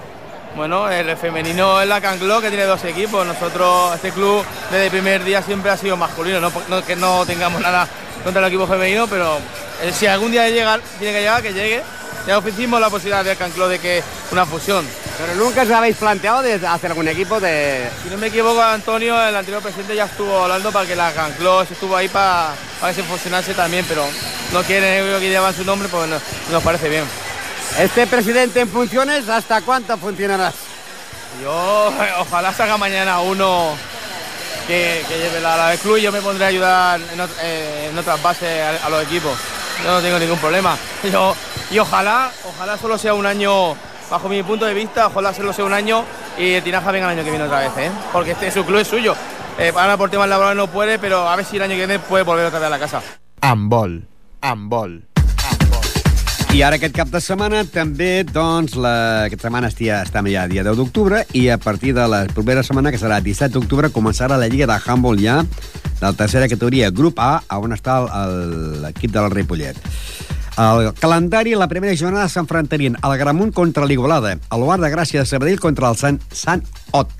Bueno, 0.57 0.89
el 0.89 1.15
femenino 1.17 1.79
es 1.79 1.87
la 1.87 2.01
Cancló, 2.01 2.41
que 2.41 2.49
tiene 2.49 2.65
dos 2.65 2.83
equipos. 2.83 3.23
Nosotros, 3.23 3.93
este 3.93 4.11
club, 4.11 4.43
desde 4.71 4.85
el 4.85 4.91
primer 4.91 5.23
día 5.23 5.43
siempre 5.43 5.69
ha 5.69 5.77
sido 5.77 5.95
masculino. 5.95 6.39
No, 6.39 6.51
no 6.67 6.83
que 6.83 6.95
no 6.95 7.27
tengamos 7.27 7.61
nada 7.61 7.87
contra 8.23 8.41
el 8.41 8.47
equipo 8.47 8.65
femenino, 8.65 9.05
pero 9.05 9.37
eh, 9.83 9.93
si 9.93 10.07
algún 10.07 10.31
día 10.31 10.49
llega, 10.49 10.79
tiene 10.97 11.13
que 11.13 11.19
llegar, 11.19 11.43
que 11.43 11.53
llegue. 11.53 11.83
Ya 12.25 12.39
ofrecimos 12.39 12.81
la 12.81 12.89
posibilidad 12.89 13.23
del 13.23 13.37
Cancló 13.37 13.69
de 13.69 13.77
que 13.77 14.01
una 14.31 14.47
fusión. 14.47 14.83
Pero 15.19 15.35
nunca 15.35 15.61
os 15.61 15.69
habéis 15.69 15.95
planteado 15.95 16.41
de 16.41 16.55
hacer 16.55 16.89
algún 16.89 17.07
equipo 17.07 17.39
de... 17.39 17.87
Si 18.01 18.09
no 18.09 18.17
me 18.17 18.27
equivoco, 18.27 18.59
Antonio, 18.59 19.15
el 19.27 19.35
anterior 19.35 19.61
presidente 19.61 19.95
ya 19.95 20.05
estuvo 20.05 20.41
hablando 20.41 20.71
para 20.71 20.87
que 20.87 20.95
la 20.95 21.11
Canclós 21.11 21.69
estuvo 21.69 21.95
ahí 21.95 22.09
para, 22.09 22.55
para 22.81 22.91
que 22.91 23.03
se 23.03 23.07
fusionase 23.07 23.53
también, 23.53 23.85
pero 23.87 24.03
no 24.51 24.63
quieren 24.63 25.19
que 25.19 25.29
llevan 25.29 25.53
su 25.53 25.63
nombre, 25.63 25.87
pues 25.87 26.09
no, 26.09 26.17
nos 26.51 26.63
parece 26.63 26.89
bien. 26.89 27.26
Este 27.77 28.07
presidente 28.07 28.61
en 28.61 28.67
funciones, 28.67 29.29
¿hasta 29.29 29.61
cuánto 29.61 29.95
funcionarás? 29.97 30.55
Yo, 31.43 31.93
ojalá 32.19 32.51
salga 32.51 32.75
mañana 32.75 33.19
uno 33.19 33.75
que, 34.65 35.05
que 35.07 35.17
lleve 35.19 35.39
la, 35.39 35.55
la 35.55 35.69
del 35.69 35.79
club 35.79 35.97
y 35.97 36.01
yo 36.01 36.11
me 36.11 36.19
pondré 36.19 36.45
a 36.45 36.47
ayudar 36.47 36.99
en, 36.99 37.19
eh, 37.43 37.89
en 37.91 37.97
otras 37.97 38.21
bases 38.23 38.81
a, 38.81 38.87
a, 38.87 38.89
los 38.89 39.03
equipos. 39.03 39.37
Yo 39.83 39.91
no 39.91 40.01
tengo 40.01 40.17
ningún 40.17 40.39
problema. 40.39 40.75
Yo, 41.11 41.35
y 41.69 41.77
ojalá, 41.77 42.31
ojalá 42.47 42.77
solo 42.79 42.97
sea 42.97 43.13
un 43.13 43.27
año 43.27 43.75
bajo 44.09 44.27
mi 44.27 44.41
punto 44.41 44.65
de 44.65 44.73
vista, 44.73 45.07
ojalá 45.07 45.31
solo 45.31 45.53
sea 45.53 45.65
un 45.65 45.73
año 45.73 46.03
y 46.35 46.53
el 46.53 46.63
Tinaja 46.63 46.91
venga 46.91 47.11
el 47.11 47.19
año 47.19 47.23
que 47.23 47.29
viene 47.29 47.45
otra 47.45 47.59
vez, 47.59 47.77
¿eh? 47.77 47.91
porque 48.11 48.31
este 48.31 48.49
su 48.49 48.65
club 48.65 48.79
es 48.79 48.87
suyo. 48.87 49.15
Eh, 49.59 49.71
ahora 49.75 49.97
por 49.97 50.09
temas 50.09 50.27
laborales 50.27 50.57
no 50.57 50.67
puede, 50.67 50.97
pero 50.97 51.27
a 51.27 51.35
ver 51.35 51.45
si 51.45 51.57
el 51.57 51.61
año 51.61 51.73
que 51.73 51.85
viene 51.85 51.99
puede 51.99 52.23
volver 52.23 52.47
otra 52.47 52.57
vez 52.57 52.67
a 52.67 52.69
la 52.71 52.79
casa. 52.79 53.01
Amb 53.41 53.69
vol, 53.69 54.01
amb 54.41 54.69
vol. 54.71 55.16
I 56.55 56.61
ara 56.63 56.77
aquest 56.79 56.95
cap 56.95 57.09
de 57.11 57.19
setmana 57.21 57.61
també, 57.69 58.23
doncs, 58.23 58.73
la... 58.79 58.93
aquesta 59.27 59.49
setmana 59.49 59.69
estia, 59.69 59.99
estem 60.07 60.29
ja 60.31 60.47
dia 60.49 60.63
10 60.65 60.79
d'octubre 60.79 61.19
i 61.37 61.47
a 61.53 61.57
partir 61.61 61.93
de 61.93 62.07
la 62.09 62.23
propera 62.31 62.63
setmana, 62.63 62.89
que 62.93 63.01
serà 63.01 63.19
17 63.21 63.53
d'octubre, 63.53 63.91
començarà 63.93 64.39
la 64.39 64.47
Lliga 64.49 64.65
de 64.69 64.79
Handball 64.79 65.21
ja 65.21 65.41
de 65.43 66.05
la 66.05 66.13
tercera 66.17 66.47
categoria, 66.49 66.89
grup 66.89 67.19
A, 67.19 67.43
on 67.59 67.75
està 67.75 67.99
l'equip 68.87 69.13
del 69.13 69.29
Ripollet. 69.35 69.77
El 70.57 70.89
calendari, 70.97 71.53
la 71.53 71.69
primera 71.69 71.93
jornada 71.93 72.31
s'enfrontarien 72.33 72.97
el 73.05 73.17
Gramunt 73.19 73.53
contra 73.53 73.85
l'Igualada, 73.85 74.33
el 74.33 74.63
Guard 74.65 74.81
de 74.81 74.89
Gràcia 74.89 75.21
de 75.21 75.29
Sabadell 75.29 75.61
contra 75.61 75.91
el 75.91 75.99
Sant, 75.99 76.17
Sant 76.33 76.65
Ot, 76.97 77.13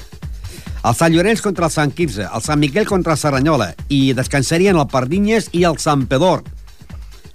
el 0.88 0.96
Sant 0.98 1.14
Llorenç 1.14 1.46
contra 1.46 1.68
el 1.68 1.74
Sant 1.74 1.94
Quirze, 1.94 2.26
el 2.26 2.42
Sant 2.42 2.58
Miquel 2.64 2.88
contra 2.90 3.14
el 3.14 3.22
Serranyola, 3.22 3.74
i 3.94 4.14
descansarien 4.18 4.78
el 4.80 4.88
Pardinyes 4.90 5.52
i 5.54 5.68
el 5.70 5.78
Sant 5.84 6.08
Pedor. 6.10 6.42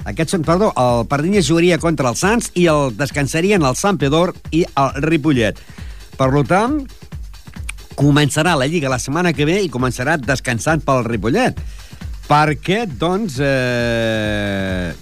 Aquests 0.08 0.34
són, 0.34 0.42
perdó, 0.46 0.72
el 0.74 1.06
Pardinyes 1.10 1.46
jugaria 1.46 1.78
contra 1.78 2.10
els 2.10 2.22
Sants 2.24 2.50
i 2.58 2.66
el 2.70 2.90
descansarien 2.98 3.62
el 3.62 3.78
Sant 3.78 4.00
Pedor 4.02 4.34
i 4.50 4.64
el 4.66 4.98
Ripollet. 5.04 5.60
Per 6.18 6.28
tant, 6.48 6.80
començarà 7.98 8.56
la 8.58 8.66
Lliga 8.66 8.90
la 8.90 8.98
setmana 9.02 9.32
que 9.36 9.46
ve 9.46 9.60
i 9.62 9.70
començarà 9.70 10.18
descansant 10.18 10.82
pel 10.84 11.06
Ripollet. 11.06 11.60
Perquè, 12.26 12.84
doncs, 12.98 13.38
eh, 13.42 14.92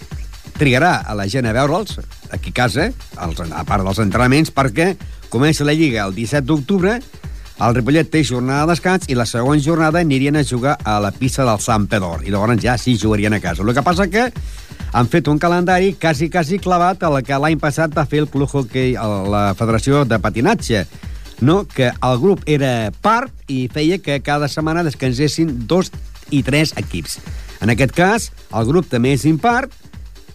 trigarà 0.58 1.00
a 1.06 1.14
la 1.16 1.28
gent 1.30 1.46
a 1.48 1.54
veure'ls 1.56 2.00
aquí 2.34 2.52
a 2.52 2.58
casa, 2.60 2.90
els, 3.24 3.40
a 3.40 3.64
part 3.64 3.86
dels 3.86 4.00
entrenaments, 4.02 4.52
perquè 4.52 4.92
comença 5.32 5.64
la 5.64 5.76
Lliga 5.76 6.04
el 6.04 6.14
17 6.16 6.44
d'octubre, 6.44 6.98
el 7.60 7.74
Ripollet 7.76 8.08
té 8.08 8.22
jornada 8.24 8.64
de 8.64 8.72
descans 8.72 9.08
i 9.12 9.16
la 9.18 9.26
segona 9.28 9.60
jornada 9.60 10.00
anirien 10.00 10.38
a 10.38 10.44
jugar 10.44 10.78
a 10.84 10.96
la 11.02 11.10
pista 11.12 11.44
del 11.44 11.60
Sant 11.60 11.86
Pedor 11.92 12.24
i 12.24 12.32
llavors 12.32 12.62
ja 12.62 12.78
sí 12.80 12.96
jugarien 12.96 13.36
a 13.36 13.40
casa. 13.40 13.62
El 13.62 13.74
que 13.76 13.84
passa 13.84 14.08
que 14.08 14.30
han 14.92 15.10
fet 15.12 15.28
un 15.28 15.38
calendari 15.38 15.92
quasi, 16.00 16.30
quasi 16.30 16.58
clavat 16.58 17.02
a 17.04 17.10
la 17.12 17.20
que 17.22 17.36
l'any 17.36 17.60
passat 17.60 17.92
va 17.96 18.06
fer 18.08 18.24
el 18.24 18.30
Club 18.32 18.48
Hockey, 18.48 18.94
la 18.96 19.52
Federació 19.58 20.06
de 20.08 20.18
Patinatge, 20.18 20.86
no? 21.40 21.66
que 21.68 21.92
el 21.92 22.18
grup 22.22 22.42
era 22.46 22.92
part 23.02 23.32
i 23.46 23.68
feia 23.68 24.00
que 24.00 24.22
cada 24.24 24.48
setmana 24.48 24.84
descansessin 24.86 25.68
dos 25.68 25.92
i 26.30 26.42
tres 26.46 26.72
equips. 26.80 27.18
En 27.60 27.70
aquest 27.70 27.92
cas, 27.92 28.30
el 28.56 28.66
grup 28.72 28.88
també 28.88 29.12
és 29.18 29.28
impart 29.28 29.74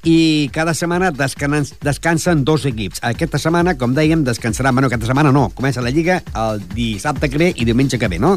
i 0.05 0.49
cada 0.53 0.73
setmana 0.77 1.09
descansen, 1.11 1.65
descansen 1.81 2.45
dos 2.45 2.65
equips. 2.69 3.01
Aquesta 3.03 3.41
setmana, 3.41 3.75
com 3.77 3.95
dèiem, 3.97 4.23
descansarà... 4.23 4.71
Bueno, 4.71 4.87
aquesta 4.87 5.09
setmana 5.09 5.33
no, 5.33 5.49
comença 5.57 5.83
la 5.83 5.91
Lliga 5.91 6.21
el 6.37 6.61
dissabte 6.75 7.29
que 7.29 7.41
ve 7.41 7.49
i 7.55 7.65
diumenge 7.65 7.99
que 7.99 8.07
ve, 8.07 8.21
no? 8.21 8.35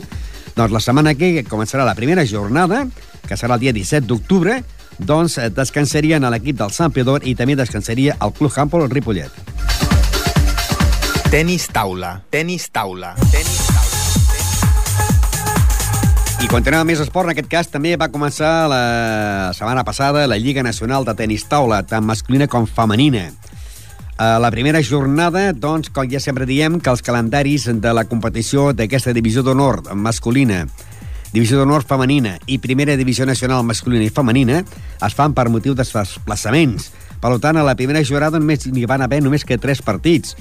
Doncs 0.57 0.75
la 0.75 0.83
setmana 0.83 1.15
que 1.15 1.45
començarà 1.47 1.85
la 1.87 1.95
primera 1.95 2.25
jornada, 2.27 2.87
que 3.29 3.37
serà 3.37 3.61
el 3.61 3.67
dia 3.69 3.77
17 3.77 4.09
d'octubre, 4.09 4.63
doncs 4.99 5.39
descansarien 5.55 6.25
a 6.25 6.33
l'equip 6.33 6.59
del 6.59 6.75
Sant 6.75 6.95
Pedor 6.97 7.29
i 7.29 7.37
també 7.39 7.55
descansaria 7.55 8.17
el 8.19 8.35
Club 8.35 8.57
Handball 8.57 8.89
Ripollet. 8.91 9.31
Tenis 11.29 11.69
taula, 11.69 12.17
tenis 12.33 12.71
taula, 12.73 13.13
tenis 13.29 13.68
continuem 16.49 16.81
amb 16.81 16.89
més 16.89 17.01
esport. 17.03 17.29
En 17.29 17.35
aquest 17.35 17.49
cas 17.53 17.69
també 17.69 17.93
va 18.01 18.09
començar 18.09 18.69
la 18.71 19.53
setmana 19.57 19.83
passada 19.85 20.27
la 20.27 20.39
Lliga 20.41 20.63
Nacional 20.65 21.05
de 21.05 21.13
Tenis 21.17 21.45
Taula, 21.49 21.83
tant 21.85 22.07
masculina 22.09 22.47
com 22.49 22.65
femenina. 22.65 23.27
A 24.17 24.39
la 24.41 24.51
primera 24.51 24.81
jornada, 24.83 25.53
doncs, 25.53 25.93
com 25.93 26.09
ja 26.09 26.21
sempre 26.21 26.47
diem, 26.49 26.81
que 26.81 26.91
els 26.91 27.05
calendaris 27.05 27.69
de 27.69 27.93
la 27.93 28.07
competició 28.09 28.73
d'aquesta 28.73 29.13
divisió 29.13 29.45
d'honor 29.45 29.93
masculina, 29.95 30.65
divisió 31.35 31.61
d'honor 31.61 31.85
femenina 31.85 32.39
i 32.47 32.57
primera 32.59 32.97
divisió 32.97 33.29
nacional 33.29 33.63
masculina 33.69 34.09
i 34.09 34.15
femenina 34.15 34.63
es 35.05 35.15
fan 35.15 35.37
per 35.37 35.51
motiu 35.53 35.77
de 35.77 35.85
desplaçaments. 35.85 36.89
Per 37.21 37.35
tant, 37.43 37.61
a 37.61 37.67
la 37.67 37.77
primera 37.77 38.01
jornada 38.01 38.41
només 38.41 38.65
hi 38.65 38.89
van 38.89 39.05
haver 39.05 39.21
només 39.23 39.45
que 39.45 39.61
tres 39.61 39.85
partits. 39.85 40.35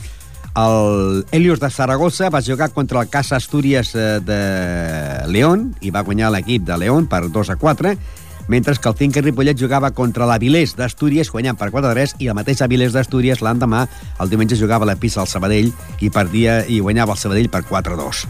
El 0.58 1.28
Helios 1.30 1.60
de 1.60 1.70
Saragossa 1.70 2.32
va 2.32 2.42
jugar 2.42 2.72
contra 2.72 3.00
el 3.02 3.10
Casa 3.10 3.36
Astúries 3.36 3.94
eh, 3.94 4.20
de 4.26 5.28
León 5.30 5.76
i 5.86 5.92
va 5.94 6.02
guanyar 6.02 6.32
l'equip 6.34 6.64
de 6.66 6.80
León 6.82 7.06
per 7.06 7.28
2 7.30 7.52
a 7.54 7.56
4, 7.62 7.92
mentre 8.48 8.74
que 8.74 8.90
el 8.90 8.96
Finca 8.98 9.22
Ripollet 9.22 9.60
jugava 9.60 9.92
contra 9.94 10.26
l'Avilés 10.26 10.74
d'Astúries 10.74 11.30
guanyant 11.30 11.60
per 11.60 11.70
4 11.70 11.92
a 11.92 11.94
3 11.94 12.16
i 12.26 12.32
el 12.32 12.38
mateix 12.40 12.64
Avilés 12.66 12.96
d'Astúries 12.96 13.44
l'endemà, 13.46 13.84
el 14.18 14.32
diumenge 14.34 14.58
jugava 14.58 14.88
a 14.88 14.90
la 14.90 14.96
pista 14.98 15.22
al 15.22 15.30
Sabadell 15.30 15.70
i 16.02 16.10
perdia 16.10 16.64
i 16.66 16.80
guanyava 16.82 17.14
el 17.14 17.22
Sabadell 17.22 17.52
per 17.54 17.62
4 17.70 17.94
a 17.94 18.02
2. 18.02 18.26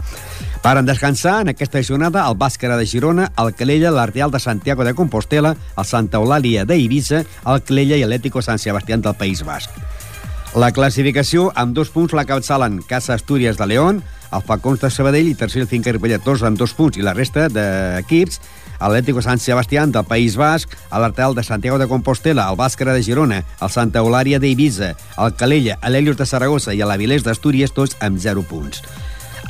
Varen 0.65 0.89
descansar 0.89 1.37
en 1.45 1.53
aquesta 1.53 1.79
jornada 1.79 2.25
el 2.27 2.35
Bàscara 2.35 2.75
de 2.75 2.89
Girona, 2.91 3.29
el 3.39 3.53
Calella, 3.55 3.93
l'Arteal 3.95 4.35
de 4.35 4.43
Santiago 4.43 4.83
de 4.83 4.97
Compostela, 4.99 5.55
el 5.77 5.87
Santa 5.87 6.19
Eulàlia 6.19 6.67
d'Eivissa, 6.67 7.23
el 7.47 7.63
Calella 7.63 7.95
i 7.95 8.03
l'Ètico 8.03 8.43
Sant 8.43 8.59
Sebastián 8.59 9.05
del 9.05 9.15
País 9.15 9.45
Basc. 9.47 9.71
La 10.55 10.71
classificació 10.71 11.49
amb 11.59 11.75
dos 11.75 11.89
punts 11.91 12.13
la 12.15 12.23
capçalen 12.25 12.79
Casa 12.87 13.13
Astúries 13.17 13.57
de 13.59 13.65
León, 13.67 13.99
el 14.33 14.43
Falcons 14.47 14.79
de 14.79 14.89
Sabadell 14.89 15.27
i 15.27 15.35
tercer 15.35 15.65
el 15.65 15.67
Finca 15.67 15.91
Ripollet, 15.91 16.23
tots 16.23 16.43
amb 16.47 16.57
dos 16.57 16.73
punts, 16.73 16.97
i 16.97 17.03
la 17.03 17.13
resta 17.13 17.49
d'equips, 17.51 18.39
Atlético 18.79 19.21
Sant 19.21 19.41
Sebastián 19.43 19.91
del 19.91 20.05
País 20.07 20.37
Basc, 20.39 20.71
l'Artel 20.91 21.35
de 21.35 21.43
Santiago 21.43 21.77
de 21.77 21.89
Compostela, 21.91 22.47
el 22.49 22.57
Bàscara 22.57 22.95
de 22.95 23.03
Girona, 23.03 23.41
el 23.61 23.73
Santa 23.73 23.99
Eulària 23.99 24.39
d'Eivissa, 24.39 24.93
el 25.19 25.35
Calella, 25.35 25.77
l'Helios 25.83 26.17
de 26.17 26.25
Saragossa 26.25 26.73
i 26.73 26.79
l'Avilés 26.79 27.27
d'Astúries, 27.27 27.73
tots 27.75 27.97
amb 27.99 28.17
0 28.21 28.45
punts. 28.47 28.81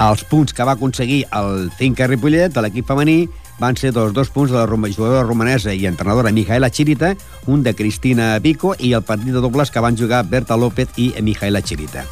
Els 0.01 0.23
punts 0.29 0.53
que 0.53 0.65
va 0.65 0.75
aconseguir 0.77 1.25
el 1.33 1.69
Finca 1.77 2.07
Ripollet 2.09 2.53
de 2.53 2.63
l'equip 2.63 2.89
femení 2.89 3.27
van 3.59 3.77
ser 3.77 3.91
dos, 3.91 4.13
dos 4.13 4.29
punts 4.29 4.51
de 4.51 4.57
la 4.57 4.67
jugadora 4.67 5.23
romanesa 5.23 5.73
i 5.73 5.85
entrenadora 5.85 6.31
Mijaela 6.31 6.69
Chirita, 6.69 7.15
un 7.45 7.63
de 7.63 7.73
Cristina 7.75 8.39
Pico 8.41 8.75
i 8.79 8.93
el 8.93 9.03
partit 9.03 9.33
de 9.33 9.41
dobles 9.41 9.71
que 9.71 9.79
van 9.79 9.97
jugar 9.97 10.25
Berta 10.29 10.57
López 10.57 10.89
i 10.97 11.13
Mijaela 11.21 11.61
Chirita. 11.61 12.05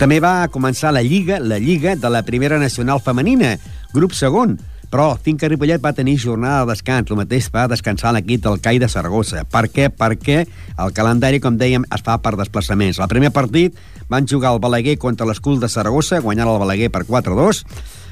També 0.00 0.20
va 0.20 0.48
començar 0.48 0.92
la 0.92 1.02
Lliga, 1.02 1.38
la 1.40 1.58
Lliga 1.58 1.94
de 1.96 2.10
la 2.10 2.22
Primera 2.24 2.58
Nacional 2.58 3.02
Femenina, 3.04 3.58
grup 3.92 4.14
segon, 4.16 4.56
però 4.90 5.14
Finca 5.22 5.48
Ripollet 5.48 5.82
va 5.82 5.92
tenir 5.94 6.16
jornada 6.18 6.64
de 6.64 6.72
descans. 6.72 7.10
El 7.10 7.18
mateix 7.20 7.46
va 7.54 7.68
descansar 7.70 8.10
l'equip 8.16 8.42
del 8.42 8.58
CAI 8.60 8.80
de 8.82 8.88
Saragossa. 8.90 9.44
Per 9.46 9.68
què? 9.70 9.86
Perquè 9.94 10.42
el 10.42 10.94
calendari, 10.96 11.38
com 11.40 11.56
dèiem, 11.60 11.86
es 11.94 12.02
fa 12.02 12.18
per 12.18 12.34
desplaçaments. 12.40 12.98
El 12.98 13.12
primer 13.12 13.30
partit 13.30 13.76
van 14.10 14.26
jugar 14.26 14.54
el 14.56 14.60
Balaguer 14.60 14.98
contra 14.98 15.28
l'Escul 15.28 15.60
de 15.62 15.70
Saragossa, 15.70 16.18
guanyant 16.24 16.50
el 16.50 16.58
Balaguer 16.58 16.90
per 16.90 17.04
4-2. 17.06 17.62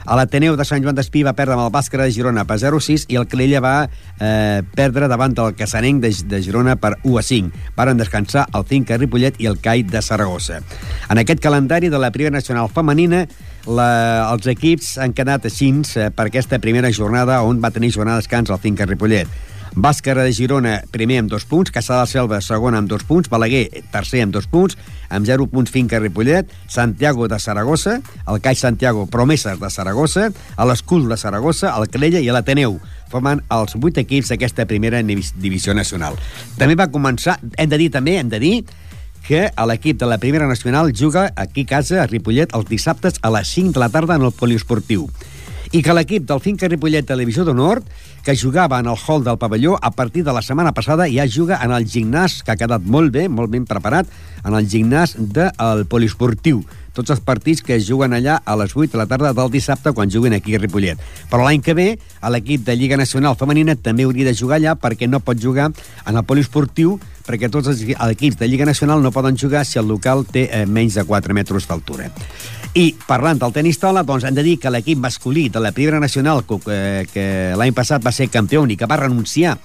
A 0.08 0.16
l'Ateneu 0.16 0.54
de 0.56 0.64
Sant 0.64 0.80
Joan 0.80 0.96
d'Espí 0.96 1.20
va 1.20 1.34
perdre 1.36 1.52
amb 1.52 1.66
el 1.66 1.72
Bàscara 1.74 2.06
de 2.08 2.12
Girona 2.16 2.46
per 2.48 2.56
0-6 2.62 3.02
i 3.12 3.18
el 3.20 3.26
Calella 3.28 3.60
va 3.60 3.72
eh, 3.84 4.62
perdre 4.72 5.04
davant 5.12 5.34
del 5.36 5.52
Casanenc 5.58 6.00
de, 6.00 6.10
de 6.30 6.40
Girona 6.46 6.78
per 6.80 6.94
1-5. 7.02 7.52
Varen 7.76 8.00
descansar 8.00 8.46
el 8.56 8.64
Finca 8.70 8.96
Ripollet 8.96 9.36
i 9.36 9.50
el 9.50 9.60
CAI 9.60 9.84
de 9.92 10.00
Saragossa. 10.00 10.62
En 11.12 11.20
aquest 11.20 11.44
calendari 11.44 11.92
de 11.92 12.00
la 12.00 12.08
Primera 12.14 12.38
Nacional 12.38 12.72
Femenina 12.72 13.26
la, 13.68 13.90
els 14.32 14.48
equips 14.48 14.94
han 15.04 15.12
quedat 15.12 15.44
així 15.44 15.74
eh, 15.76 16.08
per 16.08 16.30
aquesta 16.30 16.56
primera 16.56 16.88
jornada 16.88 17.42
on 17.44 17.60
va 17.60 17.74
tenir 17.74 17.92
jornada 17.92 18.16
de 18.16 18.24
descans 18.24 18.48
el 18.48 18.64
Finca 18.64 18.88
Ripollet. 18.88 19.28
Bàscara 19.74 20.24
de 20.24 20.32
Girona, 20.32 20.78
primer 20.92 21.18
amb 21.22 21.30
dos 21.30 21.44
punts, 21.48 21.72
Caçà 21.74 22.00
de 22.00 22.06
Selva, 22.10 22.40
segon 22.44 22.76
amb 22.78 22.88
dos 22.88 23.04
punts, 23.08 23.28
Balaguer, 23.30 23.66
tercer 23.92 24.22
amb 24.24 24.34
dos 24.34 24.48
punts, 24.48 24.78
amb 25.10 25.26
0 25.26 25.48
punts 25.52 25.70
Finca 25.70 26.00
Ripollet, 26.00 26.50
Santiago 26.68 27.28
de 27.28 27.38
Saragossa, 27.38 27.98
el 28.28 28.40
Caix 28.40 28.60
Santiago 28.64 29.06
Promeses 29.06 29.60
de 29.60 29.70
Saragossa, 29.70 30.28
l'Escul 30.58 31.08
de 31.08 31.16
Saragossa, 31.16 31.74
el 31.76 31.88
Crella 31.92 32.20
i 32.20 32.32
l'Ateneu 32.32 32.78
formant 33.08 33.40
els 33.54 33.76
vuit 33.80 33.96
equips 33.96 34.32
d'aquesta 34.32 34.66
primera 34.68 35.00
divisió 35.02 35.74
nacional. 35.74 36.18
També 36.58 36.76
va 36.76 36.90
començar, 36.92 37.38
hem 37.56 37.70
de 37.70 37.80
dir 37.80 37.88
també, 37.94 38.18
hem 38.20 38.28
de 38.28 38.40
dir, 38.42 38.54
que 39.28 39.48
l'equip 39.68 39.98
de 40.00 40.06
la 40.08 40.16
Primera 40.16 40.46
Nacional 40.48 40.92
juga 40.96 41.32
aquí 41.36 41.66
a 41.66 41.74
casa, 41.76 42.02
a 42.02 42.06
Ripollet, 42.06 42.54
els 42.56 42.68
dissabtes 42.68 43.18
a 43.20 43.30
les 43.34 43.48
5 43.48 43.74
de 43.76 43.82
la 43.82 43.90
tarda 43.92 44.16
en 44.16 44.24
el 44.24 44.32
poliesportiu 44.32 45.08
i 45.72 45.82
que 45.84 45.94
l'equip 45.94 46.24
del 46.28 46.40
Finca 46.40 46.68
Ripollet 46.68 47.06
Televisió 47.06 47.44
d'Honor, 47.44 47.82
que 48.24 48.36
jugava 48.36 48.78
en 48.80 48.88
el 48.88 48.96
hall 48.96 49.24
del 49.24 49.38
pavelló, 49.38 49.76
a 49.80 49.90
partir 49.90 50.24
de 50.24 50.32
la 50.32 50.42
setmana 50.42 50.72
passada 50.72 51.08
ja 51.10 51.26
juga 51.28 51.60
en 51.64 51.72
el 51.72 51.84
gimnàs, 51.84 52.42
que 52.44 52.52
ha 52.52 52.60
quedat 52.60 52.84
molt 52.84 53.12
bé, 53.12 53.28
molt 53.28 53.52
ben 53.52 53.66
preparat, 53.68 54.08
en 54.44 54.54
el 54.54 54.68
gimnàs 54.68 55.16
del 55.18 55.84
poliesportiu. 55.86 56.62
Tots 56.96 57.12
els 57.14 57.20
partits 57.22 57.62
que 57.62 57.76
es 57.76 57.86
juguen 57.86 58.16
allà 58.16 58.40
a 58.42 58.56
les 58.58 58.74
8 58.74 58.90
de 58.96 58.98
la 58.98 59.06
tarda 59.06 59.34
del 59.36 59.52
dissabte 59.52 59.92
quan 59.94 60.10
juguen 60.10 60.34
aquí 60.34 60.56
a 60.56 60.58
Ripollet. 60.58 60.98
Però 61.30 61.44
l'any 61.44 61.62
que 61.62 61.76
ve, 61.78 61.88
l'equip 62.32 62.64
de 62.66 62.74
Lliga 62.74 62.96
Nacional 62.98 63.36
Femenina 63.38 63.76
també 63.76 64.08
hauria 64.08 64.26
de 64.26 64.34
jugar 64.34 64.58
allà 64.58 64.74
perquè 64.74 65.06
no 65.06 65.20
pot 65.20 65.38
jugar 65.38 65.70
en 65.70 66.16
el 66.16 66.24
poliesportiu 66.26 66.98
perquè 67.28 67.50
tots 67.52 67.68
els 67.68 67.84
equips 67.84 68.40
de 68.40 68.48
Lliga 68.48 68.66
Nacional 68.66 69.04
no 69.04 69.12
poden 69.12 69.36
jugar 69.36 69.66
si 69.68 69.78
el 69.78 69.86
local 69.86 70.24
té 70.26 70.48
eh, 70.48 70.64
menys 70.66 70.96
de 70.96 71.04
4 71.04 71.36
metres 71.36 71.68
d'altura. 71.68 72.08
I 72.76 72.92
parlant 73.08 73.40
del 73.40 73.54
tenis 73.56 73.80
taula, 73.80 74.04
doncs 74.04 74.26
hem 74.28 74.36
de 74.36 74.44
dir 74.44 74.58
que 74.60 74.70
l'equip 74.70 75.00
masculí 75.00 75.48
de 75.48 75.60
la 75.60 75.72
Primera 75.72 76.00
Nacional, 76.00 76.44
que, 76.44 77.06
que 77.12 77.26
l'any 77.56 77.74
passat 77.74 78.04
va 78.04 78.12
ser 78.12 78.28
campió 78.28 78.64
i 78.68 78.76
que 78.76 78.86
va 78.86 79.00
renunciar 79.00 79.56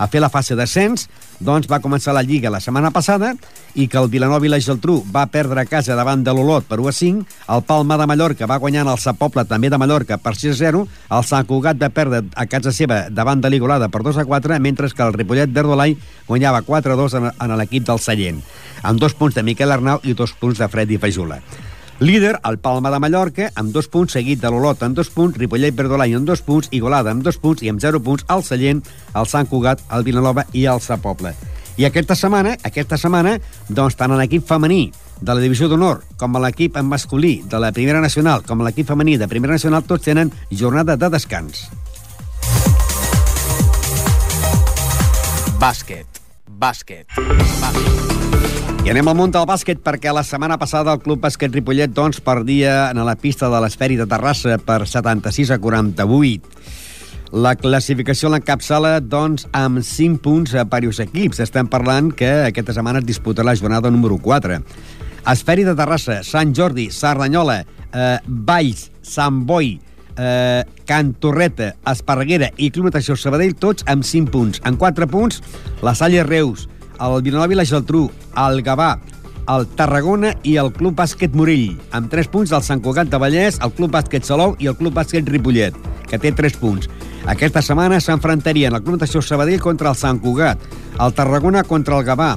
a 0.00 0.06
fer 0.08 0.20
la 0.20 0.30
fase 0.32 0.56
d'ascens, 0.56 1.08
doncs 1.44 1.68
va 1.68 1.80
començar 1.84 2.14
la 2.16 2.22
Lliga 2.24 2.52
la 2.52 2.60
setmana 2.60 2.88
passada 2.92 3.34
i 3.76 3.84
que 3.88 3.98
el 4.00 4.08
Vilanova 4.12 4.46
i 4.48 4.50
la 4.52 4.60
Geltrú 4.60 4.98
va 5.12 5.26
perdre 5.28 5.60
a 5.60 5.68
casa 5.68 5.96
davant 5.96 6.22
de 6.24 6.32
l'Olot 6.32 6.64
per 6.68 6.78
1 6.80 6.88
a 6.88 6.94
5, 6.96 7.24
el 7.52 7.64
Palma 7.68 7.98
de 8.00 8.06
Mallorca 8.08 8.48
va 8.48 8.58
guanyar 8.62 8.86
el 8.88 9.00
Sant 9.00 9.18
Poble 9.20 9.44
també 9.48 9.68
de 9.68 9.80
Mallorca 9.80 10.16
per 10.16 10.34
6 10.36 10.54
a 10.54 10.58
0, 10.60 10.84
el 11.16 11.26
Sant 11.28 11.48
Cugat 11.48 11.80
va 11.80 11.92
perdre 11.92 12.22
a 12.32 12.46
casa 12.48 12.72
seva 12.72 13.06
davant 13.10 13.44
de 13.44 13.52
l'Igolada 13.52 13.90
per 13.92 14.00
2 14.06 14.22
a 14.22 14.24
4, 14.24 14.60
mentre 14.60 14.88
que 14.88 15.04
el 15.04 15.16
Ripollet 15.16 15.52
d'Erdolai 15.52 15.98
guanyava 16.28 16.62
4 16.64 16.96
a 16.96 17.00
2 17.02 17.18
en, 17.20 17.32
en 17.36 17.58
l'equip 17.60 17.84
del 17.88 18.00
Sallent, 18.00 18.40
amb 18.82 19.00
dos 19.00 19.16
punts 19.16 19.36
de 19.36 19.44
Miquel 19.44 19.72
Arnau 19.72 20.00
i 20.04 20.16
dos 20.16 20.32
punts 20.32 20.60
de 20.60 20.68
Freddy 20.68 20.96
Fajula. 20.96 21.42
Líder, 22.00 22.40
el 22.48 22.58
Palma 22.58 22.90
de 22.90 22.98
Mallorca, 22.98 23.50
amb 23.60 23.74
dos 23.74 23.86
punts, 23.92 24.14
seguit 24.16 24.40
de 24.40 24.48
l'Olot 24.48 24.80
amb 24.82 24.96
dos 24.96 25.10
punts, 25.12 25.36
Ripollet 25.36 25.76
Verdolany 25.76 26.14
amb 26.16 26.24
dos 26.24 26.40
punts, 26.40 26.70
Igualada 26.72 27.12
amb 27.12 27.20
dos 27.20 27.36
punts 27.36 27.60
i 27.60 27.68
amb 27.68 27.82
zero 27.82 28.00
punts 28.00 28.24
el 28.32 28.40
Sallent, 28.40 28.80
el 29.12 29.28
Sant 29.28 29.50
Cugat, 29.50 29.82
el 29.92 30.06
Vilanova 30.06 30.46
i 30.56 30.64
el 30.64 30.80
Sa 30.80 30.96
Poble. 30.96 31.34
I 31.76 31.84
aquesta 31.84 32.16
setmana, 32.16 32.54
aquesta 32.64 32.96
setmana, 32.96 33.36
doncs 33.68 34.00
tant 34.00 34.16
l'equip 34.16 34.48
femení 34.48 34.86
de 35.20 35.34
la 35.34 35.44
divisió 35.44 35.68
d'honor 35.68 36.00
com 36.16 36.36
a 36.36 36.42
l'equip 36.46 36.78
masculí 36.80 37.42
de 37.44 37.60
la 37.60 37.68
primera 37.76 38.00
nacional 38.00 38.40
com 38.48 38.62
a 38.62 38.70
l'equip 38.70 38.88
femení 38.88 39.18
de 39.20 39.28
primera 39.28 39.60
nacional 39.60 39.84
tots 39.84 40.08
tenen 40.08 40.32
jornada 40.50 40.96
de 40.96 41.10
descans. 41.12 41.68
Bàsquet. 45.60 46.22
Bàsquet. 46.48 47.12
Bàsquet. 47.20 48.09
I 48.80 48.88
anem 48.88 49.10
al 49.10 49.16
món 49.18 49.28
del 49.28 49.44
bàsquet 49.44 49.82
perquè 49.84 50.08
la 50.08 50.22
setmana 50.24 50.56
passada 50.56 50.94
el 50.96 51.02
Club 51.04 51.20
Bàsquet 51.20 51.52
Ripollet 51.52 51.92
doncs, 51.92 52.16
perdia 52.24 52.86
en 52.88 53.02
la 53.04 53.12
pista 53.12 53.50
de 53.52 53.58
l'Esferi 53.60 53.98
de 54.00 54.06
Terrassa 54.08 54.56
per 54.56 54.86
76 54.88 55.52
a 55.52 55.58
48. 55.60 56.48
La 57.44 57.52
classificació 57.60 58.30
l'encapçala 58.32 58.94
doncs, 59.04 59.44
amb 59.52 59.84
5 59.84 60.22
punts 60.24 60.56
a 60.56 60.64
diversos 60.64 61.02
equips. 61.04 61.42
Estem 61.44 61.68
parlant 61.68 62.08
que 62.16 62.30
aquesta 62.46 62.72
setmana 62.72 63.04
es 63.04 63.06
disputarà 63.10 63.50
la 63.50 63.56
jornada 63.60 63.92
número 63.92 64.16
4. 64.16 64.62
Esferi 65.28 65.68
de 65.68 65.76
Terrassa, 65.76 66.22
Sant 66.24 66.56
Jordi, 66.56 66.88
Sardanyola, 66.90 67.60
eh, 67.92 68.18
Valls, 68.26 68.88
Sant 69.02 69.44
Boi, 69.44 69.78
eh, 70.16 70.64
Can 70.86 71.12
Torreta, 71.20 71.74
Esparreguera 71.84 72.48
i 72.56 72.70
Club 72.70 72.88
Natació 72.88 73.14
Sabadell, 73.14 73.54
tots 73.54 73.84
amb 73.86 74.08
5 74.08 74.32
punts. 74.32 74.64
En 74.64 74.80
4 74.80 75.06
punts, 75.06 75.42
la 75.82 75.94
Salle 75.94 76.24
Reus, 76.24 76.66
el 77.00 77.22
Vilanova 77.24 77.54
i 77.54 77.58
la 77.58 77.66
Geltrú, 77.66 78.04
el 78.36 78.60
Gavà, 78.66 78.90
el 79.50 79.66
Tarragona 79.76 80.34
i 80.46 80.56
el 80.60 80.70
Club 80.76 80.98
Bàsquet 81.00 81.34
Morell, 81.34 81.78
amb 81.96 82.10
3 82.12 82.28
punts 82.30 82.52
el 82.54 82.62
Sant 82.66 82.82
Cugat 82.84 83.10
de 83.10 83.18
Vallès, 83.18 83.58
el 83.64 83.72
Club 83.74 83.94
Bàsquet 83.96 84.26
Salou 84.26 84.54
i 84.60 84.68
el 84.70 84.76
Club 84.78 84.94
Bàsquet 84.98 85.28
Ripollet, 85.28 85.76
que 86.06 86.20
té 86.20 86.32
3 86.36 86.58
punts. 86.60 86.90
Aquesta 87.30 87.62
setmana 87.64 88.00
s'enfrontarien 88.00 88.74
el 88.76 88.82
Club 88.84 88.98
Natació 88.98 89.22
Sabadell 89.24 89.60
contra 89.64 89.90
el 89.90 89.98
Sant 89.98 90.20
Cugat, 90.22 90.60
el 91.00 91.16
Tarragona 91.16 91.64
contra 91.64 91.98
el 91.98 92.06
Gavà, 92.06 92.34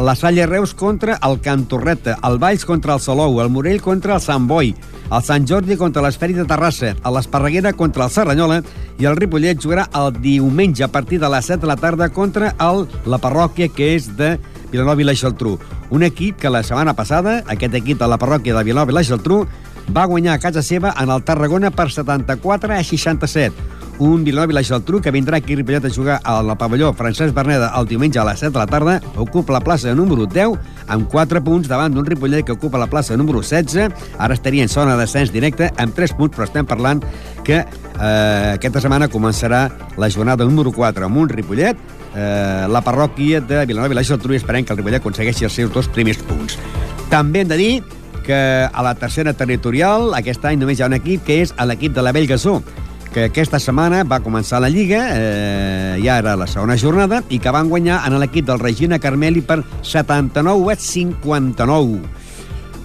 la 0.00 0.14
Salle 0.14 0.46
Reus 0.46 0.74
contra 0.74 1.18
el 1.22 1.40
Can 1.40 1.64
Torreta, 1.66 2.18
el 2.22 2.38
Valls 2.38 2.64
contra 2.64 2.94
el 2.94 3.00
Salou, 3.00 3.40
el 3.40 3.48
Morell 3.48 3.80
contra 3.80 4.14
el 4.14 4.20
Sant 4.20 4.46
Boi, 4.48 4.74
el 5.08 5.22
Sant 5.24 5.46
Jordi 5.48 5.76
contra 5.80 6.02
l'Esferi 6.04 6.36
de 6.36 6.44
Terrassa, 6.48 6.92
l'Esparreguera 7.12 7.72
contra 7.72 8.04
el 8.04 8.12
Serranyola 8.12 8.60
i 9.00 9.08
el 9.08 9.16
Ripollet 9.16 9.62
jugarà 9.62 9.86
el 9.96 10.12
diumenge 10.20 10.84
a 10.84 10.90
partir 10.92 11.20
de 11.22 11.30
les 11.32 11.48
7 11.48 11.62
de 11.64 11.70
la 11.70 11.78
tarda 11.80 12.10
contra 12.10 12.52
el, 12.60 12.84
la 13.06 13.20
parròquia 13.22 13.70
que 13.72 13.94
és 13.94 14.10
de 14.18 14.34
Vilanova 14.70 15.00
i 15.00 15.08
la 15.08 15.16
Geltrú. 15.16 15.56
Un 15.90 16.04
equip 16.04 16.36
que 16.42 16.52
la 16.52 16.64
setmana 16.66 16.96
passada, 16.98 17.40
aquest 17.46 17.74
equip 17.80 18.02
de 18.02 18.10
la 18.10 18.20
parròquia 18.20 18.56
de 18.58 18.66
Vilanova 18.68 18.92
i 18.92 18.98
la 18.98 19.06
Geltrú, 19.06 19.46
va 19.96 20.04
guanyar 20.10 20.34
a 20.34 20.42
casa 20.42 20.62
seva 20.66 20.92
en 21.00 21.10
el 21.14 21.24
Tarragona 21.24 21.70
per 21.70 21.88
74 21.94 22.74
a 22.74 22.82
67 22.84 23.75
un 23.98 24.24
Vilanova 24.24 24.52
i 24.52 24.56
la 24.56 24.62
Geltrú 24.66 25.00
que 25.00 25.12
vindrà 25.14 25.38
aquí 25.38 25.54
a 25.54 25.56
Ripollet 25.56 25.84
a 25.84 25.90
jugar 25.90 26.20
a 26.22 26.42
la 26.42 26.56
pavelló 26.58 26.92
Francesc 26.94 27.34
Berneda 27.34 27.72
el 27.78 27.86
diumenge 27.88 28.18
a 28.18 28.24
les 28.28 28.40
7 28.40 28.52
de 28.52 28.58
la 28.58 28.66
tarda, 28.66 29.00
ocupa 29.16 29.54
la 29.54 29.60
plaça 29.60 29.94
número 29.94 30.26
10 30.26 30.56
amb 30.92 31.08
4 31.10 31.42
punts 31.44 31.68
davant 31.68 31.94
d'un 31.94 32.06
Ripollet 32.06 32.44
que 32.44 32.52
ocupa 32.52 32.78
la 32.78 32.86
plaça 32.86 33.16
número 33.16 33.40
16. 33.40 33.90
Ara 34.18 34.34
estaria 34.34 34.62
en 34.62 34.68
zona 34.68 34.96
d'ascens 34.96 35.32
directe 35.32 35.70
amb 35.76 35.94
3 35.94 36.16
punts, 36.18 36.36
però 36.36 36.46
estem 36.46 36.66
parlant 36.66 37.02
que 37.44 37.62
eh, 37.62 38.52
aquesta 38.54 38.80
setmana 38.84 39.08
començarà 39.08 39.66
la 39.96 40.10
jornada 40.10 40.44
número 40.44 40.72
4 40.72 41.06
amb 41.06 41.16
un 41.24 41.28
Ripollet, 41.28 41.76
eh, 42.14 42.66
la 42.68 42.82
parròquia 42.84 43.40
de 43.40 43.64
Vilanova 43.66 43.94
i 43.94 44.00
la 44.00 44.06
Geltrú 44.06 44.36
i 44.36 44.40
esperem 44.40 44.64
que 44.64 44.74
el 44.74 44.82
Ripollet 44.82 45.00
aconsegueixi 45.00 45.48
els 45.48 45.56
seus 45.56 45.72
dos 45.72 45.88
primers 45.88 46.22
punts. 46.28 46.58
També 47.10 47.42
hem 47.42 47.52
de 47.52 47.60
dir 47.60 47.74
que 48.26 48.36
a 48.66 48.82
la 48.82 48.96
tercera 48.98 49.32
territorial 49.38 50.12
aquest 50.18 50.44
any 50.44 50.58
només 50.58 50.80
hi 50.80 50.82
ha 50.82 50.90
un 50.90 50.98
equip 50.98 51.22
que 51.24 51.40
és 51.44 51.54
l'equip 51.62 51.94
de 51.94 52.02
la 52.02 52.12
Bellgasó 52.12 52.60
que 53.12 53.26
aquesta 53.30 53.60
setmana 53.62 54.02
va 54.04 54.20
començar 54.24 54.60
la 54.60 54.70
Lliga, 54.72 55.00
eh, 55.14 55.96
ja 56.04 56.18
era 56.18 56.36
la 56.36 56.46
segona 56.46 56.76
jornada, 56.76 57.22
i 57.28 57.38
que 57.38 57.52
van 57.54 57.70
guanyar 57.70 58.02
en 58.06 58.18
l'equip 58.20 58.46
del 58.46 58.60
Regina 58.60 58.98
Carmeli 58.98 59.40
per 59.40 59.62
79 59.82 60.72
a 60.72 60.76
59. 60.76 62.00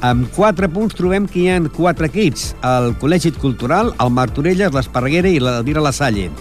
Amb 0.01 0.31
4 0.33 0.69
punts 0.73 0.95
trobem 0.97 1.27
que 1.29 1.43
hi 1.43 1.49
ha 1.51 1.59
quatre 1.75 2.07
equips, 2.09 2.55
el 2.65 2.95
Col·legi 2.97 3.35
Cultural, 3.37 3.93
el 4.01 4.09
Martorelles, 4.09 4.73
l'Esparreguera 4.73 5.29
i 5.29 5.37
l'Elvira 5.37 5.83
La 5.85 5.93
Salle. 5.93 6.31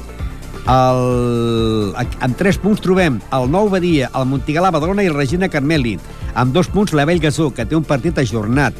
El, 0.70 1.92
amb 1.96 2.38
3 2.38 2.60
punts 2.62 2.80
trobem 2.80 3.18
el 3.36 3.50
Nou 3.52 3.68
Badia, 3.72 4.08
el 4.16 4.28
Montigalà 4.30 4.70
Badalona 4.72 5.04
i 5.04 5.10
el 5.12 5.18
Regina 5.18 5.50
Carmeli. 5.52 5.98
Amb 6.34 6.54
2 6.56 6.70
punts 6.72 6.94
la 6.96 7.04
Vell 7.04 7.20
Gasó, 7.20 7.50
que 7.52 7.66
té 7.66 7.76
un 7.76 7.84
partit 7.84 8.16
ajornat. 8.22 8.76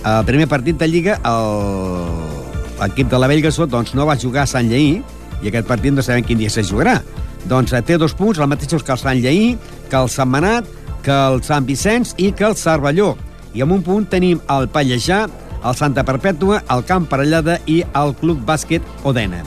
El 0.00 0.24
primer 0.28 0.46
partit 0.48 0.78
de 0.78 0.88
Lliga, 0.88 1.18
el 1.26 2.39
l'equip 2.80 3.10
de 3.12 3.18
la 3.20 3.28
Bellgasó 3.30 3.66
doncs, 3.68 3.94
no 3.94 4.08
va 4.08 4.18
jugar 4.18 4.44
a 4.46 4.50
Sant 4.50 4.70
Lleí 4.70 5.00
i 5.40 5.48
aquest 5.48 5.68
partit 5.68 5.94
no 5.94 6.04
sabem 6.04 6.24
quin 6.26 6.40
dia 6.40 6.52
se 6.52 6.64
jugarà. 6.66 7.00
Doncs 7.48 7.72
eh, 7.72 7.82
té 7.84 7.96
dos 8.00 8.14
punts, 8.16 8.38
els 8.38 8.50
mateixos 8.50 8.84
que 8.84 8.92
el 8.92 9.00
Sant 9.00 9.20
Lleí, 9.20 9.54
que 9.90 10.00
el 10.00 10.10
Sant 10.12 10.28
Manat, 10.32 10.68
que 11.04 11.12
el 11.12 11.40
Sant 11.46 11.68
Vicenç 11.68 12.14
i 12.18 12.30
que 12.36 12.48
el 12.48 12.56
Cervelló. 12.56 13.14
I 13.54 13.64
amb 13.64 13.74
un 13.78 13.84
punt 13.84 14.06
tenim 14.10 14.42
el 14.52 14.68
Pallejà, 14.72 15.24
el 15.60 15.76
Santa 15.76 16.04
Perpètua, 16.06 16.62
el 16.72 16.84
Camp 16.88 17.08
Parellada 17.10 17.58
i 17.68 17.80
el 17.84 18.14
Club 18.20 18.44
Bàsquet 18.46 18.84
Odena. 19.04 19.42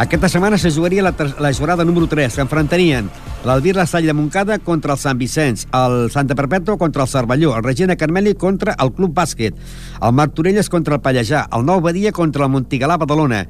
Aquesta 0.00 0.30
setmana 0.32 0.56
se 0.56 0.70
jugaria 0.72 1.04
la, 1.04 1.12
la 1.12 1.52
jornada 1.52 1.84
número 1.84 2.06
3, 2.08 2.34
que 2.34 2.44
enfrontarien 2.46 3.10
l'Albir 3.44 3.74
La 3.74 3.86
Salle 3.86 4.06
de 4.06 4.12
Montcada 4.12 4.58
contra 4.60 4.92
el 4.92 5.00
Sant 5.00 5.18
Vicenç, 5.20 5.64
el 5.72 6.10
Santa 6.12 6.36
Perpètua 6.36 6.76
contra 6.76 7.06
el 7.06 7.08
Cervelló, 7.08 7.54
el 7.56 7.64
Regina 7.64 7.96
Carmeli 7.96 8.34
contra 8.34 8.74
el 8.78 8.92
Club 8.92 9.14
Bàsquet, 9.16 9.56
el 10.02 10.12
Martorelles 10.12 10.68
contra 10.68 10.98
el 10.98 11.00
Pallejà, 11.00 11.46
el 11.56 11.64
Nou 11.64 11.80
Badia 11.80 12.12
contra 12.12 12.44
el 12.44 12.52
Montigalà 12.52 12.98
Badalona, 13.00 13.46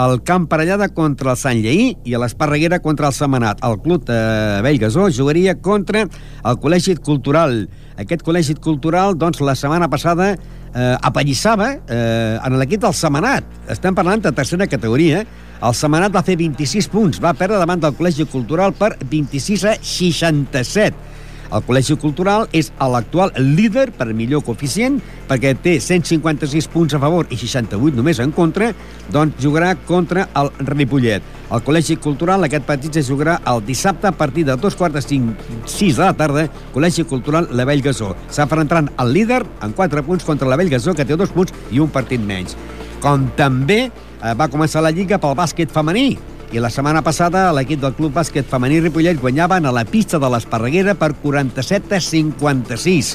el 0.00 0.22
Camp 0.24 0.48
Parellada 0.48 0.88
contra 0.88 1.34
el 1.34 1.38
Sant 1.38 1.60
Lleí 1.62 1.92
i 2.08 2.16
l'Esparreguera 2.18 2.80
contra 2.82 3.10
el 3.12 3.14
Semanat. 3.14 3.60
El 3.62 3.78
Club 3.84 4.08
de 4.08 4.18
Bellgasó 4.64 5.06
jugaria 5.12 5.54
contra 5.60 6.06
el 6.08 6.58
Col·legi 6.62 6.96
Cultural. 6.98 7.66
Aquest 8.00 8.24
Col·legi 8.26 8.56
Cultural, 8.58 9.14
doncs, 9.14 9.44
la 9.44 9.54
setmana 9.54 9.90
passada 9.92 10.32
eh, 10.34 10.96
apallissava 11.00 11.74
eh, 11.86 12.40
en 12.40 12.58
l'equip 12.58 12.82
del 12.82 12.96
Semanat. 12.96 13.46
Estem 13.70 13.94
parlant 13.94 14.24
de 14.24 14.32
tercera 14.34 14.66
categoria, 14.66 15.22
el 15.62 15.74
Semanat 15.78 16.14
va 16.14 16.24
fer 16.26 16.36
26 16.40 16.88
punts, 16.92 17.20
va 17.22 17.34
perdre 17.38 17.60
davant 17.60 17.80
del 17.80 17.94
Col·legi 17.96 18.26
Cultural 18.30 18.74
per 18.76 18.94
26 19.10 19.68
a 19.70 19.76
67. 19.80 21.12
El 21.54 21.62
Col·legi 21.62 21.94
Cultural 22.00 22.48
és 22.56 22.72
l'actual 22.80 23.30
líder 23.36 23.90
per 23.94 24.08
millor 24.16 24.42
coeficient, 24.42 24.96
perquè 25.28 25.52
té 25.54 25.76
156 25.78 26.66
punts 26.72 26.96
a 26.96 27.00
favor 27.02 27.28
i 27.30 27.38
68 27.38 27.94
només 27.94 28.18
en 28.24 28.32
contra, 28.34 28.72
doncs 29.14 29.38
jugarà 29.42 29.74
contra 29.86 30.26
el 30.40 30.50
Ripollet. 30.66 31.22
El 31.54 31.62
Col·legi 31.62 31.98
Cultural, 32.02 32.42
aquest 32.42 32.66
partit 32.66 32.96
se 32.96 33.04
jugarà 33.06 33.36
el 33.52 33.62
dissabte 33.66 34.08
a 34.08 34.16
partir 34.16 34.46
de 34.48 34.56
dos 34.56 34.74
quarts 34.74 34.96
de 34.96 35.02
cinc, 35.04 35.44
6 35.66 36.00
de 36.00 36.02
la 36.02 36.16
tarda, 36.18 36.48
Col·legi 36.74 37.04
Cultural 37.06 37.46
La 37.52 37.68
Vell 37.68 37.84
Gasó. 37.84 38.14
S'enfrontaran 38.34 38.90
el 38.98 39.12
líder 39.14 39.44
en 39.62 39.76
4 39.76 40.02
punts 40.02 40.24
contra 40.24 40.48
la 40.48 40.58
Vell 40.58 40.72
Gasó, 40.72 40.94
que 40.94 41.06
té 41.06 41.16
dos 41.16 41.30
punts 41.30 41.54
i 41.70 41.78
un 41.78 41.92
partit 41.94 42.20
menys. 42.20 42.56
Com 43.04 43.28
també 43.36 43.92
va 44.22 44.50
començar 44.52 44.84
la 44.84 44.92
Lliga 44.94 45.18
pel 45.18 45.34
bàsquet 45.38 45.72
femení 45.72 46.14
i 46.54 46.60
la 46.62 46.70
setmana 46.70 47.00
passada 47.02 47.48
l'equip 47.50 47.80
del 47.82 47.96
Club 47.98 48.12
Bàsquet 48.14 48.46
Femení 48.46 48.76
Ripollet 48.78 49.18
guanyaven 49.18 49.64
a 49.66 49.72
la 49.74 49.82
pista 49.84 50.20
de 50.22 50.28
l'Esparreguera 50.30 50.92
per 50.94 51.08
47 51.18 51.96
a 51.96 51.98
56. 51.98 53.08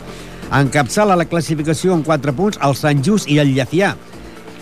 Encapçala 0.60 1.16
la 1.16 1.28
classificació 1.30 1.96
en 1.96 2.04
4 2.04 2.34
punts 2.36 2.60
el 2.68 2.76
Sant 2.76 3.00
Just 3.06 3.32
i 3.32 3.38
el 3.40 3.54
Llafià. 3.56 3.94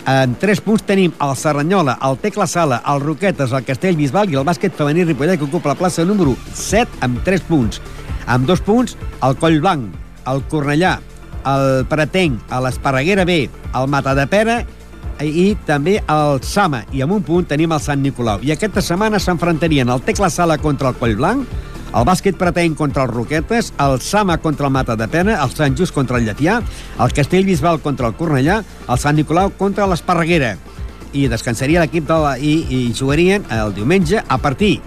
En 0.08 0.36
3 0.38 0.62
punts 0.62 0.86
tenim 0.86 1.16
el 1.24 1.34
Serranyola, 1.36 1.98
el 2.06 2.20
Tecla 2.22 2.46
Sala, 2.46 2.78
el 2.86 3.02
Roquetes, 3.02 3.50
el 3.50 3.66
Castell 3.66 3.98
Bisbal 3.98 4.30
i 4.30 4.38
el 4.38 4.46
bàsquet 4.46 4.78
femení 4.78 5.08
Ripollet 5.08 5.42
que 5.42 5.50
ocupa 5.50 5.74
la 5.74 5.80
plaça 5.82 6.06
número 6.06 6.36
7 6.54 7.02
amb 7.02 7.18
3 7.26 7.48
punts. 7.50 7.82
Amb 8.30 8.46
2 8.46 8.62
punts 8.62 8.94
el 9.26 9.34
Coll 9.42 9.58
Blanc, 9.58 9.90
el 10.30 10.46
Cornellà, 10.52 11.00
el 11.50 11.86
Pretenc, 11.90 12.46
l'Esparreguera 12.62 13.26
B, 13.26 13.48
el 13.74 13.90
Matadepera 13.90 14.62
i 15.24 15.56
també 15.66 15.98
el 16.10 16.42
Sama, 16.46 16.84
i 16.94 17.02
amb 17.02 17.16
un 17.16 17.24
punt 17.26 17.48
tenim 17.50 17.72
el 17.74 17.82
Sant 17.82 18.02
Nicolau. 18.02 18.42
I 18.44 18.52
aquesta 18.54 18.82
setmana 18.84 19.20
s'enfrontarien 19.22 19.88
el 19.90 20.04
Tecla 20.06 20.30
Sala 20.30 20.58
contra 20.62 20.92
el 20.92 20.98
Coll 21.00 21.16
Blanc, 21.18 21.46
el 21.88 22.04
bàsquet 22.04 22.36
pretén 22.36 22.74
contra 22.76 23.06
els 23.06 23.14
Roquetes, 23.14 23.72
el 23.80 24.00
Sama 24.04 24.36
contra 24.38 24.68
el 24.68 24.72
Mata 24.72 24.96
de 24.96 25.08
Pena, 25.08 25.38
el 25.42 25.54
Sant 25.54 25.76
Just 25.78 25.94
contra 25.96 26.18
el 26.18 26.28
Llefià, 26.28 26.60
el 27.00 27.14
Castell 27.16 27.48
Bisbal 27.48 27.80
contra 27.80 28.10
el 28.10 28.16
Cornellà, 28.18 28.60
el 28.88 29.00
Sant 29.00 29.16
Nicolau 29.16 29.50
contra 29.56 29.88
l'Esparreguera. 29.88 30.56
I 31.16 31.26
descansaria 31.32 31.80
l'equip 31.80 32.06
de 32.06 32.20
la... 32.20 32.36
I, 32.36 32.54
i 32.68 32.80
jugarien 32.92 33.46
el 33.56 33.72
diumenge 33.74 34.20
a 34.20 34.38
partir 34.38 34.78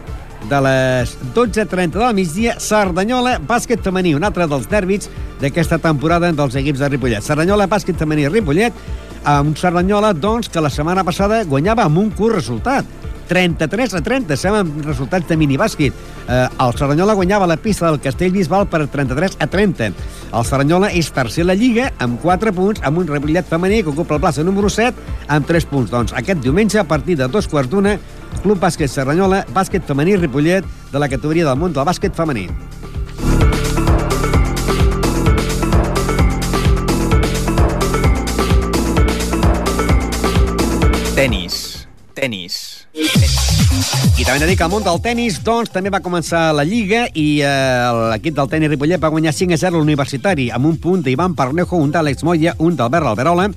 de 0.50 0.60
les 0.62 1.17
12.30 1.36 1.98
del 1.98 2.15
migdia, 2.17 2.56
Cerdanyola, 2.60 3.39
bàsquet 3.50 3.82
femení, 3.82 4.13
un 4.17 4.26
altre 4.26 4.48
dels 4.50 4.70
dèrbits 4.70 5.10
d'aquesta 5.41 5.78
temporada 5.82 6.32
dels 6.34 6.58
equips 6.58 6.82
de 6.82 6.89
Ripollet. 6.89 7.26
Cerdanyola, 7.26 7.67
bàsquet 7.70 7.98
femení, 7.98 8.28
Ripollet, 8.30 8.78
amb 9.24 9.58
Cerdanyola, 9.58 10.14
doncs, 10.14 10.50
que 10.50 10.62
la 10.62 10.70
setmana 10.70 11.04
passada 11.04 11.44
guanyava 11.46 11.86
amb 11.86 12.02
un 12.02 12.12
curt 12.16 12.40
resultat. 12.40 12.86
33 13.32 13.94
a 13.96 14.02
30, 14.04 14.36
semblen 14.36 14.72
resultats 14.84 15.30
de 15.30 15.38
minibàsquet. 15.40 15.96
Eh, 16.28 16.48
el 16.66 16.74
Cerdanyola 16.76 17.16
guanyava 17.16 17.48
la 17.48 17.56
pista 17.56 17.88
del 17.88 18.02
Castell 18.04 18.34
Bisbal 18.36 18.68
per 18.68 18.82
33 18.92 19.38
a 19.40 19.48
30. 19.48 19.94
El 20.36 20.48
Cerdanyola 20.50 20.90
és 20.92 21.12
tercer 21.16 21.46
a 21.46 21.52
la 21.52 21.56
Lliga 21.56 21.94
amb 22.04 22.20
4 22.20 22.52
punts, 22.58 22.84
amb 22.84 23.00
un 23.00 23.08
rebillet 23.08 23.48
femení 23.48 23.84
que 23.84 23.94
ocupa 23.94 24.18
la 24.18 24.26
plaça 24.26 24.44
número 24.44 24.70
7 24.70 24.92
amb 25.32 25.48
3 25.48 25.70
punts. 25.72 25.94
Doncs 25.94 26.12
aquest 26.12 26.44
diumenge, 26.44 26.80
a 26.80 26.88
partir 26.88 27.16
de 27.16 27.30
dos 27.32 27.48
quarts 27.48 27.72
d'una, 27.72 27.96
Club 28.42 28.60
Bàsquet 28.60 28.92
Cerdanyola, 28.92 29.46
bàsquet 29.56 29.88
femení 29.88 30.18
Ripollet 30.18 30.68
de 30.92 31.00
la 31.00 31.10
categoria 31.12 31.48
del 31.48 31.60
món 31.60 31.72
del 31.72 31.88
bàsquet 31.88 32.16
femení. 32.16 32.50
Tenis. 41.22 41.86
Tenis. 42.18 42.56
I 42.98 44.24
també 44.26 44.40
hem 44.40 44.40
de 44.42 44.48
dir 44.50 44.56
que 44.58 44.66
el 44.66 44.72
món 44.74 44.82
del 44.82 44.98
tennis 45.06 45.36
doncs, 45.46 45.70
també 45.70 45.92
va 45.94 46.00
començar 46.02 46.48
la 46.58 46.66
Lliga 46.66 47.04
i 47.14 47.44
eh, 47.46 48.08
l'equip 48.10 48.34
del 48.40 48.50
tennis 48.50 48.72
Ripollet 48.72 49.04
va 49.04 49.12
guanyar 49.14 49.36
5 49.38 49.54
a 49.54 49.60
0 49.62 49.78
l'Universitari 49.78 50.48
amb 50.50 50.66
un 50.72 50.80
punt 50.82 51.06
d'Ivan 51.06 51.38
Parnejo, 51.38 51.78
un 51.78 51.94
d'Àlex 51.94 52.26
Moya, 52.26 52.56
un 52.58 52.74
d'Albert 52.80 53.12
Alberola 53.12 53.52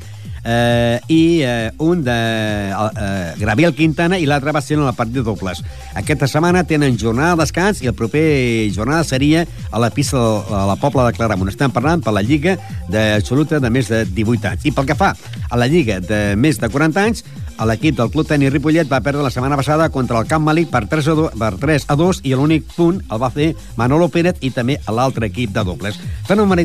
eh, 0.44 1.00
i 1.08 1.40
eh, 1.40 1.72
un 1.78 2.04
de 2.04 2.12
eh, 2.12 3.34
Gabriel 3.40 3.74
Quintana 3.74 4.18
i 4.20 4.26
l'altre 4.28 4.52
va 4.52 4.62
ser 4.62 4.76
en 4.76 4.84
el 4.84 4.94
partit 4.94 5.16
de 5.16 5.24
dobles. 5.24 5.62
Aquesta 5.96 6.28
setmana 6.28 6.66
tenen 6.68 6.98
jornada 7.00 7.34
de 7.34 7.42
descans 7.42 7.80
i 7.82 7.88
el 7.90 7.96
proper 7.96 8.68
jornada 8.76 9.04
seria 9.08 9.46
a 9.70 9.80
la 9.80 9.90
pista 9.90 10.20
de 10.20 10.66
la 10.68 10.76
Pobla 10.76 11.08
de 11.08 11.16
Claramunt. 11.16 11.50
Estem 11.52 11.72
parlant 11.72 12.04
per 12.04 12.14
la 12.14 12.22
Lliga 12.22 12.58
d'absoluta 12.92 13.60
de 13.60 13.72
més 13.72 13.88
de 13.88 14.04
18 14.04 14.52
anys. 14.52 14.68
I 14.68 14.74
pel 14.76 14.92
que 14.92 14.98
fa 14.98 15.14
a 15.48 15.56
la 15.60 15.68
Lliga 15.70 16.00
de 16.04 16.20
més 16.36 16.60
de 16.60 16.68
40 16.68 17.08
anys, 17.08 17.24
l'equip 17.62 17.94
del 17.96 18.10
Club 18.10 18.26
Tenis 18.26 18.50
Ripollet 18.52 18.88
va 18.90 19.00
perdre 19.00 19.22
la 19.22 19.30
setmana 19.30 19.56
passada 19.56 19.88
contra 19.94 20.18
el 20.18 20.26
Camp 20.26 20.44
Malic 20.44 20.68
per 20.70 20.86
3 20.90 21.08
a 21.08 21.14
2, 21.14 21.30
per 21.38 21.54
3 21.62 21.84
a 21.88 21.96
2 21.96 22.20
i 22.24 22.34
l'únic 22.34 22.64
punt 22.74 23.00
el 23.06 23.18
va 23.22 23.30
fer 23.30 23.54
Manolo 23.76 24.08
Pérez 24.08 24.34
i 24.42 24.50
també 24.50 24.80
l'altre 24.88 25.26
equip 25.30 25.50
de 25.54 25.64
dobles. 25.64 25.98
Fem 26.26 26.40
una 26.42 26.56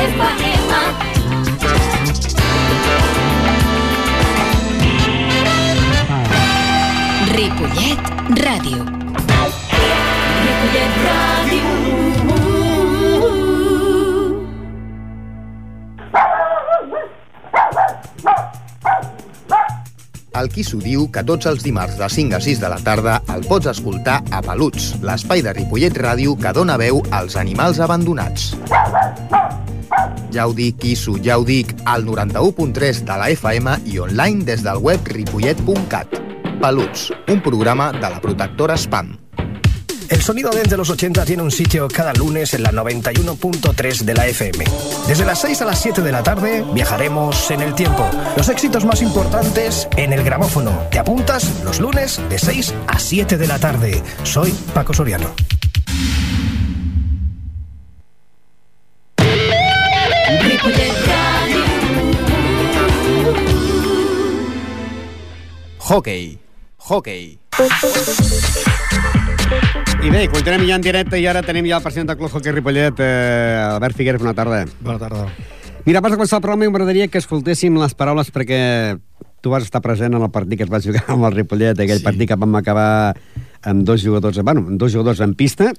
FM 0.00 0.60
Ripollet 7.30 8.00
Ràdio. 8.42 8.82
Ripollet 10.40 10.98
Ràdio 11.06 11.39
El 20.30 20.46
qui 20.46 20.62
s'ho 20.62 20.78
diu 20.78 21.08
que 21.10 21.24
tots 21.26 21.48
els 21.50 21.64
dimarts 21.66 21.96
de 21.98 22.06
5 22.06 22.36
a 22.38 22.40
6 22.44 22.60
de 22.62 22.68
la 22.70 22.78
tarda 22.86 23.16
el 23.34 23.42
pots 23.48 23.66
escoltar 23.72 24.20
a 24.30 24.40
Peluts, 24.44 24.92
l'espai 25.02 25.42
de 25.42 25.54
Ripollet 25.56 25.96
Ràdio 25.98 26.36
que 26.38 26.52
dona 26.54 26.76
veu 26.78 27.00
als 27.10 27.34
animals 27.40 27.80
abandonats. 27.82 28.52
Ja 30.30 30.46
ho 30.46 30.54
dic, 30.54 30.78
Quisso, 30.78 31.16
ja 31.24 31.38
ho 31.38 31.46
dic, 31.46 31.74
al 31.84 32.06
91.3 32.06 33.02
de 33.08 33.16
la 33.18 33.30
FM 33.34 33.80
i 33.90 33.98
online 33.98 34.46
des 34.46 34.62
del 34.62 34.78
web 34.78 35.10
ripollet.cat. 35.18 36.20
Peluts, 36.60 37.10
un 37.26 37.42
programa 37.42 37.90
de 37.96 38.06
la 38.06 38.22
protectora 38.22 38.78
Spam. 38.78 39.19
El 40.10 40.22
sonido 40.22 40.50
desde 40.50 40.76
los 40.76 40.90
80 40.90 41.24
tiene 41.24 41.44
un 41.44 41.52
sitio 41.52 41.86
cada 41.86 42.12
lunes 42.12 42.52
en 42.54 42.64
la 42.64 42.72
91.3 42.72 44.00
de 44.00 44.14
la 44.14 44.26
FM. 44.26 44.64
Desde 45.06 45.24
las 45.24 45.40
6 45.40 45.62
a 45.62 45.64
las 45.66 45.80
7 45.80 46.02
de 46.02 46.10
la 46.10 46.24
tarde 46.24 46.64
viajaremos 46.74 47.48
en 47.52 47.60
el 47.60 47.76
tiempo. 47.76 48.10
Los 48.36 48.48
éxitos 48.48 48.84
más 48.84 49.02
importantes 49.02 49.86
en 49.96 50.12
el 50.12 50.24
grabófono. 50.24 50.88
¿Te 50.90 50.98
apuntas? 50.98 51.62
Los 51.62 51.78
lunes 51.78 52.20
de 52.28 52.40
6 52.40 52.74
a 52.88 52.98
7 52.98 53.38
de 53.38 53.46
la 53.46 53.60
tarde. 53.60 54.02
Soy 54.24 54.50
Paco 54.74 54.92
Soriano. 54.92 55.32
Hockey. 65.78 66.40
Hockey. 66.78 67.38
I 70.00 70.08
bé, 70.08 70.26
continuem 70.32 70.62
ja 70.68 70.76
en 70.78 70.84
directe 70.84 71.18
i 71.20 71.26
ara 71.28 71.42
tenim 71.42 71.66
ja 71.68 71.78
el 71.78 71.84
president 71.84 72.08
del 72.08 72.18
Club 72.20 72.32
Hockey 72.32 72.52
Ripollet, 72.54 73.00
eh, 73.02 73.58
Albert 73.60 73.98
Figueres, 73.98 74.22
bona 74.22 74.34
tarda. 74.34 74.64
Bona 74.80 74.98
tarda. 74.98 75.26
Mira, 75.84 75.98
abans 75.98 76.14
de 76.14 76.18
començar 76.20 76.38
el 76.38 76.44
programa 76.44 76.68
m'agradaria 76.70 77.08
que 77.08 77.18
escoltéssim 77.18 77.76
les 77.80 77.96
paraules 77.98 78.30
perquè 78.32 78.60
tu 79.40 79.50
vas 79.52 79.64
estar 79.64 79.80
present 79.82 80.14
en 80.14 80.22
el 80.22 80.30
partit 80.30 80.60
que 80.60 80.66
es 80.68 80.72
va 80.72 80.80
jugar 80.84 81.02
amb 81.08 81.26
el 81.28 81.34
Ripollet, 81.34 81.78
aquell 81.78 82.00
sí. 82.00 82.06
partit 82.06 82.28
que 82.30 82.38
vam 82.38 82.54
acabar 82.60 83.16
amb 83.62 83.84
dos 83.88 84.04
jugadors, 84.04 84.38
bueno, 84.44 84.64
amb 84.66 84.78
dos 84.80 84.92
jugadors 84.92 85.20
en 85.24 85.34
pista, 85.34 85.72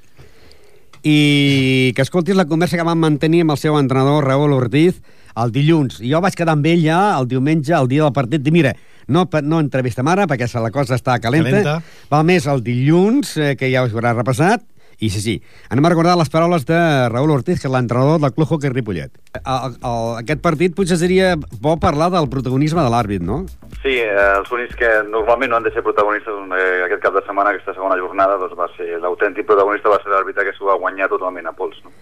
i 1.02 1.94
que 1.96 2.04
escoltis 2.06 2.38
la 2.38 2.46
conversa 2.50 2.78
que 2.78 2.86
vam 2.86 3.00
mantenir 3.02 3.46
amb 3.46 3.56
el 3.56 3.62
seu 3.62 3.78
entrenador, 3.80 4.26
Raúl 4.28 4.54
Ortiz, 4.54 5.02
el 5.38 5.54
dilluns. 5.56 6.02
Jo 6.04 6.22
vaig 6.24 6.36
quedar 6.38 6.58
amb 6.58 6.68
ell 6.68 6.84
ja 6.84 7.02
el 7.18 7.30
diumenge, 7.32 7.76
el 7.78 7.92
dia 7.92 8.08
del 8.08 8.16
partit, 8.16 8.48
i 8.48 8.56
mira, 8.56 8.74
no, 9.12 9.28
no 9.44 9.62
entrevistem 9.62 10.08
ara, 10.08 10.28
perquè 10.30 10.50
la 10.62 10.72
cosa 10.72 10.98
està 10.98 11.20
calenta. 11.20 11.52
Calenta. 11.52 11.80
Val 12.12 12.28
més 12.28 12.48
el 12.48 12.64
dilluns, 12.66 13.38
eh, 13.38 13.56
que 13.60 13.72
ja 13.72 13.86
us 13.86 13.96
haurà 13.96 14.16
repassat, 14.16 14.66
i 15.02 15.10
sí, 15.10 15.18
sí. 15.18 15.34
Anem 15.74 15.88
a 15.88 15.90
recordar 15.90 16.14
les 16.14 16.30
paraules 16.30 16.62
de 16.70 16.78
Raúl 17.10 17.32
Ortiz, 17.34 17.58
que 17.58 17.66
és 17.66 17.74
l'entrenador 17.74 18.20
del 18.22 18.34
Club 18.36 18.52
Hockey 18.54 18.70
Ripollet. 18.70 19.10
El, 19.40 19.74
el, 19.74 20.04
aquest 20.20 20.44
partit 20.46 20.76
potser 20.78 21.00
seria 21.02 21.32
bo 21.64 21.74
parlar 21.82 22.12
del 22.14 22.30
protagonisme 22.30 22.84
de 22.86 22.92
l'àrbit, 22.94 23.26
no? 23.26 23.40
Sí, 23.82 23.96
eh, 23.98 24.14
els 24.36 24.54
únics 24.54 24.78
que 24.78 24.92
normalment 25.10 25.50
no 25.50 25.58
han 25.58 25.66
de 25.66 25.74
ser 25.74 25.82
protagonistes 25.88 26.38
eh, 26.54 26.84
aquest 26.86 27.02
cap 27.02 27.18
de 27.18 27.26
setmana, 27.26 27.56
aquesta 27.56 27.74
segona 27.74 27.98
jornada, 27.98 28.38
doncs 28.44 28.54
va 28.60 28.70
ser 28.76 29.02
l'autèntic 29.02 29.50
protagonista 29.50 29.90
va 29.90 29.98
ser 30.04 30.14
l'àrbitre 30.14 30.46
que 30.46 30.54
s'ho 30.54 30.70
va 30.70 30.78
guanyar 30.86 31.10
totalment 31.10 31.50
a 31.50 31.58
pols. 31.58 31.82
No? 31.82 31.96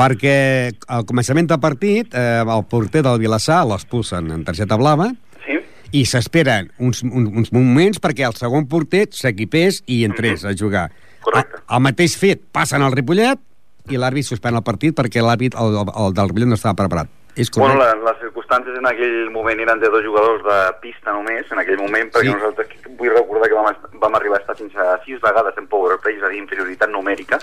Perquè 0.00 0.70
al 0.88 1.04
començament 1.04 1.50
del 1.50 1.60
partit, 1.60 2.14
eh, 2.16 2.40
el 2.40 2.64
porter 2.70 3.02
del 3.04 3.18
Vilassar 3.20 3.60
l'expulsen 3.68 4.30
en 4.32 4.44
targeta 4.48 4.78
blava, 4.80 5.10
Sí? 5.44 5.58
i 5.92 6.04
s'esperen 6.06 6.70
uns, 6.78 7.02
uns, 7.02 7.28
uns 7.34 7.52
moments 7.52 7.98
perquè 8.00 8.24
el 8.26 8.34
segon 8.38 8.66
porter 8.70 9.08
s'equipés 9.10 9.82
i 9.86 10.04
entrés 10.06 10.44
a 10.44 10.54
jugar. 10.56 10.88
Correcte. 11.20 11.60
A, 11.66 11.76
el 11.76 11.82
mateix 11.84 12.16
fet 12.16 12.40
passen 12.52 12.80
al 12.82 12.92
Ripollet 12.96 13.38
i 13.90 13.98
l'àrbit 13.98 14.24
suspèn 14.24 14.54
el 14.56 14.62
partit 14.62 14.94
perquè 14.96 15.20
l'àrbit, 15.20 15.56
el, 15.58 15.76
el, 15.82 15.90
el 16.06 16.14
del 16.14 16.28
Ripollet 16.30 16.48
no 16.48 16.54
estava 16.60 16.78
preparat. 16.78 17.10
És 17.36 17.50
correcte? 17.50 17.76
Bueno, 17.76 17.84
la, 17.84 18.10
les 18.10 18.18
circumstàncies 18.24 18.76
en 18.78 18.86
aquell 18.90 19.28
moment 19.30 19.60
eren 19.62 19.78
de 19.80 19.88
dos 19.92 20.02
jugadors 20.04 20.42
de 20.46 20.56
pista 20.82 21.12
només, 21.14 21.46
en 21.52 21.60
aquell 21.62 21.78
moment, 21.78 22.08
perquè 22.10 22.26
Sí. 22.26 22.32
nosaltres 22.34 22.72
vull 22.98 23.12
recordar 23.14 23.48
que 23.48 23.54
vam, 23.54 24.00
vam 24.02 24.14
arribar 24.18 24.38
a 24.38 24.40
estar 24.42 24.56
fins 24.58 24.74
a 24.76 24.96
sis 25.04 25.20
vegades 25.22 25.58
en 25.58 25.68
powerplay, 25.70 26.16
és 26.18 26.22
a 26.26 26.28
dir, 26.32 26.40
inferioritat 26.42 26.90
numèrica, 26.90 27.38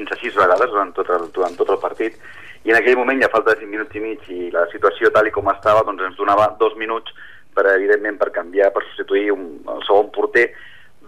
fins 0.00 0.12
a 0.16 0.20
sis 0.20 0.36
vegades 0.36 0.72
durant 0.72 0.94
tot 0.96 1.10
el, 1.12 1.28
durant 1.34 1.56
tot 1.58 1.68
el 1.74 1.80
partit, 1.82 2.16
i 2.64 2.72
en 2.72 2.78
aquell 2.78 2.96
moment, 2.96 3.20
ja 3.20 3.32
falta 3.32 3.54
de 3.54 3.62
5 3.62 3.72
minuts 3.72 3.96
i 3.96 4.02
mig, 4.04 4.24
i 4.32 4.48
la 4.54 4.66
situació 4.72 5.12
tal 5.12 5.28
i 5.28 5.34
com 5.34 5.48
estava, 5.52 5.84
doncs 5.84 6.08
ens 6.08 6.18
donava 6.18 6.50
dos 6.60 6.76
minuts 6.80 7.12
per, 7.56 7.66
evidentment, 7.74 8.18
per 8.20 8.32
canviar, 8.34 8.72
per 8.72 8.84
substituir 8.86 9.30
un, 9.34 9.46
el 9.68 9.84
segon 9.88 10.10
porter, 10.14 10.48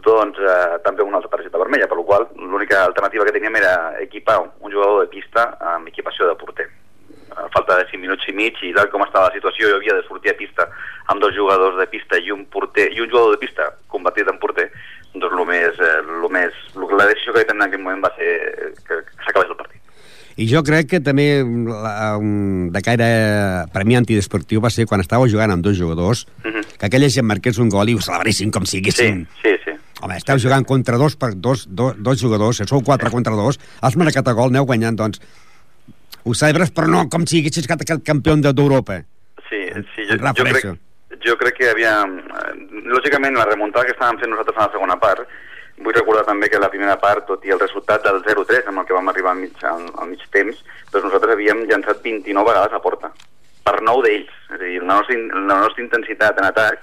doncs 0.02 0.38
eh, 0.42 0.78
també 0.85 1.05
una 1.07 1.20
altra 1.20 1.37
targeta 1.37 1.61
vermella, 1.61 1.88
per 1.88 1.98
la 2.00 2.07
qual 2.09 2.28
l'única 2.37 2.85
alternativa 2.85 3.26
que 3.28 3.35
teníem 3.37 3.61
era 3.61 3.74
equipar 4.02 4.40
un 4.42 4.72
jugador 4.72 5.05
de 5.05 5.12
pista 5.12 5.52
amb 5.74 5.92
equipació 5.92 6.28
de 6.28 6.38
porter. 6.40 6.68
A 7.33 7.46
falta 7.52 7.78
de 7.78 7.87
5 7.88 8.00
minuts 8.00 8.26
i 8.28 8.35
mig 8.37 8.59
i 8.61 8.74
tal 8.76 8.90
com 8.92 9.05
estava 9.07 9.31
la 9.31 9.37
situació 9.37 9.70
jo 9.70 9.76
havia 9.78 9.94
de 9.96 10.05
sortir 10.09 10.35
a 10.35 10.37
pista 10.37 10.66
amb 11.09 11.22
dos 11.22 11.33
jugadors 11.37 11.78
de 11.78 11.87
pista 11.88 12.18
i 12.20 12.33
un 12.35 12.42
porter 12.44 12.90
i 12.92 13.00
un 13.00 13.09
jugador 13.09 13.37
de 13.37 13.40
pista 13.40 13.70
convertit 13.88 14.28
en 14.28 14.40
porter 14.42 14.66
doncs 15.14 15.37
el 15.38 15.46
més, 15.46 15.79
eh, 15.79 16.01
lo 16.22 16.29
més, 16.33 16.53
la 16.75 17.07
decisió 17.11 17.33
que 17.33 17.42
vam 17.42 17.46
prendre 17.51 17.64
en 17.66 17.68
aquell 17.68 17.83
moment 17.85 18.05
va 18.05 18.12
ser 18.16 18.31
que, 18.87 19.03
que 19.05 19.25
s'acabés 19.27 19.51
el 19.51 19.57
partit. 19.57 19.79
I 20.40 20.46
jo 20.48 20.62
crec 20.64 20.87
que 20.88 21.01
també 21.05 21.27
de 22.72 22.81
caire 22.85 23.09
premi 23.75 23.96
antidesportiu 23.98 24.62
va 24.64 24.70
ser 24.72 24.87
quan 24.88 25.03
estàveu 25.05 25.29
jugant 25.29 25.53
amb 25.53 25.62
dos 25.64 25.77
jugadors, 25.77 26.27
Mhm. 26.44 26.62
que 26.79 26.87
aquella 26.87 27.09
gent 27.12 27.27
marqués 27.27 27.59
un 27.59 27.68
gol 27.68 27.88
i 27.90 27.94
ho 27.94 28.01
celebressin 28.01 28.51
com 28.51 28.64
si 28.64 28.81
Sí, 29.20 29.27
sí, 29.42 29.57
sí. 29.64 29.70
Home, 30.01 30.16
esteu 30.16 30.38
jugant 30.38 30.64
contra 30.66 30.96
dos, 30.96 31.14
per 31.16 31.35
dos, 31.37 31.66
dos, 31.68 31.94
dos 31.98 32.18
jugadors, 32.20 32.57
si 32.57 32.64
sou 32.66 32.81
quatre 32.83 33.11
contra 33.11 33.35
dos, 33.37 33.61
has 33.83 33.94
marcat 33.96 34.27
a 34.27 34.33
gol, 34.33 34.48
aneu 34.48 34.64
guanyant, 34.64 34.96
doncs... 34.96 35.20
Ho 36.25 36.35
celebres, 36.35 36.70
però 36.72 36.87
no 36.87 37.09
com 37.11 37.25
si 37.27 37.40
haguessis 37.40 37.64
estat 37.66 37.83
campió 38.07 38.37
de- 38.37 38.53
d'Europa. 38.53 39.01
Sí, 39.51 39.59
sí 39.94 40.05
jo, 40.09 40.16
jo, 40.16 40.44
crec. 40.44 40.79
Jo 41.24 41.37
crec 41.40 41.58
que 41.61 41.70
havia... 41.70 41.94
Lògicament, 42.92 43.37
la 43.38 43.48
remuntada 43.48 43.87
que 43.88 43.94
estàvem 43.96 44.20
fent 44.20 44.32
nosaltres 44.32 44.58
en 44.58 44.64
la 44.66 44.72
segona 44.74 44.96
part, 45.00 45.28
vull 45.82 45.96
recordar 45.96 46.24
també 46.28 46.48
que 46.50 46.61
la 46.61 46.70
primera 46.72 46.96
part, 47.00 47.26
tot 47.28 47.44
i 47.46 47.52
el 47.54 47.61
resultat 47.61 48.04
del 48.06 48.22
0-3, 48.24 48.66
amb 48.68 48.82
el 48.82 48.88
que 48.88 48.96
vam 48.96 49.12
arribar 49.12 49.32
al 49.32 49.42
mig, 49.42 49.54
al, 49.66 49.87
al 49.98 50.11
mig 50.11 50.24
temps, 50.35 50.58
doncs 50.92 51.06
nosaltres 51.08 51.37
havíem 51.37 51.64
llançat 51.70 52.02
29 52.04 52.48
vegades 52.50 52.76
a 52.76 52.82
porta, 52.82 53.12
per 53.66 53.78
9 53.80 54.04
d'ells. 54.06 54.35
És 54.50 54.58
a 54.58 54.61
dir, 54.64 54.82
la 54.82 54.98
nostra, 54.98 55.18
la 55.38 55.62
nostra 55.64 55.85
intensitat 55.85 56.38
en 56.42 56.50
atac 56.50 56.82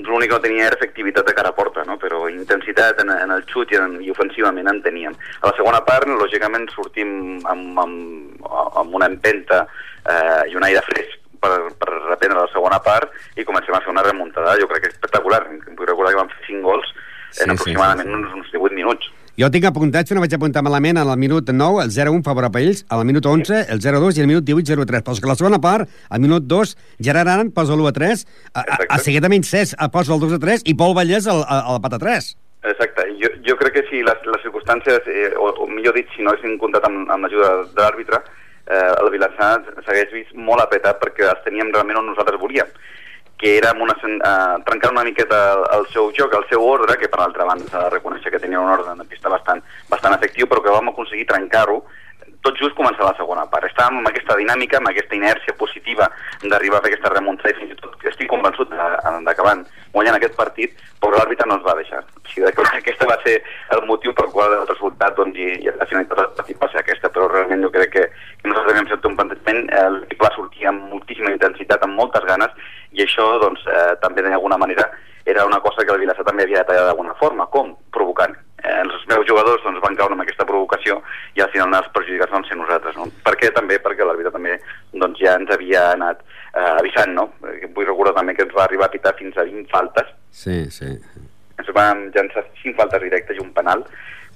l'únic 0.00 0.30
que 0.30 0.36
no 0.36 0.42
tenia 0.42 0.66
era 0.68 0.76
efectivitat 0.78 1.26
de 1.26 1.34
cara 1.36 1.50
a 1.50 1.56
porta, 1.56 1.84
no? 1.84 1.98
però 2.00 2.22
intensitat 2.30 3.02
en, 3.02 3.10
en 3.12 3.34
el 3.34 3.44
xut 3.50 3.74
i, 3.74 3.76
en, 3.76 3.98
i 4.00 4.12
ofensivament 4.14 4.70
en 4.70 4.80
teníem. 4.86 5.16
A 5.42 5.50
la 5.50 5.56
segona 5.58 5.82
part, 5.84 6.08
lògicament, 6.08 6.70
sortim 6.72 7.42
amb, 7.50 7.80
amb, 7.84 8.46
amb 8.80 8.94
una 8.96 9.10
empenta 9.10 9.66
eh, 10.06 10.46
i 10.48 10.56
un 10.56 10.64
aire 10.64 10.86
fresc 10.86 11.19
per, 11.42 11.52
per 11.80 11.90
reprendre 12.08 12.40
la 12.40 12.50
segona 12.52 12.80
part 12.84 13.12
i 13.36 13.46
comencem 13.48 13.76
a 13.76 13.82
fer 13.84 13.92
una 13.92 14.06
remuntada, 14.06 14.58
jo 14.60 14.68
crec 14.70 14.86
que 14.86 14.92
espectacular. 14.94 15.44
Vull 15.48 15.88
recordar 15.88 16.14
que 16.14 16.22
vam 16.22 16.34
fer 16.34 16.52
5 16.52 16.68
gols 16.68 16.92
Sí, 17.30 17.44
en 17.44 17.50
sí, 17.50 17.52
aproximadament 17.54 18.08
sí, 18.08 18.12
sí. 18.12 18.18
Uns, 18.18 18.34
uns 18.34 18.52
18 18.52 18.74
minuts. 18.74 19.10
Jo 19.38 19.48
tinc 19.54 19.64
apuntat, 19.64 20.08
si 20.08 20.16
no 20.16 20.20
vaig 20.20 20.34
apuntar 20.36 20.60
malament, 20.66 20.98
al 21.00 21.12
minut 21.16 21.48
9, 21.48 21.84
el 21.84 21.92
0-1 21.94 22.24
favorable 22.26 22.60
a 22.60 22.66
ells, 22.66 22.82
al 22.92 23.04
minut 23.08 23.24
11, 23.24 23.62
el 23.72 23.80
0-2 23.80 24.18
i 24.18 24.24
el 24.24 24.28
minut 24.28 24.44
18, 24.44 24.74
0-3. 24.74 25.04
Però 25.06 25.14
que 25.16 25.30
la 25.30 25.38
segona 25.38 25.60
part, 25.62 25.88
al 26.10 26.20
minut 26.20 26.44
2, 26.50 26.74
Gerard 27.00 27.30
Aran 27.30 27.52
posa 27.54 27.78
l'1-3, 27.78 28.26
a, 28.52 28.64
a, 28.66 28.78
a 28.96 29.00
seguidament 29.00 29.46
Cesc 29.46 29.78
posa 29.94 30.16
el 30.16 30.20
2-3 30.26 30.66
i 30.68 30.76
Pol 30.76 30.96
Vallès 30.98 31.30
el, 31.30 31.40
el, 31.46 31.62
el 31.72 31.80
pat 31.86 31.96
a 31.96 32.02
3. 32.02 32.30
Exacte. 32.74 33.06
Jo, 33.22 33.30
jo 33.46 33.56
crec 33.62 33.78
que 33.78 33.86
si 33.88 34.02
les, 34.04 34.28
les 34.34 34.44
circumstàncies, 34.44 35.08
eh, 35.08 35.30
o, 35.38 35.54
o 35.62 35.70
millor 35.70 35.96
dit, 35.96 36.10
si 36.16 36.26
no 36.26 36.34
haguessin 36.34 36.58
comptat 36.60 36.84
amb, 36.90 37.06
amb 37.08 37.24
l'ajuda 37.24 37.54
de 37.70 37.80
l'àrbitre, 37.80 38.20
eh, 38.70 38.94
el 39.02 39.10
Vilassar 39.10 39.52
s'hagués 39.84 40.14
vist 40.14 40.32
molt 40.34 40.62
apretat 40.64 41.00
perquè 41.02 41.28
els 41.28 41.44
teníem 41.44 41.72
realment 41.74 42.00
on 42.00 42.10
nosaltres 42.12 42.40
volíem 42.40 42.70
que 43.40 43.56
era 43.56 43.72
una, 43.72 43.94
eh, 43.96 44.62
trencar 44.66 44.90
una 44.92 45.04
miqueta 45.04 45.38
el, 45.54 45.62
el 45.78 45.86
seu 45.94 46.10
joc, 46.12 46.34
el 46.36 46.44
seu 46.50 46.62
ordre, 46.62 46.98
que 47.00 47.08
per 47.08 47.22
l'altra 47.22 47.46
banda 47.48 47.64
s'ha 47.70 47.86
de 47.86 47.94
reconèixer 47.94 48.34
que 48.34 48.40
tenia 48.42 48.60
un 48.60 48.68
ordre 48.68 48.92
de 48.98 49.06
pista 49.08 49.32
bastant, 49.32 49.62
bastant 49.88 50.16
efectiu, 50.18 50.46
però 50.46 50.60
que 50.60 50.74
vam 50.74 50.92
aconseguir 50.92 51.24
trencar-ho 51.30 51.78
tot 52.42 52.56
just 52.56 52.76
començar 52.76 53.04
la 53.04 53.16
segona 53.18 53.44
part. 53.52 53.66
Estàvem 53.68 54.00
amb 54.00 54.10
aquesta 54.10 54.36
dinàmica, 54.38 54.78
amb 54.78 54.90
aquesta 54.90 55.16
inèrcia 55.16 55.56
positiva 55.60 56.08
d'arribar 56.42 56.80
a 56.80 56.84
fer 56.84 56.92
aquesta 56.94 57.12
remuntada 57.12 57.52
i 57.52 57.58
fins 57.58 57.74
i 57.74 57.80
tot 57.80 58.06
estic 58.10 58.30
convençut 58.30 58.70
d'acabar 59.26 59.56
guanyant 59.92 60.16
aquest 60.16 60.36
partit, 60.38 60.76
però 61.00 61.16
l'àrbitre 61.16 61.48
no 61.48 61.58
ens 61.58 61.66
va 61.66 61.76
deixar. 61.78 62.00
O 62.04 62.32
sigui, 62.32 62.52
que 62.56 62.66
aquest 62.80 63.04
va 63.10 63.18
ser 63.24 63.36
el 63.76 63.84
motiu 63.88 64.14
per 64.16 64.28
qual 64.32 64.56
el 64.58 64.66
resultat 64.68 65.16
doncs, 65.18 65.36
i, 65.36 65.60
i 65.64 65.72
la 65.72 65.88
finalitat 65.90 66.20
del 66.20 66.32
partit 66.40 66.60
va 66.62 66.70
ser 66.72 66.82
aquesta, 66.82 67.12
però 67.12 67.28
realment 67.28 67.64
jo 67.66 67.72
crec 67.76 67.94
que, 67.96 68.06
que 68.40 68.48
nosaltres 68.48 68.74
havíem 68.74 68.90
fet 68.92 69.08
un 69.10 69.16
plantejament, 69.20 69.62
eh, 69.68 69.86
l'equip 69.98 70.26
va 70.26 70.34
sortir 70.36 70.68
amb 70.70 70.90
moltíssima 70.94 71.32
intensitat, 71.34 71.86
amb 71.86 71.96
moltes 72.00 72.26
ganes, 72.28 72.68
i 72.92 73.04
això 73.06 73.30
doncs, 73.42 73.64
eh, 73.68 73.94
també 74.04 74.26
d'alguna 74.26 74.60
manera 74.60 74.90
era 75.30 75.44
una 75.46 75.60
cosa 75.60 75.84
que 75.84 75.92
el 75.92 76.00
Vilassar 76.00 76.24
també 76.26 76.44
havia 76.44 76.62
de 76.62 76.70
tallar 76.70 76.86
d'alguna 76.88 77.14
forma. 77.20 77.46
Com? 77.52 77.74
Provocant. 77.92 78.34
Eh, 78.60 78.80
els 78.82 79.06
meus 79.08 79.24
jugadors 79.28 79.62
doncs, 79.64 79.80
van 79.80 79.96
caure 79.96 80.12
amb 80.12 80.20
aquesta 80.24 80.44
provocació 80.44 80.98
i 81.38 81.40
al 81.40 81.48
final 81.52 81.72
els 81.78 81.88
perjudicats 81.94 82.34
vam 82.34 82.44
ser 82.44 82.58
nosaltres. 82.60 82.96
No? 82.98 83.06
Per 83.24 83.32
què? 83.40 83.48
També 83.56 83.78
perquè 83.80 84.04
l'àrbitre 84.04 84.32
també 84.34 84.58
doncs, 84.92 85.20
ja 85.22 85.38
ens 85.40 85.52
havia 85.54 85.86
anat 85.94 86.20
eh, 86.20 86.74
avisant, 86.76 87.14
no? 87.16 87.30
Eh, 87.48 87.70
Vull 87.76 87.88
recordar 87.88 88.18
també 88.18 88.36
que 88.36 88.44
ens 88.44 88.54
va 88.56 88.66
arribar 88.66 88.90
a 88.90 88.92
pitar 88.92 89.14
fins 89.16 89.38
a 89.40 89.46
20 89.48 89.70
faltes. 89.72 90.12
Sí, 90.42 90.62
sí. 90.74 90.92
Ens 91.60 91.72
van 91.76 92.06
llançar 92.12 92.44
5 92.60 92.76
faltes 92.76 93.04
directes 93.06 93.40
i 93.40 93.44
un 93.46 93.52
penal. 93.56 93.86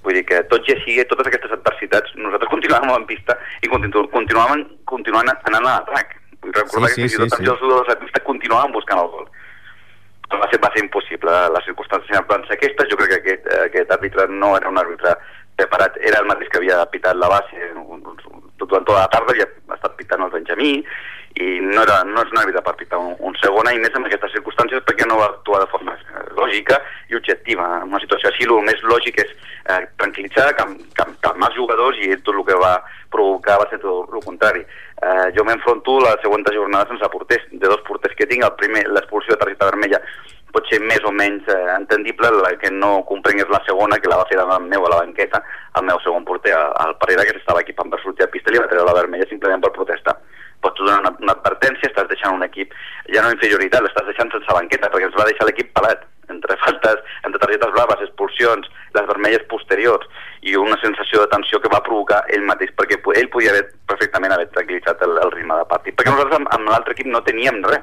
Vull 0.05 0.17
dir 0.17 0.25
que 0.29 0.41
tot 0.49 0.65
i 0.69 0.73
així, 0.73 0.97
totes 1.09 1.29
aquestes 1.29 1.53
adversitats, 1.53 2.17
nosaltres 2.17 2.49
continuàvem 2.49 2.93
en 2.97 3.07
pista 3.09 3.37
i 3.61 3.69
continu 3.69 4.07
continuàvem, 4.13 4.65
continuant 4.89 5.29
anant 5.33 5.61
a 5.61 5.65
l'atac. 5.69 6.17
Vull 6.41 6.53
recordar 6.53 6.93
Sí, 6.93 7.01
que 7.03 7.09
sí, 7.09 7.17
fins 7.17 7.17
i 7.17 7.29
tot 7.29 7.37
sí, 7.37 7.45
els 7.45 7.59
sí. 7.59 7.65
jugadors 7.65 7.93
de 7.93 8.01
pista 8.01 8.25
continuàvem 8.25 8.73
buscant 8.73 9.01
el 9.05 9.13
gol 9.13 9.29
va 10.33 10.49
ser, 10.51 10.59
va 10.63 10.71
ser 10.73 10.83
impossible. 10.83 11.33
Les 11.55 11.67
circumstàncies 11.69 12.27
van 12.29 12.45
ser 12.47 12.57
aquestes. 12.57 12.91
Jo 12.91 12.99
crec 13.01 13.13
que 13.13 13.21
aquest, 13.21 13.49
aquest 13.69 13.95
àrbitre 13.97 14.27
no 14.31 14.55
era 14.57 14.71
un 14.71 14.81
àrbitre 14.81 15.15
preparat. 15.59 15.99
Era 16.01 16.21
el 16.23 16.29
mateix 16.31 16.51
que 16.51 16.61
havia 16.61 16.81
pitat 16.91 17.19
la 17.19 17.31
base 17.31 17.73
tot 18.57 18.69
durant 18.69 18.85
tota 18.87 19.01
la 19.01 19.11
tarda, 19.11 19.33
havia 19.33 19.47
estat 19.75 19.95
pitant 19.99 20.23
el 20.25 20.31
Benjamí, 20.33 20.71
i 21.35 21.47
no, 21.59 21.81
era, 21.83 21.97
no 22.07 22.21
és 22.23 22.31
un 22.31 22.39
àrbitre 22.39 22.61
per 22.63 22.75
pitar 22.79 22.99
un, 23.01 23.15
un 23.27 23.35
segona, 23.41 23.73
i 23.75 23.81
més 23.83 23.95
en 23.97 24.07
aquestes 24.07 24.31
circumstàncies 24.37 24.85
perquè 24.87 25.07
no 25.09 25.17
va 25.19 25.27
actuar 25.33 25.65
de 25.65 25.69
forma 25.73 25.95
eh, 25.97 26.23
lògica 26.37 26.79
i 27.11 27.17
objectiva. 27.19 27.67
En 27.81 27.91
una 27.91 27.99
situació 28.03 28.31
així, 28.31 28.47
el 28.47 28.63
més 28.67 28.83
lògic 28.87 29.19
és 29.25 29.33
eh, 29.35 29.81
tranquil·litzar, 29.99 30.53
calmar 30.55 31.51
els 31.51 31.59
jugadors, 31.59 31.99
i 31.99 32.15
tot 32.23 32.35
el 32.37 32.45
que 32.47 32.61
va 32.61 32.77
provocar 33.11 33.59
va 33.59 33.67
ser 33.71 33.81
tot 33.83 34.15
el 34.15 34.23
contrari. 34.23 34.63
Eh, 35.01 35.31
jo 35.35 35.43
m'enfronto 35.43 35.99
la 35.99 36.15
següent 36.23 36.45
jornada 36.53 36.87
sense 36.87 37.09
porters. 37.11 37.43
De 37.51 37.67
dos 37.67 37.81
porters 37.87 38.15
que 38.15 38.25
tinc, 38.25 38.43
el 38.43 38.55
primer, 38.55 38.85
l'expulsió 38.87 39.33
de 39.35 39.39
targeta 39.43 39.65
vermella 39.71 39.99
pot 40.55 40.63
ser 40.71 40.79
més 40.79 41.03
o 41.03 41.11
menys 41.11 41.43
eh, 41.51 41.75
entendible, 41.75 42.29
la 42.31 42.53
que 42.55 42.69
no 42.71 43.03
comprengués 43.03 43.49
la 43.51 43.59
segona, 43.67 43.97
que 43.99 44.07
la 44.07 44.21
va 44.21 44.27
fer 44.29 44.37
davant 44.39 44.63
meu 44.71 44.85
a 44.87 44.89
la 44.93 45.01
banqueta, 45.03 45.41
el 45.75 45.83
meu 45.83 45.99
segon 45.99 46.23
porter, 46.23 46.53
el- 46.55 46.71
el 46.87 46.95
Parera, 46.95 47.25
que 47.27 47.33
s'estava 47.35 47.59
equipant 47.59 47.91
per 47.91 47.99
sortir 47.99 48.23
a 48.23 48.31
pista, 48.31 48.51
li 48.51 48.61
va 48.63 48.69
treure 48.71 48.87
la 48.87 48.95
vermella 48.95 49.27
simplement 49.27 49.59
per 49.61 49.73
protestar. 49.75 50.15
Pots 50.63 50.79
donar 50.79 51.01
una, 51.03 51.11
una 51.19 51.33
advertència, 51.35 51.89
estàs 51.91 52.07
deixant 52.07 52.37
un 52.39 52.43
equip 52.47 52.71
ja 53.13 53.21
no 53.21 53.33
inferioritat, 53.35 53.83
l'estàs 53.83 54.07
deixant 54.07 54.31
sense 54.31 54.47
banqueta, 54.47 54.87
perquè 54.89 55.09
ens 55.11 55.19
va 55.19 55.27
deixar 55.27 55.45
l'equip 55.49 55.73
pelat, 55.75 56.07
entre 56.31 56.55
faltes, 56.63 57.03
entre 57.27 57.43
targetes 57.43 57.75
blaves, 57.75 58.07
expulsions, 58.07 58.71
les 58.95 59.05
vermelles 59.11 59.43
posteriors, 59.51 60.07
i 60.41 60.55
una 60.55 60.79
sensació 60.79 61.19
de 61.25 61.27
tensió 61.35 61.59
que 61.59 61.69
va 61.75 61.83
provocar 61.83 62.23
ell 62.31 62.47
mateix, 62.47 62.71
perquè 62.79 63.01
ell 63.19 63.27
podia 63.29 63.51
haver 63.51 63.67
perfectament 63.91 64.31
haver 64.31 64.44
tranquil·litzat 64.75 65.01
el, 65.05 65.17
el 65.23 65.31
ritme 65.31 65.55
de 65.59 65.65
partit. 65.69 65.95
Perquè 65.95 66.11
nosaltres 66.11 66.39
amb, 66.39 66.49
amb 66.53 66.69
l'altre 66.69 66.93
equip 66.95 67.07
no 67.07 67.21
teníem 67.23 67.61
res, 67.63 67.81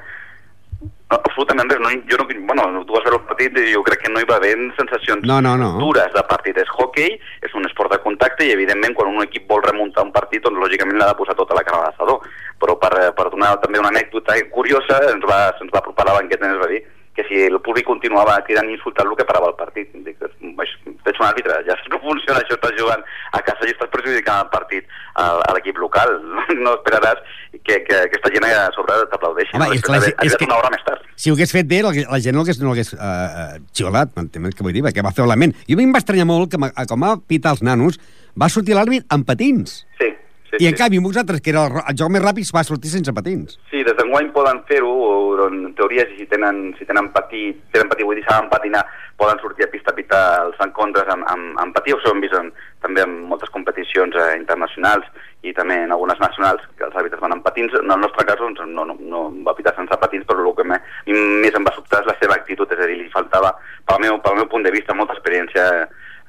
no, 0.82 1.18
absolutament 1.18 1.70
res. 1.70 1.80
No, 1.80 1.90
jo 2.08 2.18
no, 2.18 2.26
bueno, 2.46 2.84
tu 2.86 2.92
vas 2.94 3.04
veure 3.04 3.20
el 3.20 3.26
partit 3.28 3.58
i 3.58 3.72
jo 3.72 3.82
crec 3.82 4.02
que 4.04 4.12
no 4.12 4.20
hi 4.20 4.28
va 4.28 4.38
haver 4.40 4.54
sensacions 4.78 5.26
No, 5.28 5.40
no, 5.40 5.56
no. 5.56 5.72
dures 5.80 6.12
de 6.14 6.22
partit. 6.28 6.58
És 6.58 6.70
hockey, 6.76 7.18
és 7.42 7.54
un 7.54 7.66
esport 7.68 7.92
de 7.92 8.00
contacte 8.04 8.46
i 8.46 8.52
evidentment 8.52 8.94
quan 8.94 9.12
un 9.12 9.22
equip 9.24 9.48
vol 9.48 9.62
remuntar 9.64 10.04
un 10.04 10.12
partit 10.12 10.42
doncs 10.44 10.60
lògicament 10.60 10.98
l'ha 10.98 11.12
de 11.12 11.18
posar 11.18 11.36
tota 11.38 11.56
la 11.58 11.64
cara 11.66 11.82
a 11.82 11.90
l'assador. 11.90 12.26
Però 12.62 12.78
per, 12.78 12.94
per 13.16 13.30
donar 13.30 13.56
també 13.62 13.80
una 13.82 13.92
anècdota 13.92 14.38
curiosa 14.50 15.00
ens 15.12 15.24
va, 15.28 15.44
se'ns 15.58 15.72
va 15.72 15.82
apropar 15.82 16.08
la 16.08 16.18
banqueta 16.20 16.46
i 16.46 16.54
ens 16.54 16.62
va 16.62 16.72
dir 16.72 16.82
que 17.14 17.24
si 17.28 17.42
el 17.44 17.58
públic 17.60 17.84
continuava 17.84 18.38
cridant 18.46 18.70
i 18.70 18.74
insultant-lo 18.78 19.14
que 19.18 19.24
parava 19.28 19.50
el 19.50 19.56
partit. 19.58 19.90
Dic, 19.92 20.16
"Això- 20.18 20.92
ets 21.04 21.20
un 21.20 21.26
àrbitre, 21.26 21.58
ja 21.66 21.74
saps 21.76 21.90
com 21.92 22.00
funciona 22.00 22.40
això, 22.40 22.54
estàs 22.56 22.72
jugant 22.78 23.02
a 23.32 23.40
casa 23.42 23.66
i 23.68 23.72
estàs 23.74 23.90
perjudicant 23.92 24.44
el 24.46 24.50
partit 24.50 24.84
a, 25.14 25.26
a 25.48 25.52
l'equip 25.54 25.76
local. 25.78 26.08
No 26.64 26.72
esperaràs 26.78 27.18
que, 27.64 27.82
que 27.84 27.96
aquesta 28.06 28.30
gent 28.32 28.44
a 28.48 28.70
sobre 28.72 28.94
t'aplaudeixi. 29.10 29.54
Home, 29.56 29.66
no? 29.66 29.72
és 29.74 29.82
que 29.82 29.92
gent- 29.92 30.04
és 30.08 30.14
arribat 30.18 30.38
que- 30.38 30.44
una 30.48 30.56
hora 30.56 30.70
més 30.70 30.84
tard. 30.86 31.02
Si 31.16 31.30
ho 31.30 31.34
hagués 31.34 31.52
fet 31.52 31.66
bé, 31.68 31.82
la, 31.82 31.92
la 31.92 32.20
gent 32.20 32.34
no 32.34 32.42
hagués, 32.42 32.60
no 32.62 32.72
hagués 32.72 32.94
uh, 32.94 33.58
xiulat, 33.76 34.14
m'entens 34.16 34.54
què 34.56 34.62
vull 34.64 34.72
dir? 34.72 34.82
Perquè 34.82 35.04
va 35.04 35.12
fer 35.12 35.26
la 35.28 35.36
ment. 35.36 35.52
Jo 35.68 35.74
a 35.74 35.76
mi 35.76 35.84
em 35.84 35.92
va 35.92 35.98
estranyar 36.02 36.26
molt 36.26 36.50
que, 36.50 36.58
com 36.88 37.00
va 37.04 37.16
pitar 37.28 37.52
els 37.52 37.62
nanos, 37.62 37.98
va 38.40 38.48
sortir 38.48 38.74
l'àrbit 38.74 39.04
amb 39.12 39.26
patins. 39.26 39.82
Sí, 40.00 40.08
sí, 40.52 40.64
I 40.64 40.68
en 40.68 40.76
sí. 40.76 40.82
canvi, 40.82 40.98
vosaltres, 40.98 41.40
que 41.40 41.50
era 41.50 41.66
el, 41.66 41.78
el 41.80 41.98
joc 41.98 42.12
més 42.12 42.22
ràpid, 42.24 42.48
va 42.54 42.64
sortir 42.66 42.92
sense 42.92 43.14
patins. 43.16 43.58
Sí, 43.70 43.82
des 43.86 43.96
d'enguany 43.98 44.30
poden 44.36 44.62
fer-ho, 44.68 44.92
o 44.92 45.48
en 45.48 45.72
teoria 45.78 46.06
si 46.12 46.26
tenen, 46.30 46.74
si 46.78 46.86
tenen 46.88 47.10
patí, 47.14 47.48
tenen 47.74 47.90
patí, 47.90 48.06
vull 48.06 48.18
dir, 48.20 48.26
saben 48.28 48.50
patinar, 48.52 48.84
poden 49.16 49.40
sortir 49.40 49.66
a 49.66 49.70
pista 49.72 49.92
a 49.92 49.96
pitar 49.96 50.22
els 50.46 50.60
encontres 50.64 51.08
amb, 51.12 51.26
amb, 51.30 51.58
amb 51.62 51.74
patí, 51.76 51.94
això 51.94 52.10
ho 52.10 52.16
hem 52.16 52.22
vist 52.24 52.36
en, 52.38 52.50
també 52.84 53.04
en 53.04 53.16
moltes 53.30 53.52
competicions 53.54 54.16
eh, 54.18 54.32
internacionals 54.38 55.06
i 55.42 55.52
també 55.56 55.78
en 55.84 55.94
algunes 55.94 56.20
nacionals, 56.22 56.62
que 56.78 56.86
els 56.86 56.96
àrbitres 56.98 57.22
van 57.22 57.34
amb 57.36 57.44
patins. 57.46 57.74
En 57.78 57.90
el 57.90 58.02
nostre 58.02 58.26
cas, 58.28 58.38
doncs, 58.40 58.62
no, 58.66 58.86
no, 58.88 58.96
no 58.98 59.24
va 59.46 59.56
pitar 59.58 59.74
sense 59.76 59.98
patins, 59.98 60.26
però 60.28 60.44
el 60.44 60.54
que 60.58 60.66
me, 60.68 60.78
més 61.08 61.58
em 61.58 61.66
va 61.66 61.74
sobtar 61.74 62.02
és 62.02 62.10
la 62.10 62.16
seva 62.20 62.38
actitud, 62.38 62.70
és 62.70 62.82
a 62.82 62.88
dir, 62.90 63.00
li 63.00 63.10
faltava, 63.14 63.54
pel 63.88 64.02
meu, 64.04 64.20
pel 64.22 64.38
meu 64.38 64.48
punt 64.52 64.66
de 64.66 64.74
vista, 64.74 64.94
molta 64.94 65.16
experiència 65.18 65.66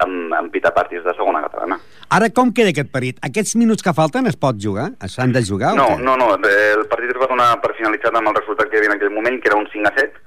en, 0.06 0.34
en 0.34 0.50
pitar 0.52 0.74
partits 0.74 1.04
de 1.06 1.14
segona 1.14 1.42
catalana. 1.46 1.78
Ara, 2.10 2.30
com 2.34 2.52
queda 2.54 2.74
aquest 2.74 2.92
parit? 2.92 3.20
Aquests 3.24 3.56
minuts 3.56 3.84
que 3.86 3.94
falten 3.94 4.28
es 4.28 4.36
pot 4.40 4.58
jugar? 4.60 4.92
S'han 5.08 5.32
de 5.36 5.44
jugar? 5.46 5.76
No, 5.78 5.98
no, 6.00 6.18
no, 6.18 6.34
el 6.36 6.86
partit 6.90 7.14
es 7.14 7.22
va 7.22 7.30
donar 7.30 7.54
per 7.62 7.76
finalitzat 7.78 8.16
amb 8.16 8.30
el 8.34 8.38
resultat 8.42 8.70
que 8.70 8.78
hi 8.78 8.82
havia 8.84 8.92
en 8.94 8.98
aquell 8.98 9.14
moment, 9.14 9.40
que 9.42 9.52
era 9.52 9.58
un 9.60 9.68
5 9.72 9.90
a 9.90 9.94
7, 10.00 10.24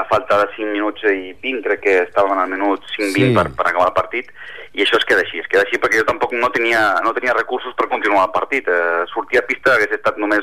a 0.00 0.04
falta 0.08 0.38
de 0.40 0.48
5 0.56 0.72
minuts 0.72 1.02
i 1.04 1.32
20, 1.42 1.62
crec 1.66 1.80
que 1.84 1.96
estàvem 2.06 2.38
al 2.40 2.48
minut 2.48 2.84
5-20 2.96 3.12
Sí. 3.12 3.32
per, 3.36 3.46
per 3.58 3.66
acabar 3.68 3.90
el 3.90 3.96
partit, 3.96 4.30
i 4.72 4.80
això 4.86 4.96
es 4.96 5.04
queda 5.04 5.20
així, 5.20 5.38
es 5.42 5.48
queda 5.52 5.66
així 5.66 5.76
perquè 5.78 6.00
jo 6.00 6.06
tampoc 6.08 6.32
no 6.32 6.48
tenia, 6.54 6.80
no 7.04 7.12
tenia 7.12 7.34
recursos 7.36 7.74
per 7.76 7.90
continuar 7.92 8.24
el 8.24 8.32
partit. 8.32 8.68
Eh, 8.72 9.02
sortir 9.12 9.38
a 9.42 9.44
pista 9.44 9.74
hagués 9.74 9.92
estat 9.92 10.16
només 10.16 10.40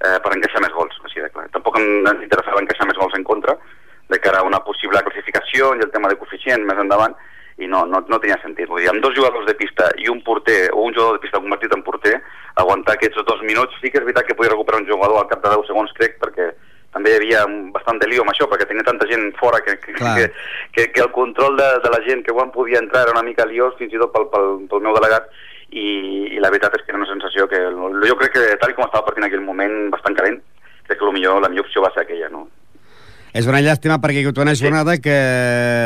eh, 0.00 0.16
per 0.24 0.32
encaixar 0.32 0.62
més 0.64 0.72
gols, 0.72 0.96
així 1.04 1.20
de 1.20 1.28
clar. 1.28 1.44
Tampoc 1.52 1.76
ens 1.80 2.24
interessava 2.24 2.62
encaixar 2.64 2.88
més 2.88 2.96
gols 2.96 3.14
en 3.20 3.24
contra, 3.28 3.56
de 4.08 4.18
cara 4.22 4.40
a 4.40 4.46
una 4.48 4.62
possible 4.64 5.02
classificació 5.04 5.74
i 5.76 5.84
el 5.84 5.90
tema 5.92 6.08
de 6.08 6.16
coeficient 6.16 6.64
més 6.64 6.78
endavant, 6.80 7.12
i 7.58 7.66
no, 7.66 7.86
no, 7.88 8.02
no 8.04 8.18
tenia 8.20 8.36
sentit. 8.42 8.68
Vull 8.68 8.82
dir, 8.82 8.90
amb 8.92 9.02
dos 9.04 9.14
jugadors 9.16 9.46
de 9.48 9.56
pista 9.56 9.88
i 10.02 10.10
un 10.12 10.20
porter, 10.24 10.66
o 10.74 10.84
un 10.84 10.94
jugador 10.94 11.16
de 11.16 11.24
pista 11.24 11.40
convertit 11.40 11.72
en 11.72 11.84
porter, 11.86 12.16
aguantar 12.60 12.96
aquests 12.96 13.24
dos 13.24 13.42
minuts, 13.48 13.78
sí 13.80 13.90
que 13.90 14.00
és 14.00 14.04
veritat 14.04 14.28
que 14.28 14.36
podia 14.36 14.52
recuperar 14.52 14.82
un 14.82 14.88
jugador 14.88 15.22
al 15.22 15.30
cap 15.30 15.42
de 15.44 15.54
10 15.54 15.70
segons, 15.70 15.94
crec, 15.96 16.18
perquè 16.20 16.50
també 16.96 17.12
hi 17.12 17.18
havia 17.18 17.42
bastant 17.72 17.98
de 18.00 18.08
lío 18.08 18.24
amb 18.24 18.32
això, 18.32 18.48
perquè 18.48 18.68
tenia 18.68 18.84
tanta 18.84 19.08
gent 19.08 19.28
fora 19.40 19.60
que, 19.64 19.76
que, 19.80 19.96
Clar. 19.96 20.14
que, 20.16 20.28
que, 20.72 20.86
que 20.92 21.04
el 21.04 21.12
control 21.16 21.56
de, 21.60 21.68
de 21.84 21.92
la 21.92 22.00
gent 22.06 22.24
que 22.24 22.36
quan 22.36 22.52
podia 22.52 22.80
entrar 22.80 23.04
era 23.04 23.16
una 23.16 23.24
mica 23.26 23.48
liós, 23.48 23.76
fins 23.80 23.92
i 23.92 24.00
tot 24.00 24.12
pel, 24.14 24.28
pel, 24.32 24.52
pel 24.70 24.84
meu 24.84 24.96
delegat, 24.96 25.28
i, 25.72 25.88
i 26.36 26.40
la 26.40 26.52
veritat 26.52 26.76
és 26.78 26.84
que 26.84 26.94
era 26.94 27.00
una 27.00 27.10
sensació 27.10 27.48
que 27.50 27.58
jo 28.08 28.20
crec 28.20 28.36
que 28.36 28.44
tal 28.60 28.76
com 28.76 28.86
estava 28.86 29.02
el 29.02 29.08
partit 29.08 29.24
en 29.24 29.28
aquell 29.28 29.44
moment, 29.44 29.76
bastant 29.92 30.16
calent, 30.16 30.38
crec 30.86 31.00
que 31.00 31.08
lo 31.08 31.12
millor, 31.16 31.42
la 31.42 31.52
millor 31.52 31.66
opció 31.66 31.84
va 31.84 31.92
ser 31.92 32.04
aquella, 32.04 32.30
no? 32.32 32.46
És 33.36 33.44
una 33.44 33.60
llàstima 33.60 33.98
perquè 34.00 34.22
hi 34.22 34.28
ha 34.30 34.32
una 34.40 34.54
jornada 34.56 34.94
que, 35.02 35.16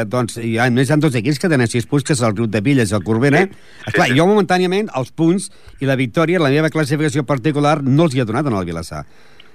doncs, 0.07 0.37
hi 0.39 0.53
ha, 0.59 0.69
a 0.69 0.75
més, 0.75 0.87
hi 0.87 0.95
ha 0.95 0.99
dos 1.03 1.17
equips 1.19 1.41
que 1.43 1.51
tenen 1.51 1.67
sis 1.71 1.89
punts, 1.91 2.05
que 2.07 2.15
és 2.15 2.23
el 2.23 2.37
Riu 2.37 2.47
de 2.47 2.61
Villes 2.63 2.93
i 2.93 2.95
el 2.95 3.03
Corbera. 3.03 3.43
Sí, 3.43 3.51
sí, 3.51 3.89
Esclar, 3.91 4.07
sí. 4.13 4.19
jo 4.21 4.27
momentàniament, 4.31 4.93
els 5.01 5.11
punts 5.11 5.49
i 5.83 5.89
la 5.89 5.99
victòria, 5.99 6.39
la 6.43 6.53
meva 6.55 6.71
classificació 6.71 7.25
particular, 7.27 7.81
no 7.83 8.07
els 8.07 8.15
hi 8.15 8.23
ha 8.23 8.29
donat 8.29 8.47
en 8.47 8.59
el 8.61 8.69
Vilassar. 8.69 9.03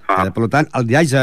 Ah. 0.08 0.26
Eh, 0.26 0.32
per 0.36 0.50
tant, 0.54 0.68
el 0.78 0.89
ja 0.91 1.02
haig 1.02 1.14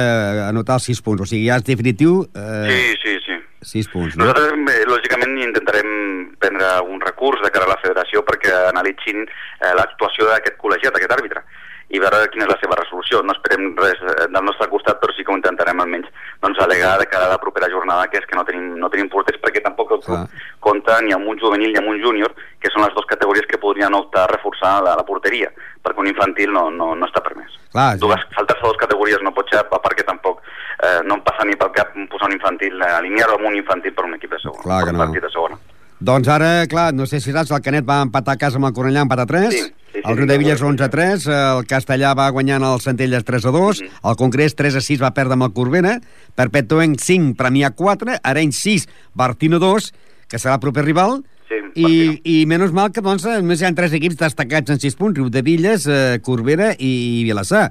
anotar 0.49 0.81
els 0.81 0.89
sis 0.89 1.03
punts. 1.05 1.23
O 1.23 1.29
sigui, 1.29 1.45
ja 1.51 1.61
és 1.61 1.66
definitiu, 1.66 2.23
eh, 2.35 2.70
Sí, 2.70 2.97
sí, 3.03 3.18
sí. 3.27 3.37
sis 3.75 3.91
punts. 3.93 4.16
No? 4.16 4.25
Nosaltres, 4.25 4.57
eh, 4.73 4.87
lògicament, 4.89 5.37
intentarem 5.45 5.93
prendre 6.41 6.66
algun 6.79 7.05
recurs 7.05 7.45
de 7.45 7.51
cara 7.55 7.68
a 7.68 7.75
la 7.75 7.81
federació 7.85 8.25
perquè 8.25 8.55
analitzin 8.73 9.27
eh, 9.29 9.75
l'actuació 9.77 10.31
d'aquest 10.31 10.57
col·legiat, 10.57 10.97
aquest 10.97 11.14
àrbitre, 11.20 11.45
i 11.93 12.01
veure 12.01 12.28
quina 12.32 12.47
és 12.47 12.51
la 12.53 12.59
seva 12.61 12.76
resolució. 12.78 13.20
No 13.26 13.34
esperem 13.36 13.72
res 13.76 14.01
eh, 14.01 14.28
del 14.32 14.47
nostre 14.47 14.68
costat, 14.72 14.99
però 15.01 15.12
sí 15.12 15.24
que 15.24 15.32
ho 15.32 15.36
intentarem 15.36 15.82
almenys 15.82 16.09
doncs, 16.43 16.61
alegar 16.64 16.95
de 17.01 17.09
cara 17.11 17.28
a 17.28 17.32
la 17.34 17.40
propera 17.43 17.68
jornada, 17.72 18.09
que 18.09 18.20
és 18.20 18.28
que 18.28 18.38
no 18.38 18.45
tenim, 18.49 18.72
no 18.80 18.90
tenim 18.93 19.11
porters, 19.12 19.40
perquè 19.43 19.62
tampoc 19.64 19.93
el 19.97 20.03
club 20.07 20.40
compta 20.64 21.01
ni 21.05 21.12
amb 21.12 21.28
un 21.28 21.40
juvenil 21.43 21.72
ni 21.72 21.80
amb 21.80 21.93
un 21.93 22.01
júnior, 22.01 22.32
que 22.62 22.70
són 22.72 22.86
les 22.86 22.95
dues 22.97 23.09
categories 23.11 23.49
que 23.51 23.61
podrien 23.61 23.95
optar 23.99 24.24
a 24.24 24.32
reforçar 24.32 24.78
la, 24.86 24.97
la 24.99 25.07
porteria, 25.07 25.51
perquè 25.84 26.01
un 26.01 26.11
infantil 26.11 26.55
no, 26.55 26.68
no, 26.70 26.93
no 26.97 27.09
està 27.11 27.22
permès. 27.24 27.59
Clar, 27.74 27.93
sí. 27.97 28.05
Dues, 28.07 28.24
saltar-se 28.36 28.64
dues 28.64 28.80
categories 28.80 29.24
no 29.26 29.34
pot 29.36 29.53
ser, 29.53 29.61
a 29.61 29.82
part 29.82 29.99
que 29.99 30.07
tampoc 30.09 30.40
eh, 30.80 31.01
no 31.05 31.18
em 31.18 31.26
passa 31.26 31.45
ni 31.49 31.59
pel 31.61 31.74
cap 31.76 31.93
posar 32.12 32.30
un 32.30 32.38
infantil, 32.38 32.80
alinear-ho 32.88 33.36
amb 33.38 33.53
un 33.53 33.61
infantil 33.61 33.95
per 33.97 34.09
un 34.09 34.16
equip 34.18 34.32
de 34.36 34.43
segona. 34.47 34.64
Clar 34.64 34.82
que 34.82 34.90
per 34.90 34.97
un 34.97 35.01
no. 35.01 35.07
partit 35.07 35.28
de 35.28 35.32
segona. 35.34 35.61
Doncs 36.03 36.26
ara, 36.34 36.66
clar, 36.66 36.90
no 36.94 37.07
sé 37.07 37.20
si 37.22 37.30
saps, 37.30 37.53
el 37.55 37.62
Canet 37.62 37.86
va 37.86 38.00
empatar 38.03 38.34
a 38.34 38.40
casa 38.40 38.59
amb 38.59 38.66
el 38.66 38.74
Cornellà, 38.74 39.05
empat 39.07 39.20
a 39.22 39.26
3. 39.30 39.53
Sí, 39.55 39.61
sí, 39.92 40.00
el 40.03 40.16
Riu 40.18 40.26
de 40.26 40.38
Villas 40.40 40.64
11-3, 40.66 41.28
el 41.30 41.66
Castellà 41.70 42.11
va 42.18 42.26
guanyant 42.34 42.64
el 42.66 42.82
Centelles 42.82 43.22
3-2, 43.28 43.84
el 43.86 44.16
Congrés 44.18 44.57
3-6 44.59 44.98
va 45.05 45.12
perdre 45.14 45.38
amb 45.38 45.46
el 45.46 45.53
Corbera, 45.55 46.00
Perpetuenc 46.34 46.98
5, 46.98 47.36
Premià 47.38 47.70
4, 47.78 48.18
Arenys 48.18 48.64
6, 48.66 48.88
Bartino 49.14 49.62
2, 49.62 49.92
que 50.26 50.42
serà 50.42 50.59
el 50.59 50.64
proper 50.64 50.88
rival, 50.88 51.20
Sí, 51.53 51.59
i, 51.84 51.88
i 52.24 52.36
menys 52.48 52.72
mal 52.72 52.90
que 52.96 53.03
doncs, 53.05 53.26
només 53.28 53.61
hi 53.61 53.66
ha 53.68 53.74
tres 53.76 53.92
equips 53.94 54.16
destacats 54.18 54.72
en 54.72 54.78
6 54.82 54.98
punts, 54.98 55.18
Riu 55.20 55.30
de 55.30 55.42
Villes, 55.44 55.84
eh, 55.86 56.18
Corbera 56.24 56.72
i 56.80 57.22
Vilassar. 57.28 57.66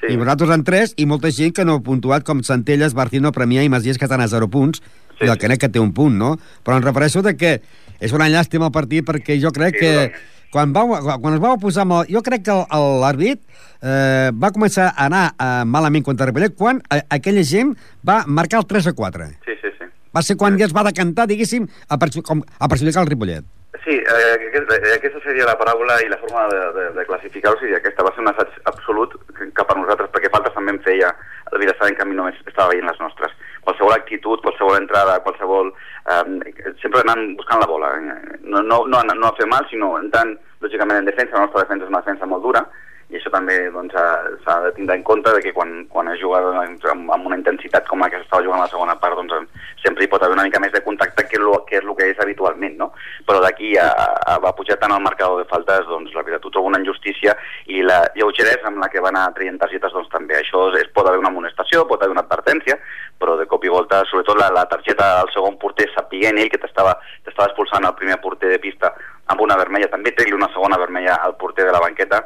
Sí. 0.00 0.14
I 0.14 0.16
vosaltres 0.16 0.52
en 0.54 0.64
3, 0.64 0.94
i 1.02 1.06
molta 1.06 1.30
gent 1.30 1.52
que 1.52 1.66
no 1.68 1.76
ha 1.76 1.84
puntuat, 1.84 2.24
com 2.24 2.42
Centelles, 2.42 2.96
Bartino, 2.96 3.32
Premià 3.36 3.62
i 3.62 3.70
Masies, 3.72 4.00
que 4.00 4.08
estan 4.08 4.24
a 4.24 4.30
0 4.32 4.48
punts, 4.52 4.82
Sí, 5.16 5.26
i 5.26 5.30
el 5.30 5.36
sí. 5.36 5.42
Canet 5.44 5.60
que 5.64 5.72
té 5.72 5.82
un 5.82 5.92
punt, 5.96 6.16
no? 6.20 6.36
Però 6.64 6.78
em 6.78 6.84
refereixo 6.84 7.24
de 7.24 7.36
que 7.36 7.58
és 8.00 8.12
una 8.16 8.28
llàstima 8.32 8.68
el 8.68 8.74
partit 8.74 9.06
perquè 9.06 9.38
jo 9.40 9.52
crec 9.56 9.78
Sí, 9.78 9.84
que 9.84 10.36
quan, 10.52 10.72
vau, 10.72 10.92
quan 10.94 11.34
es 11.34 11.42
vau 11.42 11.56
posar 11.60 11.84
amb 11.86 11.98
el, 12.00 12.12
jo 12.12 12.22
crec 12.24 12.44
que 12.46 12.54
l'àrbit 13.02 13.40
eh, 13.82 14.30
va 14.32 14.52
començar 14.54 14.90
a 14.92 15.08
anar 15.08 15.24
eh, 15.32 15.64
malament 15.68 16.04
contra 16.06 16.28
Ripollet 16.28 16.56
quan 16.56 16.80
eh, 16.92 17.02
aquella 17.18 17.44
gent 17.44 17.74
va 18.06 18.22
marcar 18.26 18.62
el 18.62 18.68
3 18.70 18.92
a 18.92 18.94
4. 18.96 19.28
Sí, 19.44 19.58
sí, 19.62 19.72
sí. 19.78 19.90
Va 20.16 20.22
ser 20.24 20.38
quan 20.40 20.56
ja 20.60 20.68
es 20.68 20.76
va 20.76 20.86
decantar, 20.86 21.26
diguéssim, 21.28 21.66
a, 21.88 21.98
com, 22.24 22.42
a 22.58 22.68
perjudicar 22.72 23.04
el 23.04 23.12
Ripollet. 23.12 23.44
Sí, 23.84 23.94
eh, 23.94 24.36
eh, 24.50 24.94
aquesta 24.96 25.20
seria 25.22 25.46
la 25.46 25.58
paraula 25.60 25.98
i 26.02 26.08
la 26.10 26.18
forma 26.18 26.46
de, 26.50 26.62
de, 26.74 26.86
de 26.96 27.04
classificar-ho, 27.06 27.58
o 27.58 27.60
sigui, 27.60 27.76
aquesta 27.76 28.06
va 28.06 28.10
ser 28.14 28.24
un 28.24 28.32
assaig 28.32 28.56
absolut 28.70 29.12
cap 29.54 29.70
a 29.70 29.76
nosaltres, 29.78 30.10
perquè 30.14 30.30
faltes 30.32 30.56
també 30.56 30.74
en 30.74 30.80
feia 30.86 31.12
el 31.52 31.60
Vilassar, 31.62 31.90
en 31.92 31.98
canvi 32.00 32.16
només 32.18 32.40
estava 32.48 32.72
veient 32.72 32.88
les 32.88 32.98
nostres. 33.02 33.36
Qualsevol 33.66 33.96
actitud, 33.96 34.42
qualsevol 34.44 34.78
entrada, 34.78 35.18
qualsevol... 35.26 35.72
Eh, 36.06 36.72
sempre 36.82 37.02
anant 37.02 37.34
buscant 37.38 37.62
la 37.62 37.70
bola. 37.70 37.92
Eh? 37.98 38.40
No, 38.46 38.62
no, 38.62 38.84
no, 38.86 39.02
no 39.02 39.28
a 39.28 39.36
fer 39.38 39.48
mal, 39.50 39.66
sinó 39.70 39.96
entrant, 39.98 40.36
lògicament, 40.64 41.02
en 41.02 41.10
defensa. 41.10 41.34
La 41.34 41.46
nostra 41.46 41.64
defensa 41.64 41.88
és 41.88 41.92
una 41.92 42.02
defensa 42.04 42.30
molt 42.30 42.46
dura, 42.46 42.62
i 43.06 43.14
això 43.14 43.30
també 43.30 43.54
doncs, 43.70 43.94
ha- 43.94 44.30
s'ha 44.42 44.54
de 44.64 44.72
tindre 44.74 44.96
en 44.98 45.02
compte 45.06 45.30
de 45.30 45.40
que 45.42 45.52
quan, 45.54 45.84
quan 45.92 46.08
es 46.10 46.18
juga 46.18 46.40
doncs, 46.42 46.82
amb, 46.90 47.10
amb 47.14 47.26
una 47.28 47.36
intensitat 47.38 47.86
com 47.86 48.00
la 48.02 48.08
que 48.10 48.18
s'estava 48.18 48.42
jugant 48.42 48.58
a 48.58 48.64
la 48.64 48.72
segona 48.72 48.96
part 48.98 49.14
doncs, 49.14 49.46
sempre 49.82 50.02
hi 50.02 50.08
pot 50.10 50.22
haver 50.22 50.34
una 50.34 50.42
mica 50.48 50.58
més 50.58 50.72
de 50.74 50.82
contacte 50.82 51.22
que, 51.30 51.38
lo, 51.38 51.60
que 51.68 51.78
és 51.78 51.84
el 51.84 51.94
que 51.94 52.08
és 52.10 52.18
habitualment 52.18 52.74
no? 52.80 52.90
però 53.28 53.38
d'aquí 53.44 53.76
a, 53.78 53.86
a, 53.86 54.38
va 54.42 54.54
pujar 54.58 54.78
tant 54.80 54.90
el 54.96 55.04
marcador 55.04 55.38
de 55.38 55.48
faltes 55.50 55.86
doncs 55.86 56.14
la 56.16 56.24
veritat 56.26 56.48
ho 56.48 56.50
trobo 56.50 56.66
una 56.72 56.80
injustícia 56.82 57.36
i 57.66 57.84
la 57.86 58.00
lleugeresa 58.16 58.66
amb 58.66 58.82
la 58.82 58.88
que 58.90 59.02
van 59.04 59.14
anar 59.14 59.34
traient 59.36 59.60
targetes 59.62 59.94
doncs 59.94 60.10
també 60.10 60.40
això 60.40 60.66
és, 60.74 60.90
pot 60.90 61.06
haver 61.06 61.22
una 61.22 61.30
amonestació, 61.30 61.84
pot 61.86 62.02
haver 62.02 62.16
una 62.16 62.24
advertència 62.26 62.80
però 63.20 63.36
de 63.38 63.46
cop 63.46 63.62
i 63.64 63.70
volta, 63.70 64.02
sobretot 64.10 64.40
la, 64.40 64.50
la 64.50 64.66
targeta 64.66 65.20
al 65.20 65.30
segon 65.32 65.60
porter 65.62 65.86
sapiguent 65.94 66.42
ell 66.42 66.50
que 66.50 66.58
t'estava 66.58 66.98
expulsant 67.30 67.86
el 67.86 67.94
primer 67.94 68.18
porter 68.20 68.50
de 68.50 68.58
pista 68.58 68.90
amb 69.30 69.40
una 69.46 69.56
vermella, 69.58 69.88
també 69.90 70.10
tregui 70.14 70.34
una 70.34 70.50
segona 70.52 70.78
vermella 70.78 71.16
al 71.22 71.36
porter 71.38 71.64
de 71.66 71.72
la 71.74 71.80
banqueta 71.82 72.24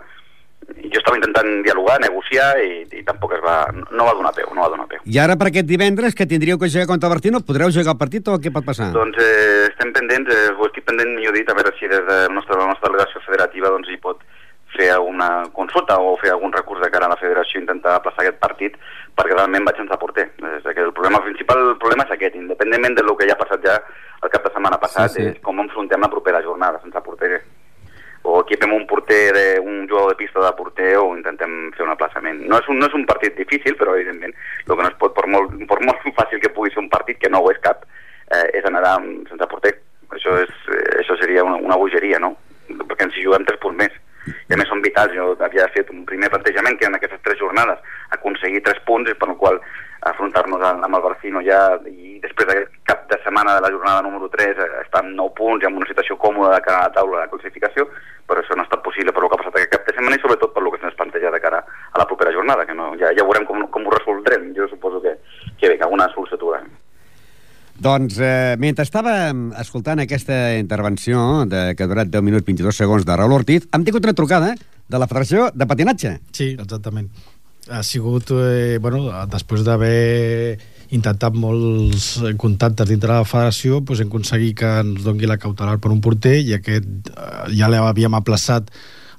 jo 0.91 0.99
estava 0.99 1.17
intentant 1.19 1.63
dialogar, 1.67 1.99
negociar 2.03 2.49
i, 2.63 2.83
i 2.99 3.03
tampoc 3.07 3.35
es 3.37 3.43
va, 3.45 3.57
no 3.91 4.07
va 4.09 4.15
donar 4.19 4.33
peu, 4.37 4.49
no 4.55 4.65
va 4.65 4.71
donar 4.73 4.89
peu. 4.91 5.01
I 5.05 5.19
ara 5.23 5.37
per 5.41 5.51
aquest 5.51 5.69
divendres, 5.69 6.15
que 6.15 6.27
tindríeu 6.27 6.59
que 6.59 6.71
jugar 6.71 6.87
contra 6.91 7.09
el 7.09 7.15
Bartino, 7.15 7.41
podreu 7.47 7.71
jugar 7.71 7.95
el 7.95 8.03
partit 8.03 8.29
o 8.29 8.39
què 8.43 8.53
pot 8.55 8.67
passar? 8.67 8.91
Doncs 8.97 9.19
eh, 9.23 9.69
estem 9.71 9.93
pendents, 9.97 10.31
eh, 10.35 10.51
ho 10.57 10.67
estic 10.69 10.85
pendent, 10.89 11.15
millor 11.17 11.35
dit, 11.37 11.49
a 11.49 11.57
veure 11.59 11.73
si 11.79 11.89
des 11.91 12.05
de 12.07 12.19
la 12.27 12.35
nostra, 12.35 12.59
la 12.61 12.71
nostra 12.73 12.91
delegació 12.91 13.23
federativa 13.27 13.73
doncs, 13.73 13.91
hi 13.91 13.99
pot 14.03 14.23
fer 14.71 14.93
alguna 14.95 15.49
consulta 15.53 15.97
o 15.99 16.13
fer 16.21 16.31
algun 16.31 16.53
recurs 16.55 16.81
de 16.81 16.91
cara 16.95 17.09
a 17.09 17.11
la 17.11 17.19
federació 17.19 17.59
i 17.59 17.63
intentar 17.65 17.97
aplaçar 17.97 18.23
aquest 18.23 18.39
partit 18.39 18.77
perquè 19.19 19.35
realment 19.35 19.65
vaig 19.67 19.81
sense 19.81 19.97
porter. 19.99 20.29
És 20.39 20.63
que 20.63 20.85
el 20.85 20.93
problema 20.95 21.19
principal 21.25 21.59
el 21.73 21.79
problema 21.83 22.07
és 22.07 22.13
aquest, 22.15 22.37
independentment 22.39 22.95
del 23.01 23.11
que 23.19 23.27
ja 23.27 23.35
ha 23.35 23.41
passat 23.41 23.67
ja 23.67 23.75
el 24.23 24.31
cap 24.31 24.47
de 24.47 24.53
setmana 24.55 24.79
passat, 24.79 25.11
Sí, 25.11 25.23
sí. 25.23 25.27
és 25.33 25.43
com 25.43 25.59
enfrontem 25.59 26.01
la 26.01 26.13
propera 26.13 26.43
jornada 26.47 26.79
sense 26.85 27.03
porter. 27.03 27.41
O 28.23 28.41
equipem 28.43 28.73
un 28.77 28.87
porter, 28.87 29.33
de, 29.33 29.45
un 29.61 29.89
jugador 29.89 30.11
de 30.13 30.19
pista 30.19 30.43
de 30.45 30.53
porter 30.53 30.91
o 31.01 31.15
intentem 31.17 31.71
fer 31.77 31.87
un 31.87 31.95
aplaçament. 31.95 32.43
No 32.51 32.59
és 32.61 32.69
un, 32.69 32.77
no 32.83 32.91
és 32.91 32.97
un 32.99 33.07
partit 33.09 33.39
difícil, 33.39 33.79
però 33.81 33.95
evidentment 33.97 34.35
el 34.35 34.75
que 34.75 34.83
no 34.83 34.91
es 34.91 34.99
pot, 35.01 35.15
per 35.17 35.25
molt, 35.27 35.57
per 35.71 35.81
molt 35.87 36.05
fàcil 36.19 36.43
que 36.43 36.53
pugui 36.53 36.75
ser 36.75 36.83
un 36.85 36.91
partit, 36.93 37.21
que 37.23 37.33
no 37.33 37.41
ho 37.41 37.51
és 37.53 37.63
cap, 37.65 37.87
eh, 38.29 38.47
és 38.61 38.69
anar 38.69 38.85
amb, 38.93 39.25
sense 39.33 39.49
porter. 39.49 39.73
Això, 40.13 40.37
és, 40.45 40.53
eh, 40.69 41.01
això 41.01 41.17
seria 41.17 41.47
una, 41.47 41.57
una 41.65 41.81
bogeria, 41.81 42.21
no? 42.21 42.35
Perquè 42.69 43.09
ens 43.09 43.17
hi 43.17 43.25
juguem 43.25 43.47
tres 43.49 43.61
punts 43.63 43.79
més. 43.81 43.97
I 44.29 44.53
a 44.53 44.59
més 44.61 44.69
són 44.69 44.83
vitals. 44.85 45.15
Jo 45.17 45.33
havia 45.41 45.71
fet 45.73 45.89
un 45.95 46.05
primer 46.05 46.29
plantejament 46.29 46.77
que 46.79 46.91
en 46.91 46.99
aquestes 46.99 47.23
tres 47.25 47.39
jornades 47.41 47.81
aconseguir 48.17 48.61
tres 48.67 48.83
punts, 48.85 49.11
per 49.17 49.31
el 49.33 49.39
qual 49.41 49.63
afrontar-nos 50.09 50.63
amb 50.65 50.97
el 50.97 51.03
Barcino 51.05 51.43
ja 51.45 51.61
i 51.89 52.19
després 52.23 52.49
d'aquest 52.49 52.70
setmana 53.41 53.57
de 53.57 53.61
la 53.61 53.71
jornada 53.71 54.03
número 54.03 54.29
3 54.29 54.59
eh, 54.59 54.83
estar 54.85 55.01
amb 55.01 55.17
9 55.17 55.33
punts 55.35 55.65
i 55.65 55.67
amb 55.67 55.79
una 55.81 55.89
situació 55.89 56.17
còmoda 56.21 56.55
de 56.55 56.61
cara 56.65 56.79
a 56.81 56.89
la 56.89 56.93
taula 56.93 57.23
de 57.23 57.31
classificació, 57.33 57.87
però 58.29 58.43
això 58.43 58.55
no 58.55 58.63
ha 58.63 58.69
estat 58.69 58.83
possible 58.85 59.13
per 59.13 59.25
el 59.25 59.31
que 59.31 59.37
ha 59.37 59.41
passat 59.41 59.57
aquest 59.57 59.73
cap 59.73 59.87
de 59.87 59.95
setmana 59.97 60.17
i 60.17 60.21
sobretot 60.21 60.53
per 60.53 60.63
el 60.63 60.71
que 60.75 60.81
se'ns 60.83 60.99
planteja 60.99 61.33
de 61.33 61.41
cara 61.41 61.63
a 61.65 61.99
la 61.99 62.07
propera 62.07 62.33
jornada, 62.37 62.67
que 62.69 62.77
no, 62.77 62.93
ja, 63.01 63.13
ja 63.17 63.25
veurem 63.25 63.47
com, 63.49 63.65
com 63.73 63.87
ho 63.87 63.95
resoldrem. 63.97 64.51
Jo 64.57 64.69
suposo 64.69 65.01
que, 65.01 65.17
que 65.57 65.73
bé, 65.73 65.79
que 65.79 65.87
alguna 65.87 66.11
solució 66.13 66.37
trobarem. 66.37 66.69
Doncs, 67.81 68.19
eh, 68.21 68.57
mentre 68.61 68.85
estava 68.85 69.15
escoltant 69.63 70.05
aquesta 70.05 70.37
intervenció, 70.61 71.47
de, 71.49 71.71
que 71.77 71.87
ha 71.87 71.89
durat 71.89 72.13
10 72.13 72.27
minuts 72.27 72.45
22 72.45 72.77
segons, 72.77 73.09
de 73.09 73.17
Raül 73.17 73.39
Ortiz, 73.39 73.65
hem 73.73 73.87
tingut 73.89 74.05
una 74.05 74.17
trucada 74.17 74.53
de 74.53 75.01
la 75.01 75.09
Federació 75.09 75.49
de 75.55 75.71
Patinatge. 75.71 76.19
Sí, 76.37 76.53
exactament. 76.59 77.09
Ha 77.71 77.81
sigut, 77.87 78.35
eh, 78.37 78.77
bueno, 78.83 79.07
després 79.33 79.65
d'haver 79.65 80.59
intentat 80.91 81.35
molts 81.39 82.17
contactes 82.41 82.89
dintre 82.91 83.13
de 83.13 83.19
la 83.21 83.29
federació, 83.29 83.81
doncs 83.81 84.01
hem 84.03 84.09
aconseguit 84.11 84.57
que 84.59 84.71
ens 84.83 85.05
dongui 85.07 85.29
la 85.31 85.37
cautelar 85.39 85.79
per 85.83 85.93
un 85.95 86.01
porter 86.03 86.39
i 86.43 86.55
aquest 86.57 87.13
eh, 87.13 87.45
ja 87.57 87.69
l'havíem 87.71 88.15
aplaçat 88.19 88.71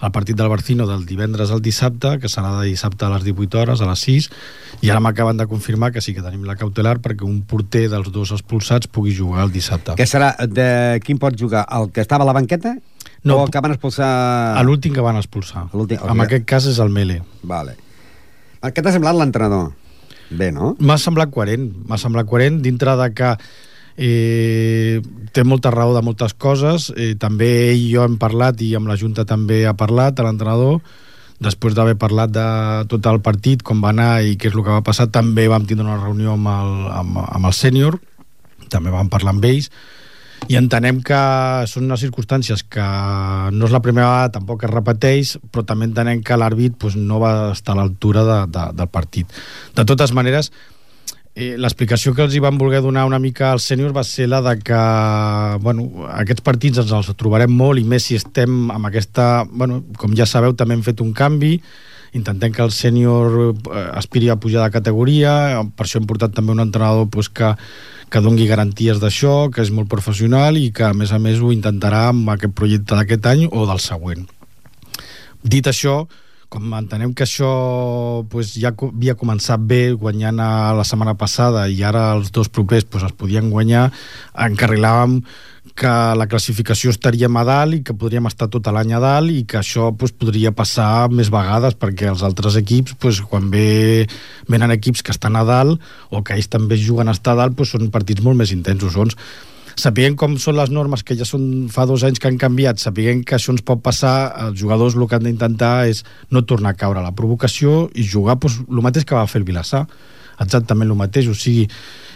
al 0.01 0.09
partit 0.11 0.33
del 0.35 0.49
Barcino 0.49 0.87
del 0.89 1.03
divendres 1.05 1.51
al 1.53 1.61
dissabte, 1.61 2.15
que 2.17 2.25
serà 2.27 2.55
de 2.57 2.65
dissabte 2.71 3.05
a 3.05 3.11
les 3.13 3.21
18 3.23 3.59
hores, 3.61 3.81
a 3.81 3.85
les 3.85 3.99
6, 4.01 4.29
i 4.81 4.89
ara 4.89 4.99
m'acaben 4.99 5.37
de 5.37 5.45
confirmar 5.45 5.91
que 5.93 6.01
sí 6.01 6.15
que 6.17 6.23
tenim 6.25 6.41
la 6.49 6.55
cautelar 6.57 6.95
perquè 7.05 7.21
un 7.27 7.43
porter 7.45 7.83
dels 7.91 8.09
dos 8.11 8.31
expulsats 8.33 8.89
pugui 8.89 9.13
jugar 9.13 9.43
el 9.45 9.51
dissabte. 9.53 9.93
Que 9.99 10.07
serà, 10.09 10.31
de 10.49 10.97
quin 11.05 11.19
pot 11.21 11.37
jugar? 11.37 11.67
El 11.69 11.91
que 11.93 12.01
estava 12.01 12.25
a 12.25 12.27
la 12.31 12.33
banqueta? 12.33 12.73
No, 13.23 13.35
o 13.37 13.45
el 13.45 13.51
que 13.53 13.61
van 13.61 13.75
expulsar... 13.75 14.09
A 14.57 14.63
l'últim 14.65 14.95
que 14.97 15.05
van 15.05 15.21
expulsar. 15.21 15.67
L'últim- 15.77 16.01
En 16.01 16.25
aquest 16.25 16.49
cas 16.49 16.65
és 16.65 16.79
el 16.81 16.89
Mele. 16.89 17.19
Vale. 17.45 17.77
Què 18.61 18.81
t'ha 18.81 18.91
semblat 18.97 19.13
l'entrenador? 19.21 19.69
Bé, 20.31 20.51
no? 20.55 20.75
M'ha 20.79 20.97
semblat 21.01 21.31
coherent, 21.33 21.67
m'ha 21.87 21.99
semblat 21.99 22.29
coherent 22.29 22.61
dintre 22.63 22.95
de 22.99 23.07
que 23.15 23.31
eh, 23.97 25.01
té 25.35 25.43
molta 25.43 25.71
raó 25.73 25.93
de 25.95 26.03
moltes 26.05 26.33
coses, 26.33 26.89
eh, 26.95 27.13
també 27.19 27.49
ell 27.71 27.83
i 27.83 27.91
jo 27.93 28.05
hem 28.07 28.17
parlat 28.21 28.61
i 28.63 28.73
amb 28.79 28.87
la 28.91 28.97
Junta 28.99 29.27
també 29.27 29.65
ha 29.67 29.75
parlat, 29.77 30.19
a 30.19 30.27
l'entrenador, 30.27 30.79
després 31.41 31.75
d'haver 31.75 31.97
parlat 31.99 32.31
de 32.31 32.47
tot 32.91 33.07
el 33.09 33.19
partit, 33.25 33.63
com 33.65 33.81
va 33.83 33.91
anar 33.91 34.21
i 34.23 34.37
què 34.37 34.51
és 34.51 34.55
el 34.55 34.63
que 34.63 34.77
va 34.77 34.85
passar, 34.85 35.09
també 35.11 35.47
vam 35.51 35.65
tindre 35.67 35.87
una 35.87 35.99
reunió 35.99 36.37
amb 36.37 36.51
el, 36.53 36.75
amb, 37.01 37.23
amb 37.25 37.49
el 37.49 37.57
sènior, 37.57 37.99
també 38.71 38.93
vam 38.93 39.09
parlar 39.11 39.35
amb 39.35 39.47
ells, 39.49 39.71
i 40.49 40.57
entenem 40.59 40.99
que 41.05 41.19
són 41.69 41.85
unes 41.87 42.01
circumstàncies 42.03 42.63
que 42.67 42.83
no 43.53 43.67
és 43.67 43.73
la 43.73 43.81
primera 43.83 44.09
vegada, 44.09 44.33
tampoc 44.39 44.65
es 44.65 44.71
repeteix, 44.71 45.35
però 45.51 45.63
també 45.67 45.87
entenem 45.87 46.23
que 46.25 46.37
l'àrbit 46.37 46.75
pues, 46.81 46.97
no 46.97 47.21
va 47.21 47.51
estar 47.53 47.75
a 47.75 47.81
l'altura 47.81 48.25
de, 48.27 48.39
de, 48.51 48.65
del 48.79 48.89
partit. 48.91 49.41
De 49.77 49.85
totes 49.87 50.13
maneres, 50.17 50.51
eh, 51.35 51.53
l'explicació 51.61 52.15
que 52.17 52.25
els 52.25 52.35
hi 52.35 52.41
van 52.43 52.57
voler 52.59 52.81
donar 52.83 53.05
una 53.07 53.21
mica 53.21 53.51
als 53.51 53.69
sèniors 53.69 53.95
va 53.95 54.03
ser 54.07 54.27
la 54.31 54.41
de 54.43 54.57
que 54.59 54.81
bueno, 55.63 55.87
aquests 56.09 56.43
partits 56.43 56.81
ens 56.83 56.91
els 56.97 57.13
trobarem 57.19 57.53
molt 57.53 57.79
i 57.79 57.87
més 57.87 58.09
si 58.09 58.19
estem 58.19 58.71
amb 58.73 58.91
aquesta... 58.91 59.45
Bueno, 59.47 59.83
com 59.97 60.17
ja 60.17 60.27
sabeu, 60.27 60.57
també 60.57 60.75
hem 60.77 60.83
fet 60.85 61.05
un 61.05 61.13
canvi 61.13 61.57
intentem 62.17 62.51
que 62.51 62.63
el 62.63 62.73
sènior 62.75 63.37
eh, 63.51 63.87
aspiri 63.95 64.29
a 64.29 64.37
pujar 64.39 64.65
de 64.65 64.73
categoria 64.73 65.61
per 65.75 65.85
això 65.85 66.01
hem 66.01 66.07
portat 66.09 66.35
també 66.35 66.53
un 66.55 66.63
entrenador 66.63 67.07
pues, 67.11 67.29
que, 67.29 67.53
que 68.11 68.23
dongui 68.23 68.49
garanties 68.49 68.99
d'això, 68.99 69.49
que 69.53 69.63
és 69.63 69.71
molt 69.71 69.89
professional 69.91 70.59
i 70.59 70.69
que 70.75 70.89
a 70.89 70.93
més 70.97 71.13
a 71.15 71.19
més 71.23 71.39
ho 71.39 71.53
intentarà 71.55 72.09
amb 72.11 72.33
aquest 72.33 72.55
projecte 72.57 72.97
d'aquest 72.97 73.31
any 73.31 73.47
o 73.47 73.65
del 73.69 73.79
següent. 73.79 74.27
Dit 75.41 75.67
això, 75.67 76.03
com 76.51 76.73
entenem 76.75 77.13
que 77.15 77.23
això 77.23 77.49
pues, 78.31 78.57
ja 78.59 78.73
havia 78.75 79.15
començat 79.15 79.61
bé 79.63 79.93
guanyant 79.95 80.41
a 80.43 80.49
la 80.75 80.83
setmana 80.87 81.13
passada 81.15 81.63
i 81.71 81.79
ara 81.87 82.09
els 82.17 82.33
dos 82.35 82.49
propers 82.51 82.83
pues, 82.83 83.05
es 83.07 83.15
podien 83.15 83.47
guanyar, 83.53 83.85
encarrilàvem 84.35 85.21
que 85.79 85.91
la 86.19 86.25
classificació 86.27 86.91
estaríem 86.91 87.37
a 87.39 87.45
dalt 87.47 87.77
i 87.77 87.79
que 87.87 87.95
podríem 87.95 88.27
estar 88.27 88.49
tot 88.51 88.67
l'any 88.67 88.91
a 88.97 88.99
dalt 88.99 89.31
i 89.31 89.45
que 89.47 89.61
això 89.61 89.93
pues, 89.95 90.11
podria 90.11 90.51
passar 90.51 91.07
més 91.13 91.31
vegades 91.31 91.77
perquè 91.79 92.09
els 92.11 92.25
altres 92.27 92.59
equips, 92.59 92.97
pues, 92.99 93.21
quan 93.31 93.47
ve, 93.53 94.09
venen 94.51 94.75
equips 94.75 95.05
que 95.07 95.15
estan 95.15 95.39
a 95.39 95.45
dalt 95.47 95.79
o 96.11 96.19
que 96.19 96.35
ells 96.35 96.51
també 96.51 96.75
juguen 96.75 97.07
a 97.07 97.15
estar 97.15 97.37
a 97.37 97.45
dalt, 97.45 97.55
pues, 97.55 97.71
són 97.71 97.87
partits 97.95 98.25
molt 98.27 98.43
més 98.43 98.51
intensos. 98.51 98.99
Doncs, 98.99 99.15
sapiguem 99.75 100.15
com 100.15 100.37
són 100.37 100.55
les 100.57 100.69
normes 100.73 101.03
que 101.03 101.15
ja 101.15 101.25
són 101.27 101.67
fa 101.71 101.85
dos 101.85 102.03
anys 102.03 102.19
que 102.19 102.27
han 102.27 102.37
canviat, 102.41 102.79
sapiguem 102.79 103.23
que 103.23 103.35
això 103.37 103.51
ens 103.55 103.61
pot 103.65 103.81
passar, 103.83 104.33
els 104.47 104.59
jugadors 104.59 104.95
el 104.95 105.07
que 105.07 105.15
han 105.15 105.23
d'intentar 105.27 105.87
és 105.87 106.03
no 106.31 106.43
tornar 106.43 106.71
a 106.75 106.79
caure 106.79 106.99
a 106.99 107.03
la 107.03 107.13
provocació 107.15 107.89
i 107.95 108.05
jugar 108.07 108.39
pues, 108.39 108.59
el 108.67 108.81
mateix 108.81 109.05
que 109.05 109.15
va 109.15 109.27
fer 109.27 109.41
el 109.41 109.47
Vilassar 109.47 109.85
exactament 110.41 110.89
el 110.89 110.97
mateix, 110.97 111.27
o 111.29 111.35
sigui 111.37 111.67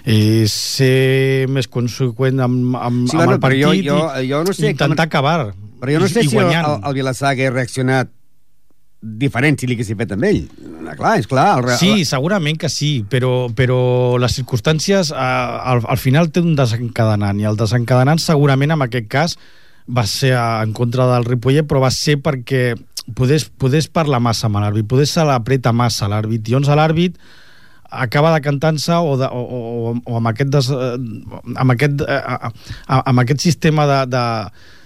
eh, 0.05 0.45
ser 0.49 1.45
més 1.51 1.67
conseqüent 1.69 2.39
amb, 2.41 2.73
amb, 2.75 3.05
Sí, 3.09 3.17
amb 3.17 3.21
bueno, 3.21 3.31
el 3.31 3.37
jo- 3.37 3.41
partit 3.41 3.85
jo- 3.85 4.23
i 4.23 4.29
jo 4.31 4.43
no 4.43 4.53
sé 4.53 4.71
intentar 4.71 4.95
com- 4.95 5.05
acabar 5.05 5.53
Però 5.81 5.91
jo 5.93 5.99
no 5.99 6.07
i, 6.07 6.09
sé 6.09 6.21
i 6.23 6.29
si 6.29 6.37
el, 6.37 6.43
guanyant. 6.45 6.65
el, 6.65 6.79
el 6.89 6.93
Vilassar 6.95 7.33
hagués 7.35 7.51
reaccionat 7.53 8.09
diferent 9.01 9.59
si 9.59 9.67
li 9.67 9.75
haguessin 9.75 9.99
fet 9.99 10.15
amb 10.15 10.25
ell. 10.27 10.41
Ah, 10.85 10.95
Clar, 10.97 11.13
és 11.19 11.27
clar. 11.29 11.47
El, 11.59 11.69
Sí, 11.79 12.05
segurament 12.07 12.57
que 12.61 12.69
sí, 12.71 13.03
però, 13.09 13.49
però 13.55 13.79
les 14.21 14.37
circumstàncies 14.39 15.11
eh, 15.11 15.19
al, 15.73 15.83
al 15.83 16.01
final 16.01 16.31
té 16.33 16.43
un 16.45 16.55
desencadenant 16.57 17.39
i 17.41 17.47
el 17.49 17.59
desencadenant 17.59 18.21
segurament 18.21 18.75
en 18.75 18.85
aquest 18.85 19.09
cas 19.11 19.37
va 19.85 20.05
ser 20.09 20.33
en 20.33 20.73
contra 20.73 21.05
del 21.11 21.25
Ripollet 21.27 21.67
però 21.69 21.83
va 21.83 21.91
ser 21.93 22.17
perquè 22.25 22.73
podés, 23.13 23.45
podés 23.61 23.87
parlar 23.87 24.21
massa 24.23 24.47
amb 24.49 24.61
l'àrbit, 24.63 24.87
podés 24.89 25.13
se 25.13 25.25
l'apreta 25.25 25.73
massa 25.73 26.09
l'àrbit 26.09 26.47
i 26.47 26.55
llavors 26.55 26.73
l'àrbit 26.73 27.19
acaba 27.95 28.33
decantant-se 28.33 28.97
o, 28.97 29.13
de, 29.19 29.27
o, 29.29 29.41
o, 29.41 29.91
o 30.09 30.17
amb 30.17 30.31
aquest, 30.31 30.49
des, 30.51 30.69
eh, 30.73 30.95
amb 31.61 31.75
aquest, 31.75 32.01
eh, 32.01 32.21
amb 32.97 33.21
aquest 33.21 33.45
sistema 33.45 33.85
de, 33.89 33.99
de 34.11 34.23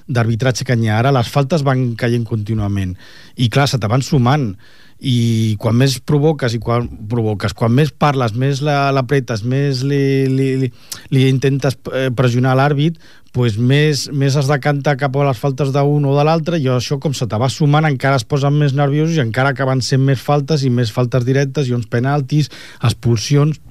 d'arbitratge 0.09 0.65
que 0.65 0.75
hi 0.75 0.89
ha 0.89 0.97
ara, 0.99 1.13
les 1.15 1.29
faltes 1.29 1.61
van 1.63 1.93
caient 1.95 2.25
contínuament. 2.27 2.95
I 3.37 3.47
clar, 3.53 3.67
se 3.69 3.77
te 3.79 3.87
van 3.87 4.01
sumant. 4.01 4.55
I 4.99 5.55
quan 5.63 5.77
més 5.79 5.93
provoques 6.03 6.51
i 6.57 6.59
quan 6.59 6.89
provoques, 7.07 7.53
quan 7.55 7.71
més 7.71 7.87
parles, 7.95 8.33
més 8.35 8.59
la- 8.65 8.89
l'apretes, 8.91 9.45
més 9.47 9.79
li, 9.87 10.27
li, 10.27 10.47
li, 10.59 10.69
li 11.15 11.21
intentes 11.29 11.77
eh, 11.95 12.09
pressionar 12.11 12.57
l'àrbit, 12.59 12.97
pues 13.31 13.55
més, 13.61 14.09
més 14.11 14.35
es 14.35 14.49
decanta 14.49 14.97
cap 14.99 15.15
a 15.15 15.29
les 15.29 15.39
faltes 15.39 15.71
d'un 15.71 16.03
o 16.09 16.17
de 16.17 16.25
l'altre 16.27 16.57
i 16.59 16.65
això 16.73 16.97
com 16.99 17.13
se 17.15 17.27
te 17.29 17.37
va 17.39 17.47
sumant 17.53 17.85
encara 17.87 18.17
es 18.19 18.25
posen 18.27 18.57
més 18.59 18.73
nerviosos 18.75 19.15
i 19.15 19.21
encara 19.23 19.53
acaben 19.53 19.79
sent 19.85 20.01
més 20.03 20.19
faltes 20.19 20.65
i 20.65 20.71
més 20.73 20.91
faltes 20.91 21.23
directes 21.27 21.69
i 21.69 21.75
uns 21.77 21.85
penaltis, 21.87 22.49
expulsions 22.83 23.61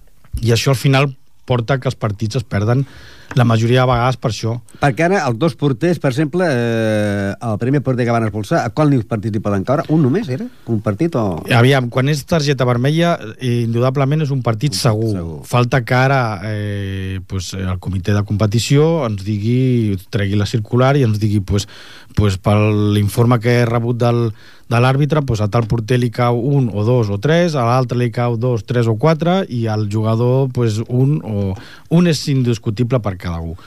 i 0.41 0.55
això 0.55 0.71
al 0.73 0.79
final 0.81 1.11
porta 1.45 1.77
que 1.83 1.91
els 1.91 1.99
partits 1.99 2.39
es 2.39 2.47
perden 2.47 2.87
la 3.35 3.45
majoria 3.45 3.83
de 3.83 3.91
vegades 3.91 4.17
per 4.17 4.31
això. 4.33 4.55
Perquè 4.81 5.07
ara 5.09 5.21
els 5.27 5.39
dos 5.39 5.55
porters, 5.59 5.99
per 6.01 6.11
exemple, 6.13 6.47
eh, 6.49 7.35
el 7.35 7.59
primer 7.61 7.83
porter 7.85 8.07
que 8.07 8.15
van 8.15 8.25
expulsar, 8.25 8.65
a 8.65 8.71
qual 8.71 8.95
partits 9.09 9.37
hi 9.37 9.43
poden 9.45 9.65
caure? 9.69 9.85
Un 9.93 10.03
només, 10.03 10.29
era? 10.33 10.47
Un 10.67 10.81
partit 10.85 11.15
o...? 11.19 11.43
Aviam, 11.55 11.91
quan 11.93 12.09
és 12.09 12.25
targeta 12.29 12.67
vermella, 12.69 13.17
eh, 13.39 13.65
indudablement 13.67 14.25
és 14.25 14.33
un 14.35 14.43
partit 14.43 14.77
segur. 14.77 15.13
segur. 15.17 15.39
Falta 15.49 15.83
que 15.85 15.97
ara 15.97 16.21
eh, 16.45 17.21
pues, 17.27 17.53
el 17.55 17.79
comitè 17.79 18.17
de 18.17 18.25
competició 18.29 19.07
ens 19.07 19.25
digui, 19.27 19.99
tregui 20.15 20.39
la 20.39 20.49
circular 20.49 20.97
i 20.97 21.05
ens 21.07 21.21
digui, 21.21 21.41
pues, 21.41 21.69
pues, 22.17 22.39
per 22.39 22.57
l'informe 22.97 23.39
que 23.43 23.61
he 23.61 23.67
rebut 23.69 23.99
del, 24.01 24.33
de 24.69 24.81
l'àrbitre, 24.81 25.23
pues, 25.25 25.41
a 25.41 25.49
tal 25.49 25.67
porter 25.69 25.99
li 26.01 26.11
cau 26.13 26.39
un 26.39 26.69
o 26.73 26.85
dos 26.85 27.11
o 27.11 27.19
tres, 27.23 27.57
a 27.57 27.65
l'altre 27.69 27.99
li 27.99 28.11
cau 28.13 28.37
dos, 28.41 28.65
tres 28.69 28.89
o 28.89 28.97
quatre, 29.01 29.41
i 29.49 29.67
al 29.67 29.89
jugador 29.93 30.49
pues, 30.53 30.81
un 30.89 31.19
o 31.25 31.55
un 31.95 32.11
és 32.11 32.21
indiscutible 32.29 33.01
per 33.05 33.17
cada 33.21 33.43
un. 33.45 33.59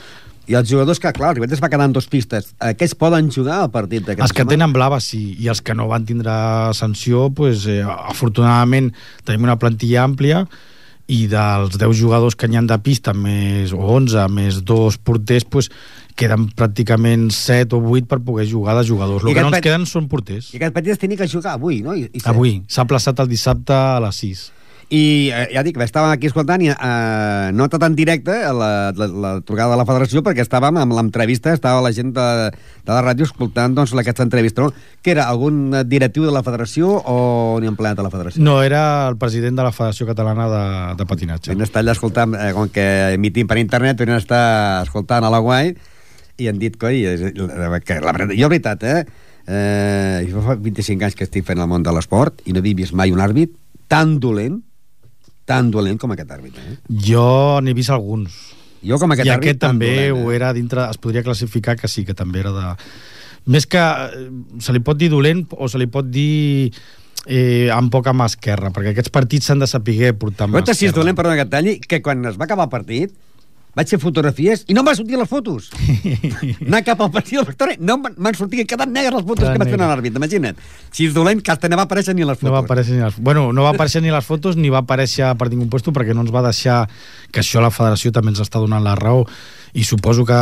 I 0.49 0.58
els 0.58 0.68
jugadors 0.68 0.99
que, 0.99 1.12
clar, 1.16 1.32
el 1.32 1.38
Ribet 1.38 1.54
es 1.56 1.62
va 1.64 1.70
quedar 1.72 1.86
en 1.88 1.93
dos 1.95 2.10
pistes. 2.12 2.49
Aquests 2.66 2.97
poden 2.99 3.30
jugar 3.32 3.62
al 3.62 3.70
partit 3.72 4.04
d'aquesta 4.04 4.26
Els 4.26 4.36
que 4.36 4.47
tenen 4.49 4.74
blava, 4.74 4.97
sí, 5.04 5.36
i 5.39 5.47
els 5.52 5.62
que 5.64 5.76
no 5.78 5.88
van 5.91 6.08
tindre 6.08 6.34
sanció, 6.76 7.30
pues, 7.36 7.68
eh, 7.70 7.84
afortunadament 7.86 8.91
tenim 9.24 9.47
una 9.47 9.60
plantilla 9.62 10.04
àmplia 10.04 10.43
i 11.12 11.26
dels 11.32 11.78
10 11.78 11.95
jugadors 11.99 12.36
que 12.36 12.47
n'hi 12.47 12.60
han 12.60 12.68
de 12.68 12.78
pista, 12.84 13.14
més, 13.14 13.72
o 13.76 13.80
11, 13.95 14.28
més 14.34 14.62
dos 14.68 14.97
porters, 14.97 15.45
pues, 15.45 15.70
queden 16.20 16.49
pràcticament 16.58 17.30
7 17.36 17.78
o 17.78 17.82
8 17.95 18.10
per 18.10 18.20
poder 18.26 18.47
jugar 18.49 18.76
de 18.80 18.86
jugadors. 18.88 19.24
El 19.24 19.36
que 19.36 19.45
no 19.45 19.52
ens 19.54 19.64
queden 19.64 19.86
són 19.89 20.10
porters. 20.12 20.52
I 20.56 20.60
aquest 20.60 20.76
partit 20.76 20.95
es 20.95 21.02
tenia 21.02 21.20
que 21.20 21.30
jugar 21.32 21.56
avui, 21.60 21.82
no? 21.86 21.95
I, 21.95 22.10
i 22.12 22.24
Avui. 22.32 22.60
S'ha 22.68 22.88
plaçat 22.89 23.20
el 23.24 23.30
dissabte 23.32 23.76
a 23.76 24.02
les 24.04 24.24
6. 24.26 24.43
I 24.92 25.32
eh, 25.32 25.46
ja 25.56 25.62
dic, 25.64 25.78
estàvem 25.80 26.12
aquí 26.12 26.28
escoltant 26.28 26.60
i 26.66 26.68
eh, 26.68 27.52
no 27.56 27.70
tan 27.72 27.94
directe 27.96 28.34
la, 28.52 28.92
la, 28.92 29.06
la 29.08 29.30
trucada 29.39 29.72
de 29.72 29.80
la 29.80 29.86
federació 29.88 30.20
perquè 30.26 30.44
estàvem 30.44 30.82
amb 30.82 30.96
l'entrevista, 30.98 31.54
estava 31.56 31.80
la 31.86 31.94
gent 31.96 32.10
de, 32.18 32.26
de 32.52 32.92
la 32.92 33.00
ràdio 33.06 33.24
escoltant 33.24 33.78
doncs, 33.78 33.94
aquesta 33.96 34.26
entrevista. 34.28 34.66
No? 34.66 34.74
Que 35.00 35.14
era 35.14 35.30
algun 35.32 35.72
directiu 35.88 36.26
de 36.28 36.34
la 36.36 36.44
federació 36.44 36.98
o 37.08 37.16
ni 37.64 37.72
empleat 37.72 37.96
de 38.02 38.04
la 38.04 38.12
federació? 38.12 38.44
No, 38.44 38.58
era 38.68 39.08
el 39.08 39.16
president 39.22 39.56
de 39.62 39.64
la 39.64 39.72
Federació 39.72 40.10
Catalana 40.10 40.48
de, 40.52 40.64
de 41.00 41.08
Patinatge. 41.08 41.54
Vam 41.54 41.64
estar 41.64 41.86
allà 41.86 41.96
escoltant, 41.96 42.36
eh, 42.36 42.50
com 42.58 42.68
que 42.76 42.86
emitim 43.16 43.48
per 43.48 43.62
internet, 43.62 44.04
vam 44.04 44.20
estar 44.20 44.44
escoltant 44.84 45.24
a 45.24 45.32
la 45.32 45.39
Guai 45.39 45.72
i 46.42 46.50
han 46.50 46.60
dit, 46.60 46.76
coi, 46.82 47.00
que 47.86 48.00
la, 48.04 48.16
jo, 48.34 48.50
veritat, 48.52 48.84
eh, 48.84 49.06
eh, 49.48 50.28
jo 50.28 50.44
fa 50.44 50.58
25 50.60 51.08
anys 51.08 51.16
que 51.16 51.28
estic 51.30 51.48
fent 51.48 51.64
el 51.64 51.72
món 51.72 51.88
de 51.88 51.96
l'esport 51.96 52.44
i 52.44 52.52
no 52.52 52.60
havia 52.60 52.82
vist 52.82 52.98
mai 52.98 53.16
un 53.16 53.24
àrbit 53.24 53.56
tan 53.92 54.18
dolent, 54.24 54.60
tan 55.46 55.72
dolent 55.74 55.98
com 56.00 56.12
aquest 56.14 56.32
àrbit. 56.32 56.58
Eh? 56.58 56.78
Jo 57.08 57.60
n'he 57.62 57.74
vist 57.78 57.89
alguns. 57.94 58.36
Jo 58.86 58.98
com 58.98 59.12
aquest 59.14 59.28
I 59.28 59.34
àrbit 59.36 59.50
aquest 59.52 59.60
també 59.62 59.89
dolent, 59.96 60.06
eh? 60.18 60.24
ho 60.26 60.32
era 60.34 60.54
dintre... 60.54 60.88
Es 60.89 60.98
podria 61.02 61.24
classificar 61.24 61.76
que 61.78 61.88
sí, 61.92 62.06
que 62.06 62.14
també 62.18 62.39
era 62.42 62.52
de... 62.56 62.76
Més 63.52 63.66
que... 63.70 63.82
eh, 63.82 64.30
Se 64.62 64.74
li 64.74 64.80
pot 64.86 64.98
dir 64.98 65.10
dolent 65.10 65.46
o 65.58 65.68
se 65.70 65.78
li 65.82 65.88
pot 65.92 66.06
dir 66.10 66.72
eh, 67.28 67.70
amb 67.74 67.92
poca 67.94 68.14
mà 68.14 68.26
esquerra, 68.30 68.72
perquè 68.74 68.94
aquests 68.96 69.14
partits 69.14 69.50
s'han 69.50 69.62
de 69.62 69.68
saber 69.70 70.14
portar 70.18 70.48
amb 70.48 70.56
mà 70.56 70.62
Però 70.62 70.66
si 70.72 70.72
és 70.72 70.78
esquerra. 70.89 71.00
dolent, 71.02 71.18
perdona 71.20 71.38
que 71.42 71.46
et 71.50 71.54
talli, 71.54 71.76
que 71.82 72.02
quan 72.02 72.26
es 72.26 72.38
va 72.39 72.46
acabar 72.50 72.66
el 72.70 72.74
partit 72.74 73.14
vaig 73.78 73.92
fer 73.94 74.00
fotografies 74.02 74.66
i 74.68 74.76
no 74.76 74.84
em 74.84 74.90
van 74.90 74.98
sortir 74.98 75.20
les 75.20 75.30
fotos. 75.30 75.70
Anar 76.68 76.82
cap 76.88 77.02
al 77.04 77.12
partit 77.14 77.40
del 77.40 77.48
Victòria, 77.48 77.80
no 77.80 77.98
m'han 78.02 78.38
sortit, 78.38 78.66
quedat 78.68 78.92
negres 78.92 79.16
les 79.20 79.28
fotos 79.28 79.46
Quedat 79.46 79.56
que 79.56 79.64
vaig 79.64 79.72
fer 79.74 79.80
a 79.80 79.90
l'àrbit, 79.92 80.18
imagina't. 80.20 80.60
Si 80.92 81.08
és 81.08 81.16
dolent, 81.16 81.40
que 81.42 81.72
no 81.72 81.80
va 81.80 81.88
aparèixer 81.88 82.16
ni 82.18 82.28
les 82.28 82.38
fotos. 82.38 82.50
No 82.50 82.58
va 82.58 82.66
aparèixer 82.66 82.98
ni 82.98 83.06
les... 83.06 83.18
Bueno, 83.18 83.48
no 83.56 83.66
va 83.68 83.74
aparèixer 83.76 84.04
ni 84.04 84.12
les 84.12 84.28
fotos 84.28 84.60
ni 84.60 84.74
va 84.74 84.84
aparèixer 84.84 85.32
per 85.40 85.50
ningú 85.52 85.70
puesto 85.72 85.96
perquè 85.96 86.16
no 86.18 86.26
ens 86.26 86.34
va 86.34 86.44
deixar 86.46 86.84
que 87.32 87.44
això 87.44 87.64
la 87.64 87.72
federació 87.72 88.12
també 88.12 88.34
ens 88.36 88.44
està 88.44 88.60
donant 88.60 88.84
la 88.84 88.98
raó 89.00 89.24
i 89.74 89.86
suposo 89.88 90.26
que 90.28 90.40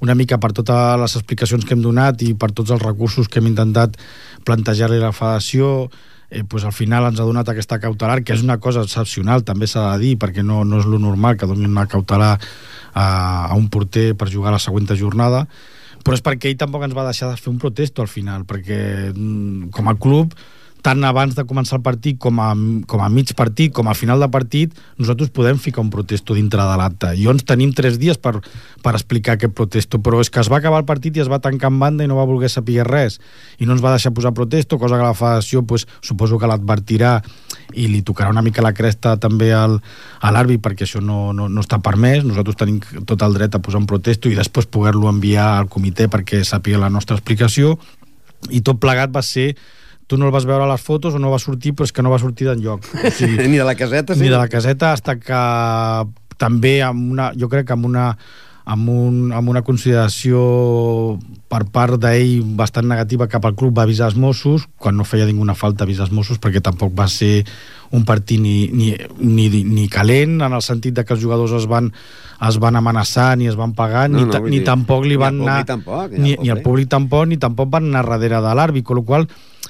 una 0.00 0.14
mica 0.14 0.38
per 0.38 0.52
totes 0.54 1.00
les 1.02 1.16
explicacions 1.18 1.66
que 1.66 1.74
hem 1.74 1.82
donat 1.82 2.22
i 2.22 2.34
per 2.38 2.52
tots 2.54 2.70
els 2.70 2.82
recursos 2.82 3.26
que 3.26 3.42
hem 3.42 3.50
intentat 3.50 3.98
plantejar-li 4.46 5.00
a 5.02 5.08
la 5.08 5.16
federació 5.16 5.88
eh, 6.30 6.44
pues 6.44 6.64
al 6.64 6.74
final 6.76 7.08
ens 7.08 7.20
ha 7.20 7.26
donat 7.28 7.48
aquesta 7.48 7.80
cautelar 7.80 8.22
que 8.22 8.36
és 8.36 8.44
una 8.44 8.58
cosa 8.58 8.84
excepcional, 8.84 9.44
també 9.44 9.66
s'ha 9.66 9.86
de 9.92 10.04
dir 10.04 10.14
perquè 10.20 10.44
no, 10.44 10.64
no 10.64 10.82
és 10.82 10.86
lo 10.86 11.00
normal 11.00 11.36
que 11.36 11.48
donin 11.48 11.70
una 11.70 11.88
cautelar 11.88 12.36
a, 12.92 13.06
a 13.48 13.54
un 13.56 13.68
porter 13.68 14.14
per 14.18 14.30
jugar 14.32 14.52
la 14.52 14.62
següent 14.62 14.88
jornada 14.96 15.46
però 16.04 16.16
és 16.16 16.22
perquè 16.24 16.48
ell 16.48 16.60
tampoc 16.60 16.84
ens 16.86 16.96
va 16.96 17.06
deixar 17.08 17.30
de 17.30 17.36
fer 17.36 17.50
un 17.52 17.58
protesto 17.60 18.00
al 18.00 18.08
final, 18.08 18.46
perquè 18.48 19.10
mm, 19.12 19.68
com 19.74 19.90
a 19.90 19.96
club 19.98 20.32
tant 20.82 21.02
abans 21.04 21.34
de 21.36 21.44
començar 21.48 21.78
el 21.78 21.84
partit 21.84 22.18
com 22.22 22.38
a, 22.42 22.52
com 22.88 23.02
a 23.02 23.08
mig 23.12 23.32
partit, 23.38 23.72
com 23.74 23.88
a 23.88 23.94
final 23.98 24.20
de 24.22 24.28
partit, 24.32 24.74
nosaltres 24.98 25.30
podem 25.34 25.58
ficar 25.58 25.82
un 25.82 25.90
protesto 25.90 26.36
dintre 26.36 26.62
de 26.62 26.76
l'acte. 26.80 27.12
I 27.18 27.26
ens 27.30 27.44
tenim 27.48 27.72
tres 27.76 27.98
dies 27.98 28.18
per, 28.20 28.38
per 28.84 28.94
explicar 28.94 29.36
aquest 29.36 29.54
protesto, 29.58 30.00
però 30.04 30.22
és 30.22 30.30
que 30.30 30.40
es 30.42 30.50
va 30.50 30.60
acabar 30.62 30.82
el 30.82 30.88
partit 30.88 31.16
i 31.16 31.24
es 31.24 31.30
va 31.30 31.40
tancar 31.42 31.72
en 31.72 31.80
banda 31.82 32.04
i 32.06 32.10
no 32.10 32.18
va 32.18 32.26
voler 32.28 32.50
saber 32.52 32.86
res. 32.86 33.18
I 33.58 33.66
no 33.66 33.76
ens 33.76 33.84
va 33.84 33.94
deixar 33.96 34.14
posar 34.16 34.34
protesto, 34.36 34.78
cosa 34.78 34.98
que 34.98 35.06
la 35.06 35.16
federació 35.18 35.64
pues, 35.66 35.86
suposo 36.00 36.38
que 36.38 36.50
l'advertirà 36.50 37.18
i 37.74 37.88
li 37.90 38.00
tocarà 38.06 38.30
una 38.32 38.42
mica 38.42 38.64
la 38.64 38.72
cresta 38.72 39.16
també 39.20 39.50
al, 39.52 39.78
a 40.24 40.32
l'àrbit 40.32 40.62
perquè 40.64 40.86
això 40.86 41.02
no, 41.04 41.32
no, 41.36 41.48
no 41.52 41.64
està 41.64 41.80
permès. 41.84 42.24
Nosaltres 42.24 42.58
tenim 42.60 42.80
tot 43.04 43.22
el 43.26 43.36
dret 43.36 43.54
a 43.54 43.62
posar 43.64 43.82
un 43.82 43.90
protesto 43.90 44.30
i 44.30 44.38
després 44.38 44.70
poder-lo 44.70 45.10
enviar 45.10 45.50
al 45.58 45.68
comitè 45.68 46.08
perquè 46.08 46.44
sàpiga 46.46 46.80
la 46.80 46.92
nostra 46.92 47.18
explicació 47.18 47.76
i 48.54 48.62
tot 48.62 48.78
plegat 48.80 49.10
va 49.10 49.24
ser 49.26 49.50
tu 50.08 50.16
no 50.16 50.26
el 50.26 50.34
vas 50.34 50.48
veure 50.48 50.64
a 50.64 50.72
les 50.72 50.82
fotos 50.82 51.14
o 51.14 51.22
no 51.22 51.30
va 51.30 51.38
sortir 51.42 51.74
però 51.76 51.86
és 51.86 51.94
que 51.94 52.02
no 52.02 52.12
va 52.12 52.18
sortir 52.18 52.48
d'enlloc 52.48 52.88
o 52.96 53.12
sigui, 53.20 53.46
ni 53.46 53.60
de 53.60 53.68
la 53.68 53.76
caseta, 53.78 54.16
sí. 54.16 54.24
ni 54.24 54.32
de 54.32 54.40
la 54.40 54.48
caseta 54.48 54.92
hasta 54.96 55.18
que 55.20 55.40
també 56.38 56.80
amb 56.82 57.12
una, 57.12 57.32
jo 57.36 57.50
crec 57.52 57.68
que 57.68 57.76
amb 57.76 57.88
una 57.90 58.10
amb, 58.68 58.88
un, 58.92 59.32
amb 59.32 59.48
una 59.48 59.62
consideració 59.64 60.40
per 61.48 61.62
part 61.72 61.96
d'ell 62.02 62.42
bastant 62.58 62.88
negativa 62.88 63.28
cap 63.30 63.46
al 63.48 63.56
club 63.56 63.78
va 63.78 63.86
avisar 63.88 64.10
els 64.10 64.18
Mossos 64.20 64.66
quan 64.76 64.96
no 64.96 65.08
feia 65.08 65.28
ninguna 65.28 65.56
falta 65.56 65.86
avisar 65.86 66.06
els 66.06 66.14
Mossos 66.14 66.40
perquè 66.42 66.60
tampoc 66.64 66.92
va 66.96 67.08
ser 67.08 67.46
un 67.92 68.04
partit 68.04 68.40
ni, 68.40 68.68
ni, 68.72 68.94
ni, 69.18 69.48
ni 69.64 69.88
calent 69.88 70.40
en 70.42 70.52
el 70.52 70.62
sentit 70.62 70.94
de 70.94 71.04
que 71.04 71.14
els 71.14 71.22
jugadors 71.22 71.52
es 71.56 71.66
van, 71.66 71.92
es 72.48 72.58
van 72.60 72.76
amenaçar 72.76 73.36
ni 73.38 73.48
es 73.48 73.56
van 73.56 73.72
pagar 73.74 74.08
No, 74.10 74.18
ni, 74.18 74.24
no, 74.26 74.40
ni 74.46 74.58
dir, 74.58 74.64
tampoc 74.64 75.04
li 75.04 75.16
ni 75.16 75.20
van 75.22 75.38
públic 75.38 75.48
anar 75.52 75.66
tampoc, 75.66 76.10
ni 76.12 76.18
ni, 76.18 76.32
el 76.34 76.42
ni 76.42 76.48
el 76.56 76.62
públic. 76.62 76.88
tampoc 76.88 77.26
ni 77.28 77.36
tampoc 77.38 77.70
van 77.70 77.88
anar 77.88 78.04
darrere 78.08 78.42
de 78.44 78.54
l'àrbit 78.60 78.84
amb 78.90 79.00
la 79.00 79.04
qual 79.04 79.28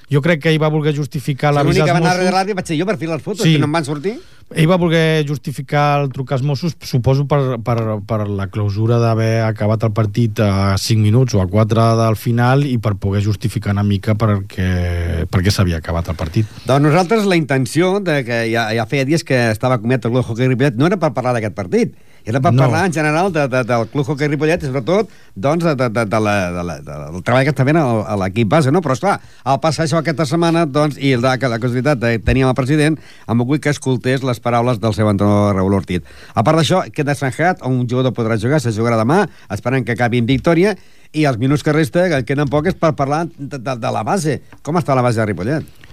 jo 0.08 0.22
crec 0.24 0.40
que 0.42 0.48
ell 0.50 0.58
va 0.62 0.68
voler 0.72 0.94
justificar 0.96 1.52
l'avís 1.52 1.76
L'únic 1.76 1.84
que 1.84 1.90
als 1.90 2.00
va 2.00 2.02
anar 2.02 2.08
Mossos 2.10 2.18
darrere 2.24 2.36
l'àrbit 2.38 2.56
vaig 2.56 2.66
ser 2.66 2.78
jo 2.80 2.86
per 2.88 2.96
fer 2.96 3.08
les 3.08 3.22
fotos, 3.22 3.44
Sí. 3.44 3.52
que 3.54 3.58
no 3.60 3.66
em 3.68 3.72
van 3.72 3.84
sortir. 3.84 4.14
ell 4.56 4.64
va 4.70 4.78
voler 4.80 5.26
justificar 5.28 6.00
el 6.00 6.08
truc 6.08 6.30
als 6.32 6.40
Mossos, 6.42 6.72
suposo 6.80 7.26
per, 7.28 7.58
per, 7.60 7.76
per 8.08 8.26
la 8.32 8.46
clausura 8.48 8.96
d'haver 8.98 9.42
acabat 9.44 9.82
el 9.84 9.92
partit 9.92 10.40
a 10.40 10.78
5 10.80 11.02
minuts 11.02 11.34
o 11.36 11.42
a 11.42 11.46
4 11.46 11.84
del 12.00 12.16
final 12.16 12.64
i 12.64 12.78
per 12.78 12.94
poder 12.96 13.20
justificar 13.22 13.74
una 13.76 13.82
mica 13.84 14.14
perquè, 14.16 15.26
perquè 15.28 15.52
s'havia 15.52 15.82
acabat 15.82 16.08
el 16.08 16.16
partit. 16.16 16.46
Doncs 16.64 16.80
nosaltres 16.86 17.26
la 17.28 17.36
intenció 17.36 17.98
de 18.00 18.07
que 18.26 18.42
ja, 18.52 18.68
ja 18.76 18.84
feia 18.90 19.06
dies 19.08 19.24
que 19.26 19.36
estava 19.52 19.78
comiat 19.80 20.04
el 20.04 20.12
Club 20.14 20.26
Hockey 20.26 20.48
Ripollet 20.50 20.76
no 20.78 20.86
era 20.88 20.98
per 21.00 21.12
parlar 21.16 21.34
d'aquest 21.36 21.56
partit, 21.56 21.96
era 22.28 22.40
per 22.44 22.52
No. 22.52 22.64
parlar 22.64 22.86
en 22.86 22.92
general 22.92 23.32
de, 23.32 23.46
de, 23.48 23.62
del 23.64 23.86
Club 23.92 24.08
Hockey 24.10 24.28
Ripollet 24.28 24.62
i 24.64 24.68
sobretot 24.68 25.08
doncs, 25.34 25.64
de, 25.64 25.74
de, 25.78 25.88
de, 25.88 26.04
de 26.10 26.20
la, 26.20 26.34
de 26.52 26.64
la, 26.66 26.76
de, 26.82 26.98
del 27.14 27.22
treball 27.24 27.46
que 27.46 27.54
està 27.54 27.64
fent 27.68 27.78
l'equip 28.24 28.50
base, 28.52 28.72
no? 28.74 28.82
Però 28.84 28.96
esclar, 28.96 29.16
al 29.44 29.60
passar 29.64 29.86
això 29.86 30.02
aquesta 30.02 30.26
setmana 30.28 30.66
doncs, 30.66 30.98
i 31.00 31.14
la, 31.16 31.36
la 31.38 31.60
casualitat 31.62 32.02
de 32.02 32.12
tenir 32.24 32.44
el 32.48 32.54
president, 32.58 32.98
em 33.28 33.44
vull 33.46 33.62
que 33.62 33.72
escoltés 33.72 34.26
les 34.26 34.42
paraules 34.44 34.80
del 34.82 34.94
seu 34.96 35.08
entrenador 35.08 35.56
Raúl 35.56 35.78
Ortiz. 35.78 36.04
A 36.34 36.44
part 36.44 36.60
d'això, 36.60 36.84
queda 36.92 37.16
sanjat, 37.16 37.64
un 37.64 37.86
jugador 37.88 38.12
podrà 38.16 38.36
jugar, 38.36 38.60
se 38.60 38.74
jugarà 38.76 39.00
demà, 39.00 39.24
esperant 39.54 39.86
que 39.86 39.96
acabi 39.96 40.20
en 40.20 40.28
victòria, 40.28 40.76
i 41.16 41.24
els 41.24 41.38
minuts 41.40 41.64
que 41.64 41.72
resta, 41.72 42.08
que 42.12 42.24
queden 42.28 42.50
pocs, 42.52 42.74
és 42.74 42.76
per 42.76 42.92
parlar 42.92 43.24
de, 43.38 43.56
de, 43.56 43.76
de 43.80 43.92
la 43.94 44.02
base. 44.04 44.42
Com 44.62 44.76
està 44.76 44.92
la 44.96 45.04
base 45.06 45.22
de 45.22 45.24
Ripollet? 45.30 45.87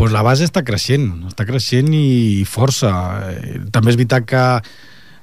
Pues 0.00 0.14
la 0.16 0.22
base 0.24 0.46
està 0.48 0.62
creixent, 0.64 1.10
està 1.28 1.44
creixent 1.44 1.90
i 1.92 2.46
força. 2.48 2.90
Eh, 3.28 3.58
També 3.68 3.92
és 3.92 3.98
veritat 4.00 4.24
que 4.24 4.44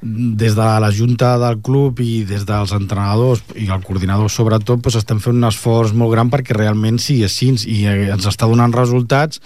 des 0.01 0.53
de 0.53 0.65
la 0.83 0.91
junta 0.93 1.31
del 1.41 1.57
club 1.65 1.97
i 2.05 2.21
des 2.29 2.43
dels 2.45 2.73
entrenadors 2.77 3.41
i 3.57 3.65
el 3.73 3.81
coordinador 3.81 4.29
sobretot 4.29 4.83
pues, 4.85 4.99
estem 4.99 5.17
fent 5.17 5.39
un 5.39 5.47
esforç 5.49 5.95
molt 5.97 6.13
gran 6.13 6.29
perquè 6.29 6.53
realment 6.53 6.99
sigui 7.01 7.25
així 7.25 7.49
i 7.65 7.79
eh, 7.89 8.11
ens 8.13 8.27
està 8.29 8.45
donant 8.45 8.75
resultats 8.75 9.41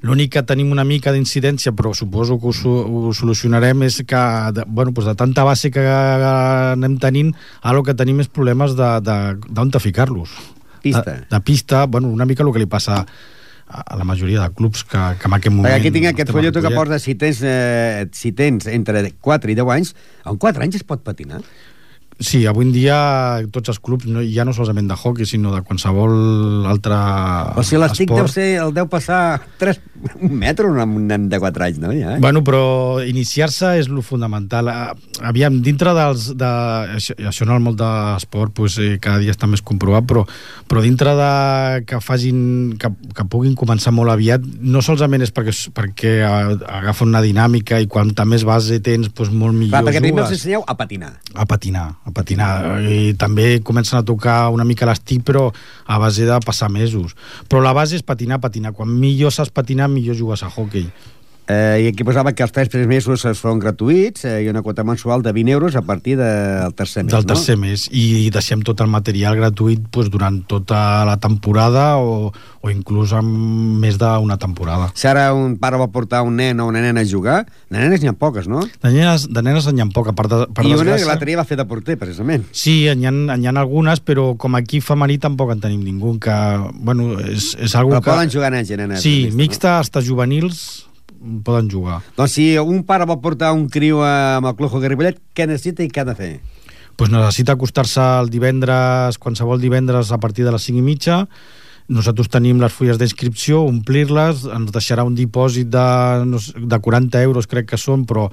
L'únic 0.00 0.30
que 0.32 0.40
tenim 0.48 0.70
una 0.72 0.84
mica 0.88 1.12
d'incidència, 1.12 1.74
però 1.76 1.90
suposo 1.92 2.38
que 2.40 2.48
ho, 2.48 2.76
ho 2.80 3.10
solucionarem, 3.12 3.82
és 3.84 3.98
que 4.08 4.20
de, 4.56 4.64
bueno, 4.64 4.94
doncs 4.96 5.10
de 5.10 5.14
tanta 5.18 5.44
base 5.44 5.68
que 5.74 5.82
anem 5.84 6.94
tenint, 7.02 7.34
ara 7.60 7.76
el 7.76 7.84
que 7.84 7.92
tenim 7.98 8.22
és 8.24 8.30
problemes 8.32 8.72
de, 8.78 8.88
de, 9.04 9.18
d'on 9.44 9.74
ficar-los. 9.76 10.32
Pista. 10.80 11.04
De, 11.04 11.26
de 11.28 11.40
pista, 11.44 11.84
bueno, 11.84 12.08
una 12.08 12.24
mica 12.24 12.46
el 12.46 12.52
que 12.54 12.62
li 12.62 12.70
passa 12.70 13.02
a, 13.02 13.04
a 13.70 13.96
la 13.96 14.04
majoria 14.04 14.42
de 14.42 14.54
clubs 14.54 14.84
que, 14.84 14.98
que 15.20 15.28
en 15.30 15.36
aquest 15.38 15.54
moment... 15.54 15.68
Perquè 15.68 15.80
aquí 15.80 15.94
tinc 15.94 16.10
aquest 16.10 16.32
folleto 16.34 16.62
que 16.64 16.74
porta 16.74 16.98
si 16.98 17.14
tens, 17.18 17.42
eh, 17.46 18.06
si 18.16 18.34
tens 18.36 18.66
entre 18.70 19.04
4 19.22 19.52
i 19.52 19.58
10 19.58 19.74
anys, 19.76 19.94
en 20.26 20.40
4 20.42 20.66
anys 20.66 20.80
es 20.80 20.86
pot 20.86 21.04
patinar? 21.06 21.44
Sí, 22.20 22.42
avui 22.44 22.66
en 22.66 22.72
dia 22.74 22.96
tots 23.48 23.72
els 23.72 23.78
clubs, 23.80 24.04
no, 24.04 24.20
ja 24.20 24.44
no 24.44 24.52
solament 24.52 24.90
de 24.90 24.96
hockey, 24.98 25.24
sinó 25.24 25.54
de 25.54 25.62
qualsevol 25.64 26.66
altre 26.68 26.98
O 27.56 27.64
sigui, 27.64 27.78
l'estic 27.80 28.12
deu 28.12 28.28
ser, 28.28 28.44
el 28.60 28.74
deu 28.76 28.90
passar 28.92 29.40
3, 29.62 29.80
un 30.28 30.34
metre 30.42 30.68
amb 30.68 30.98
un 30.98 31.06
nen 31.08 31.30
de 31.32 31.40
4 31.40 31.64
anys, 31.64 31.78
no? 31.80 31.94
Ja, 31.96 32.18
eh? 32.18 32.20
Bueno, 32.20 32.42
però 32.44 33.00
iniciar-se 33.00 33.72
és 33.80 33.88
lo 33.88 34.04
fundamental. 34.04 34.68
Ah, 34.68 34.92
Aviam, 35.32 35.62
dintre 35.64 35.96
dels... 35.96 36.28
De, 36.36 36.50
això, 36.98 37.16
això 37.32 37.48
en 37.48 37.54
el 37.56 37.64
món 37.64 37.80
de 37.80 37.88
l'esport 37.88 38.52
pues, 38.52 38.76
eh, 38.76 38.98
cada 39.00 39.24
dia 39.24 39.32
està 39.32 39.48
més 39.48 39.64
comprovat, 39.64 40.04
però, 40.04 40.26
però 40.70 40.84
dintre 40.84 41.16
de 41.18 41.30
que 41.82 41.98
facin... 41.98 42.76
Que, 42.78 42.92
que 43.16 43.24
puguin 43.26 43.56
començar 43.58 43.90
molt 43.90 44.12
aviat, 44.12 44.44
no 44.62 44.78
solament 44.86 45.24
és 45.26 45.32
perquè, 45.34 45.54
perquè 45.74 46.12
agafen 46.22 47.10
una 47.10 47.22
dinàmica 47.24 47.80
i 47.82 47.88
quanta 47.90 48.22
més 48.28 48.44
base 48.46 48.78
tens, 48.86 49.10
pues, 49.10 49.32
molt 49.34 49.56
millor 49.56 49.80
Clar, 49.80 49.82
perquè 49.88 50.04
primer 50.04 50.22
els 50.22 50.30
jugues. 50.30 50.38
ensenyeu 50.38 50.62
a 50.62 50.76
patinar. 50.78 51.10
A 51.34 51.46
patinar, 51.50 51.86
a 52.06 52.14
patinar. 52.14 52.50
I 52.86 53.16
també 53.18 53.48
comencen 53.66 53.98
a 53.98 54.06
tocar 54.06 54.38
una 54.54 54.66
mica 54.68 54.86
l'estic, 54.86 55.24
però 55.26 55.48
a 55.50 55.98
base 55.98 56.28
de 56.28 56.38
passar 56.46 56.70
mesos. 56.70 57.18
Però 57.50 57.64
la 57.64 57.74
base 57.74 57.98
és 57.98 58.06
patinar, 58.06 58.38
patinar. 58.38 58.70
Quan 58.78 58.94
millor 58.94 59.34
saps 59.34 59.50
patinar, 59.50 59.90
millor 59.90 60.14
jugues 60.18 60.46
a 60.46 60.52
hockey. 60.54 60.86
Eh, 61.50 61.82
I 61.82 61.86
aquí 61.90 62.04
posava 62.06 62.30
que 62.36 62.44
els 62.46 62.52
3 62.54 62.68
primers 62.70 62.90
mesos 62.90 63.24
es 63.26 63.40
foren 63.42 63.58
gratuïts 63.58 64.22
eh, 64.28 64.36
i 64.44 64.50
una 64.52 64.62
quota 64.62 64.84
mensual 64.86 65.24
de 65.24 65.32
20 65.34 65.50
euros 65.56 65.74
a 65.74 65.82
partir 65.82 66.14
del 66.20 66.74
tercer 66.78 67.02
mes, 67.02 67.10
del 67.10 67.24
no? 67.24 67.32
tercer 67.32 67.56
mes 67.58 67.88
i 67.90 68.28
deixem 68.30 68.62
tot 68.62 68.78
el 68.84 68.90
material 68.92 69.34
gratuït 69.38 69.88
pues, 69.90 70.12
durant 70.12 70.42
tota 70.46 71.02
la 71.08 71.16
temporada 71.18 71.96
o, 71.98 72.30
o 72.60 72.70
inclús 72.70 73.14
amb 73.16 73.80
més 73.82 73.98
d'una 73.98 74.36
temporada. 74.38 74.90
Si 74.94 75.08
ara 75.10 75.30
un 75.34 75.56
pare 75.58 75.80
vol 75.80 75.90
portar 75.90 76.20
un 76.22 76.36
nen 76.38 76.60
o 76.60 76.68
una 76.70 76.84
nena 76.84 77.02
a 77.02 77.08
jugar, 77.08 77.40
de 77.70 77.78
nenes 77.80 78.04
n'hi 78.04 78.12
ha 78.12 78.14
poques, 78.14 78.46
no? 78.46 78.62
De 78.84 78.92
nenes, 78.92 79.26
de 79.32 79.42
nenes 79.42 79.66
n'hi 79.72 79.82
ha 79.82 79.88
poc, 79.94 80.12
a 80.12 80.14
part 80.14 80.30
de, 80.30 80.42
per 80.54 80.66
I 80.66 80.74
una 80.74 80.76
que 80.76 80.84
desgràcia. 80.92 81.08
l'altre 81.08 81.32
dia 81.32 81.40
va 81.40 81.46
fer 81.48 81.58
de 81.58 81.66
porter, 81.66 81.96
precisament. 81.98 82.44
Sí, 82.52 82.84
n'hi 82.94 83.08
ha, 83.08 83.14
n'hi 83.14 83.50
ha 83.50 83.56
algunes, 83.56 84.04
però 84.04 84.34
com 84.38 84.60
aquí 84.60 84.82
femení 84.84 85.18
tampoc 85.18 85.50
en 85.56 85.64
tenim 85.64 85.82
ningú, 85.88 86.14
que, 86.22 86.36
bueno, 86.78 87.16
és, 87.24 87.56
és 87.58 87.74
algo 87.74 87.96
Però 87.96 88.04
que... 88.04 88.12
poden 88.12 88.30
jugar 88.36 88.52
nens 88.54 88.70
i 88.70 88.78
nenes. 88.78 89.02
Sí, 89.02 89.16
mixta, 89.32 89.40
mixta, 89.40 89.74
hasta 89.80 90.04
juvenils 90.04 90.89
poden 91.44 91.68
jugar. 91.72 92.00
Doncs 92.16 92.38
si 92.38 92.52
un 92.58 92.84
pare 92.88 93.06
vol 93.08 93.20
portar 93.20 93.52
un 93.56 93.68
criu 93.68 94.00
amb 94.06 94.48
el 94.48 94.56
Club 94.56 94.72
Hockey 94.72 94.92
Ripollet, 94.92 95.20
què 95.36 95.46
necessita 95.46 95.84
i 95.84 95.92
què 95.92 96.04
ha 96.04 96.08
de 96.08 96.16
fer? 96.18 96.32
pues 97.00 97.08
necessita 97.08 97.54
acostar-se 97.56 98.02
el 98.20 98.28
divendres, 98.28 99.16
qualsevol 99.16 99.56
divendres 99.62 100.10
a 100.12 100.18
partir 100.20 100.44
de 100.44 100.52
les 100.52 100.66
5 100.68 100.82
i 100.82 100.84
mitja. 100.84 101.14
Nosaltres 101.90 102.28
tenim 102.30 102.60
les 102.62 102.70
fulles 102.70 103.00
d'inscripció, 103.00 103.64
omplir-les, 103.66 104.44
ens 104.54 104.70
deixarà 104.70 105.02
un 105.02 105.16
dipòsit 105.18 105.66
de, 105.72 105.82
no 106.30 106.38
sé, 106.38 106.52
de 106.54 106.78
40 106.78 107.18
euros, 107.26 107.48
crec 107.50 107.66
que 107.72 107.78
són, 107.82 108.04
però 108.06 108.28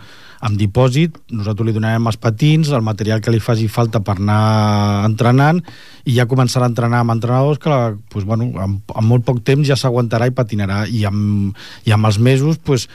amb 0.46 0.60
dipòsit, 0.62 1.16
nosaltres 1.34 1.66
li 1.66 1.74
donarem 1.74 2.06
els 2.12 2.20
patins, 2.22 2.70
el 2.70 2.86
material 2.86 3.24
que 3.26 3.34
li 3.34 3.42
faci 3.42 3.66
falta 3.68 4.04
per 4.06 4.20
anar 4.20 5.08
entrenant, 5.10 5.64
i 6.06 6.14
ja 6.20 6.28
començarà 6.30 6.70
a 6.70 6.72
entrenar 6.72 7.02
amb 7.02 7.16
entrenadors 7.18 7.58
que, 7.64 7.74
la, 7.74 7.96
pues, 8.14 8.30
bueno, 8.30 8.52
en, 8.62 8.78
en 8.94 9.10
molt 9.10 9.26
poc 9.26 9.42
temps 9.48 9.66
ja 9.66 9.80
s'aguantarà 9.80 10.30
i 10.30 10.38
patinarà, 10.38 10.84
i 10.86 11.02
amb, 11.10 11.58
i 11.90 11.98
amb 11.98 12.12
els 12.14 12.22
mesos 12.22 12.62
pues, 12.62 12.86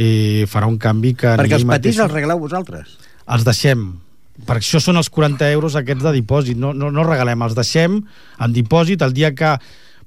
eh, 0.00 0.48
farà 0.48 0.64
un 0.72 0.80
canvi 0.80 1.12
que... 1.12 1.28
Perquè 1.36 1.60
els 1.60 1.68
petits 1.68 1.98
mateix- 1.98 2.04
els 2.08 2.16
regaleu 2.16 2.40
vosaltres. 2.40 2.96
els 3.28 3.44
deixem. 3.44 3.88
Per 4.46 4.58
això 4.58 4.80
són 4.80 4.96
els 5.00 5.08
40 5.12 5.46
euros 5.52 5.76
aquests 5.76 6.04
de 6.04 6.10
dipòsit. 6.22 6.56
No, 6.60 6.72
no, 6.76 6.90
no 6.92 7.04
regalem, 7.04 7.40
els 7.44 7.54
deixem 7.56 8.00
en 8.40 8.52
dipòsit. 8.56 9.04
El 9.04 9.12
dia 9.16 9.30
que 9.36 9.58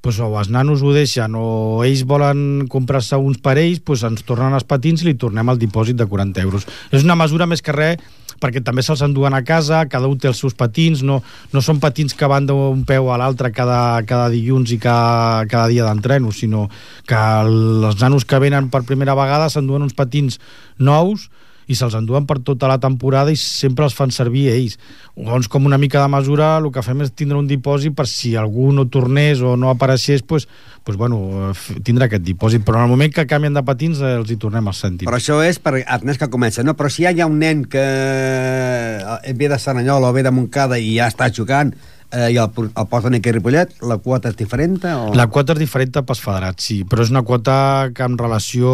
pues, 0.01 0.19
o 0.19 0.29
els 0.39 0.49
nanos 0.53 0.83
ho 0.83 0.93
deixen 0.95 1.35
o 1.35 1.83
ells 1.85 2.05
volen 2.07 2.67
comprar-se 2.71 3.17
uns 3.19 3.41
per 3.43 3.57
ells 3.61 3.81
pues, 3.85 4.05
ens 4.07 4.23
tornen 4.27 4.55
els 4.55 4.67
patins 4.67 5.03
i 5.03 5.09
li 5.09 5.17
tornem 5.19 5.51
el 5.51 5.59
dipòsit 5.59 5.99
de 5.99 6.07
40 6.07 6.45
euros. 6.45 6.67
És 6.91 7.05
una 7.07 7.17
mesura 7.19 7.49
més 7.49 7.63
que 7.65 7.75
res 7.75 7.99
perquè 8.39 8.61
també 8.63 8.83
se'ls 8.85 9.01
enduen 9.03 9.35
a 9.35 9.41
casa, 9.43 9.83
cada 9.91 10.07
un 10.07 10.17
té 10.19 10.29
els 10.29 10.39
seus 10.39 10.55
patins, 10.55 11.03
no, 11.03 11.19
no 11.51 11.63
són 11.65 11.81
patins 11.83 12.15
que 12.15 12.29
van 12.31 12.47
d'un 12.47 12.85
peu 12.87 13.11
a 13.11 13.17
l'altre 13.19 13.51
cada, 13.51 13.99
cada 14.07 14.29
dilluns 14.31 14.71
i 14.71 14.79
cada, 14.79 15.43
cada 15.51 15.67
dia 15.71 15.87
d'entreno, 15.87 16.31
sinó 16.31 16.67
que 17.09 17.19
el, 17.19 17.83
els 17.91 17.99
nanos 17.99 18.25
que 18.25 18.39
venen 18.39 18.71
per 18.71 18.85
primera 18.87 19.17
vegada 19.19 19.51
s'enduen 19.51 19.83
uns 19.85 19.97
patins 19.97 20.39
nous 20.79 21.27
i 21.69 21.77
se'ls 21.77 21.95
enduen 21.99 22.25
per 22.25 22.39
tota 22.45 22.67
la 22.69 22.79
temporada 22.81 23.31
i 23.31 23.37
sempre 23.37 23.85
els 23.85 23.95
fan 23.95 24.09
servir 24.11 24.47
ells. 24.51 24.79
Llavors, 25.19 25.49
com 25.51 25.67
una 25.69 25.77
mica 25.77 26.01
de 26.01 26.09
mesura, 26.09 26.55
el 26.57 26.69
que 26.73 26.83
fem 26.85 27.03
és 27.05 27.13
tindre 27.13 27.37
un 27.37 27.47
dipòsit 27.49 27.93
per 27.95 28.07
si 28.09 28.33
algú 28.39 28.71
no 28.73 28.87
tornés 28.89 29.43
o 29.45 29.55
no 29.59 29.69
apareixés, 29.69 30.23
pues, 30.23 30.47
pues, 30.83 30.97
bueno, 30.97 31.51
tindre 31.85 32.07
aquest 32.07 32.25
dipòsit. 32.25 32.65
Però 32.65 32.79
en 32.79 32.87
el 32.87 32.93
moment 32.95 33.13
que 33.13 33.27
canvien 33.29 33.53
de 33.53 33.63
patins, 33.65 34.01
eh, 34.01 34.15
els 34.17 34.31
hi 34.31 34.39
tornem 34.41 34.65
els 34.71 34.81
cèntims. 34.81 35.09
Però 35.09 35.19
això 35.19 35.39
és 35.45 35.61
per 35.61 35.77
els 35.79 36.07
nens 36.07 36.17
que 36.17 36.31
comencen, 36.31 36.65
no? 36.65 36.75
Però 36.79 36.89
si 36.89 37.05
ja 37.05 37.13
hi 37.13 37.21
ha 37.21 37.29
un 37.29 37.37
nen 37.39 37.63
que 37.69 37.85
eh, 37.85 39.33
ve 39.37 39.51
de 39.51 39.59
Saranyola 39.59 40.09
o 40.09 40.13
ve 40.13 40.25
de 40.25 40.33
Montcada 40.33 40.79
i 40.81 40.95
ja 40.97 41.11
està 41.11 41.29
jugant 41.29 41.75
eh, 42.11 42.31
i 42.33 42.37
el, 42.37 42.49
el 42.69 42.87
posen 42.89 43.17
aquí 43.17 43.29
a 43.29 43.35
Ripollet, 43.37 43.75
la 43.85 43.99
quota 44.01 44.31
és 44.31 44.37
diferent? 44.39 44.79
O... 44.89 45.13
La 45.17 45.29
quota 45.29 45.53
és 45.53 45.61
diferent 45.61 45.99
pels 46.01 46.23
federats, 46.23 46.65
sí, 46.65 46.81
però 46.89 47.05
és 47.05 47.13
una 47.13 47.25
quota 47.27 47.89
que 47.93 48.05
en 48.05 48.17
relació 48.17 48.71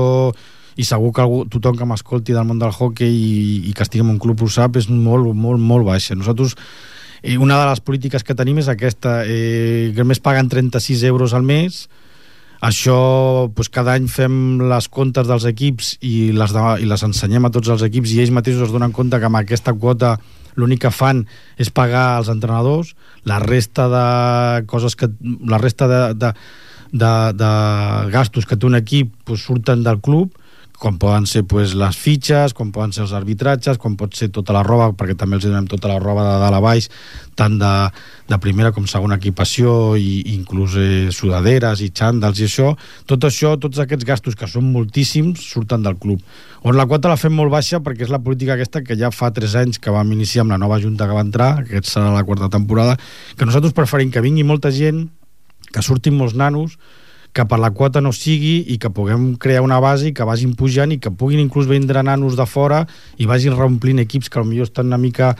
i 0.76 0.84
segur 0.84 1.11
que 1.15 1.23
algú, 1.23 1.43
tothom 1.51 1.78
que 1.80 1.88
m'escolti 1.88 2.36
del 2.36 2.47
món 2.47 2.59
del 2.59 2.73
hockey 2.73 3.11
i, 3.11 3.36
i 3.69 3.73
que 3.76 3.86
estigui 3.86 4.03
en 4.03 4.13
un 4.15 4.21
club 4.21 4.43
ho 4.43 4.49
sap, 4.51 4.80
és 4.80 4.89
molt, 4.91 5.32
molt, 5.34 5.61
molt 5.61 5.88
baixa. 5.88 6.17
Nosaltres, 6.19 6.55
eh, 7.21 7.38
una 7.38 7.59
de 7.61 7.69
les 7.69 7.84
polítiques 7.84 8.23
que 8.23 8.36
tenim 8.36 8.59
és 8.59 8.71
aquesta, 8.71 9.21
eh, 9.26 9.91
que 9.95 10.03
només 10.03 10.23
paguen 10.23 10.51
36 10.51 11.05
euros 11.07 11.34
al 11.34 11.47
mes, 11.47 11.86
això, 12.65 12.97
doncs, 13.51 13.69
cada 13.69 13.93
any 13.93 14.07
fem 14.09 14.61
les 14.71 14.88
comptes 14.89 15.28
dels 15.28 15.45
equips 15.45 15.95
i 16.01 16.32
les, 16.36 16.53
de, 16.55 16.63
i 16.82 16.88
les 16.89 17.03
ensenyem 17.03 17.45
a 17.45 17.51
tots 17.53 17.69
els 17.69 17.84
equips 17.86 18.13
i 18.15 18.21
ells 18.23 18.34
mateixos 18.34 18.67
es 18.67 18.73
donen 18.73 18.95
compte 18.95 19.19
que 19.19 19.28
amb 19.28 19.41
aquesta 19.41 19.73
quota 19.76 20.15
l'únic 20.55 20.86
que 20.86 20.91
fan 20.93 21.26
és 21.59 21.69
pagar 21.69 22.15
als 22.15 22.32
entrenadors, 22.32 22.93
la 23.28 23.41
resta 23.43 23.89
de 23.91 24.05
coses 24.71 24.95
que... 24.95 25.09
la 25.45 25.59
resta 25.59 25.88
de, 25.91 26.01
de, 26.15 26.32
de, 26.91 27.11
de 27.36 27.51
gastos 28.13 28.47
que 28.47 28.55
té 28.57 28.65
un 28.65 28.80
equip 28.80 29.11
pues, 29.28 29.43
surten 29.43 29.84
del 29.84 29.99
club, 29.99 30.32
com 30.80 30.97
poden 30.99 31.26
ser 31.30 31.43
pues, 31.47 31.73
les 31.78 31.97
fitxes, 31.97 32.53
com 32.55 32.71
poden 32.76 32.93
ser 32.95 33.03
els 33.05 33.13
arbitratges, 33.15 33.80
com 33.82 33.95
pot 33.99 34.15
ser 34.17 34.30
tota 34.36 34.53
la 34.55 34.63
roba, 34.65 34.91
perquè 34.97 35.15
també 35.17 35.39
els 35.39 35.47
donem 35.47 35.67
tota 35.71 35.89
la 35.91 35.99
roba 36.01 36.26
de 36.28 36.34
dalt 36.41 36.57
a 36.57 36.61
baix, 36.63 36.89
tant 37.36 37.57
de, 37.59 37.71
de 38.32 38.39
primera 38.43 38.71
com 38.76 38.88
segona 38.89 39.17
equipació, 39.19 39.95
i 39.95 40.36
inclús 40.36 40.76
eh, 40.80 40.89
sudaderes 41.15 41.84
i 41.86 41.91
xàndals 41.95 42.41
i 42.41 42.47
això, 42.49 42.73
tot 43.09 43.28
això, 43.28 43.55
tots 43.61 43.80
aquests 43.84 44.07
gastos, 44.07 44.36
que 44.39 44.49
són 44.51 44.71
moltíssims, 44.73 45.43
surten 45.55 45.86
del 45.86 45.99
club. 46.01 46.23
On 46.65 46.76
la 46.76 46.88
quota 46.89 47.11
la 47.11 47.19
fem 47.21 47.36
molt 47.38 47.53
baixa 47.53 47.80
perquè 47.86 48.07
és 48.07 48.13
la 48.13 48.21
política 48.23 48.55
aquesta 48.55 48.82
que 48.82 48.97
ja 48.97 49.11
fa 49.13 49.30
3 49.34 49.59
anys 49.61 49.78
que 49.80 49.93
vam 49.93 50.11
iniciar 50.15 50.45
amb 50.45 50.55
la 50.55 50.61
nova 50.61 50.80
junta 50.82 51.05
que 51.05 51.13
va 51.13 51.23
entrar, 51.26 51.51
aquest 51.61 51.91
serà 51.91 52.09
la 52.13 52.26
quarta 52.26 52.49
temporada, 52.49 52.97
que 53.38 53.45
nosaltres 53.45 53.76
preferim 53.78 54.09
que 54.11 54.23
vingui 54.26 54.43
molta 54.43 54.71
gent, 54.73 55.05
que 55.71 55.84
surtin 55.86 56.17
molts 56.17 56.34
nanos, 56.34 56.80
que 57.36 57.44
per 57.44 57.60
la 57.60 57.74
quota 57.76 58.00
no 58.00 58.14
sigui 58.16 58.62
i 58.72 58.78
que 58.80 58.90
puguem 58.96 59.34
crear 59.36 59.64
una 59.66 59.82
base 59.84 60.08
i 60.10 60.14
que 60.16 60.24
vagin 60.28 60.56
pujant 60.56 60.94
i 60.96 61.00
que 61.04 61.12
puguin 61.12 61.42
inclús 61.44 61.68
vindre 61.68 62.04
nanos 62.04 62.38
de 62.40 62.46
fora 62.48 62.86
i 63.20 63.28
vagin 63.28 63.58
reomplint 63.58 64.00
equips 64.00 64.32
que 64.32 64.40
potser 64.40 64.70
estan 64.70 64.88
una 64.88 65.02
mica 65.02 65.34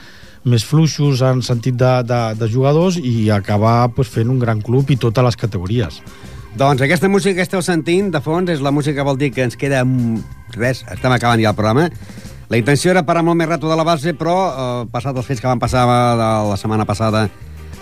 més 0.44 0.64
fluixos 0.68 1.24
en 1.24 1.40
sentit 1.42 1.74
de, 1.80 1.92
de, 2.06 2.20
de 2.38 2.48
jugadors 2.52 3.00
i 3.00 3.30
acabar 3.34 3.88
pues, 3.96 4.12
fent 4.12 4.28
un 4.30 4.38
gran 4.38 4.60
club 4.60 4.92
i 4.92 4.98
totes 5.00 5.24
les 5.24 5.40
categories. 5.40 6.02
Doncs 6.56 6.84
aquesta 6.84 7.08
música 7.08 7.34
que 7.36 7.44
esteu 7.44 7.64
sentint, 7.64 8.12
de 8.12 8.20
fons, 8.24 8.52
és 8.52 8.62
la 8.64 8.72
música 8.72 9.00
que 9.00 9.08
vol 9.08 9.18
dir 9.20 9.32
que 9.34 9.42
ens 9.44 9.58
queda 9.60 9.82
mm, 9.84 10.20
res, 10.56 10.84
estem 10.92 11.12
acabant 11.12 11.42
ja 11.42 11.50
el 11.50 11.58
programa. 11.58 11.88
La 12.48 12.60
intenció 12.60 12.92
era 12.92 13.02
parar 13.08 13.24
molt 13.26 13.40
més 13.40 13.50
rato 13.50 13.68
de 13.68 13.76
la 13.76 13.84
base, 13.84 14.14
però 14.14 14.36
eh, 14.46 14.86
passat 14.92 15.16
els 15.16 15.26
fets 15.26 15.42
que 15.42 15.50
van 15.50 15.60
passar 15.60 15.82
de 15.88 16.30
la 16.52 16.56
setmana 16.60 16.86
passada 16.86 17.26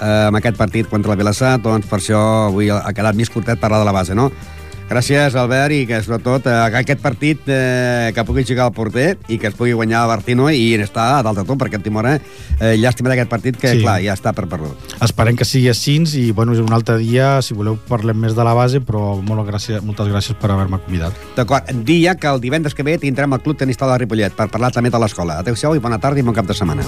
eh, 0.01 0.27
amb 0.29 0.41
aquest 0.41 0.57
partit 0.57 0.89
contra 0.91 1.15
la 1.15 1.21
Vilassar, 1.21 1.59
doncs 1.63 1.87
per 1.91 2.01
això 2.01 2.21
avui 2.49 2.71
ha 2.71 2.93
quedat 2.93 3.17
més 3.17 3.31
curtet 3.31 3.61
parlar 3.61 3.81
de 3.83 3.89
la 3.91 3.97
base, 3.97 4.15
no? 4.15 4.31
Gràcies, 4.85 5.33
Albert, 5.41 5.73
i 5.73 5.87
que 5.89 5.97
sobretot 6.05 6.45
eh, 6.45 6.55
que 6.71 6.81
aquest 6.83 7.01
partit 7.01 7.47
eh, 7.49 8.13
que 8.15 8.25
pugui 8.29 8.45
jugar 8.45 8.67
el 8.69 8.75
porter 8.77 9.15
i 9.33 9.39
que 9.41 9.49
es 9.49 9.57
pugui 9.57 9.73
guanyar 9.73 10.03
el 10.05 10.11
Bartino 10.13 10.51
i 10.53 10.75
està 10.77 11.07
a 11.17 11.23
dalt 11.25 11.41
de 11.41 11.45
tot, 11.49 11.57
perquè 11.61 11.81
el 11.81 11.83
Timora, 11.87 12.19
eh, 12.61 12.75
llàstima 12.77 13.09
d'aquest 13.09 13.31
partit 13.33 13.57
que, 13.57 13.71
Sí. 13.73 13.79
sí. 13.79 13.83
clar, 13.83 13.97
ja 14.05 14.13
està 14.13 14.35
per 14.37 14.45
perdut. 14.47 14.77
Esperem 15.01 15.41
que 15.41 15.49
sigui 15.49 15.71
així 15.73 15.97
i 16.21 16.31
bueno, 16.33 16.53
un 16.53 16.73
altre 16.73 16.99
dia, 16.99 17.41
si 17.41 17.55
voleu, 17.55 17.79
parlem 17.89 18.19
més 18.19 18.37
de 18.37 18.45
la 18.45 18.53
base, 18.53 18.81
però 18.81 19.23
molt 19.23 19.49
gràcies, 19.49 19.81
moltes 19.81 20.09
gràcies 20.09 20.37
per 20.37 20.51
haver-me 20.51 20.79
convidat. 20.85 21.13
D'acord, 21.35 21.65
dia 21.85 22.17
que 22.17 22.29
el 22.29 22.41
divendres 22.41 22.75
que 22.75 22.83
ve 22.83 22.99
tindrem 22.99 23.33
el 23.33 23.41
Club 23.41 23.57
Tenista 23.57 23.87
de 23.87 23.99
Ripollet 23.99 24.35
per 24.37 24.51
parlar 24.51 24.71
també 24.71 24.91
de 24.91 24.99
l'escola. 24.99 25.39
Adéu-siau 25.39 25.75
i 25.75 25.79
bona 25.79 25.99
tarda 25.99 26.21
i 26.21 26.23
bon 26.23 26.35
cap 26.35 26.47
de 26.47 26.53
setmana. 26.53 26.85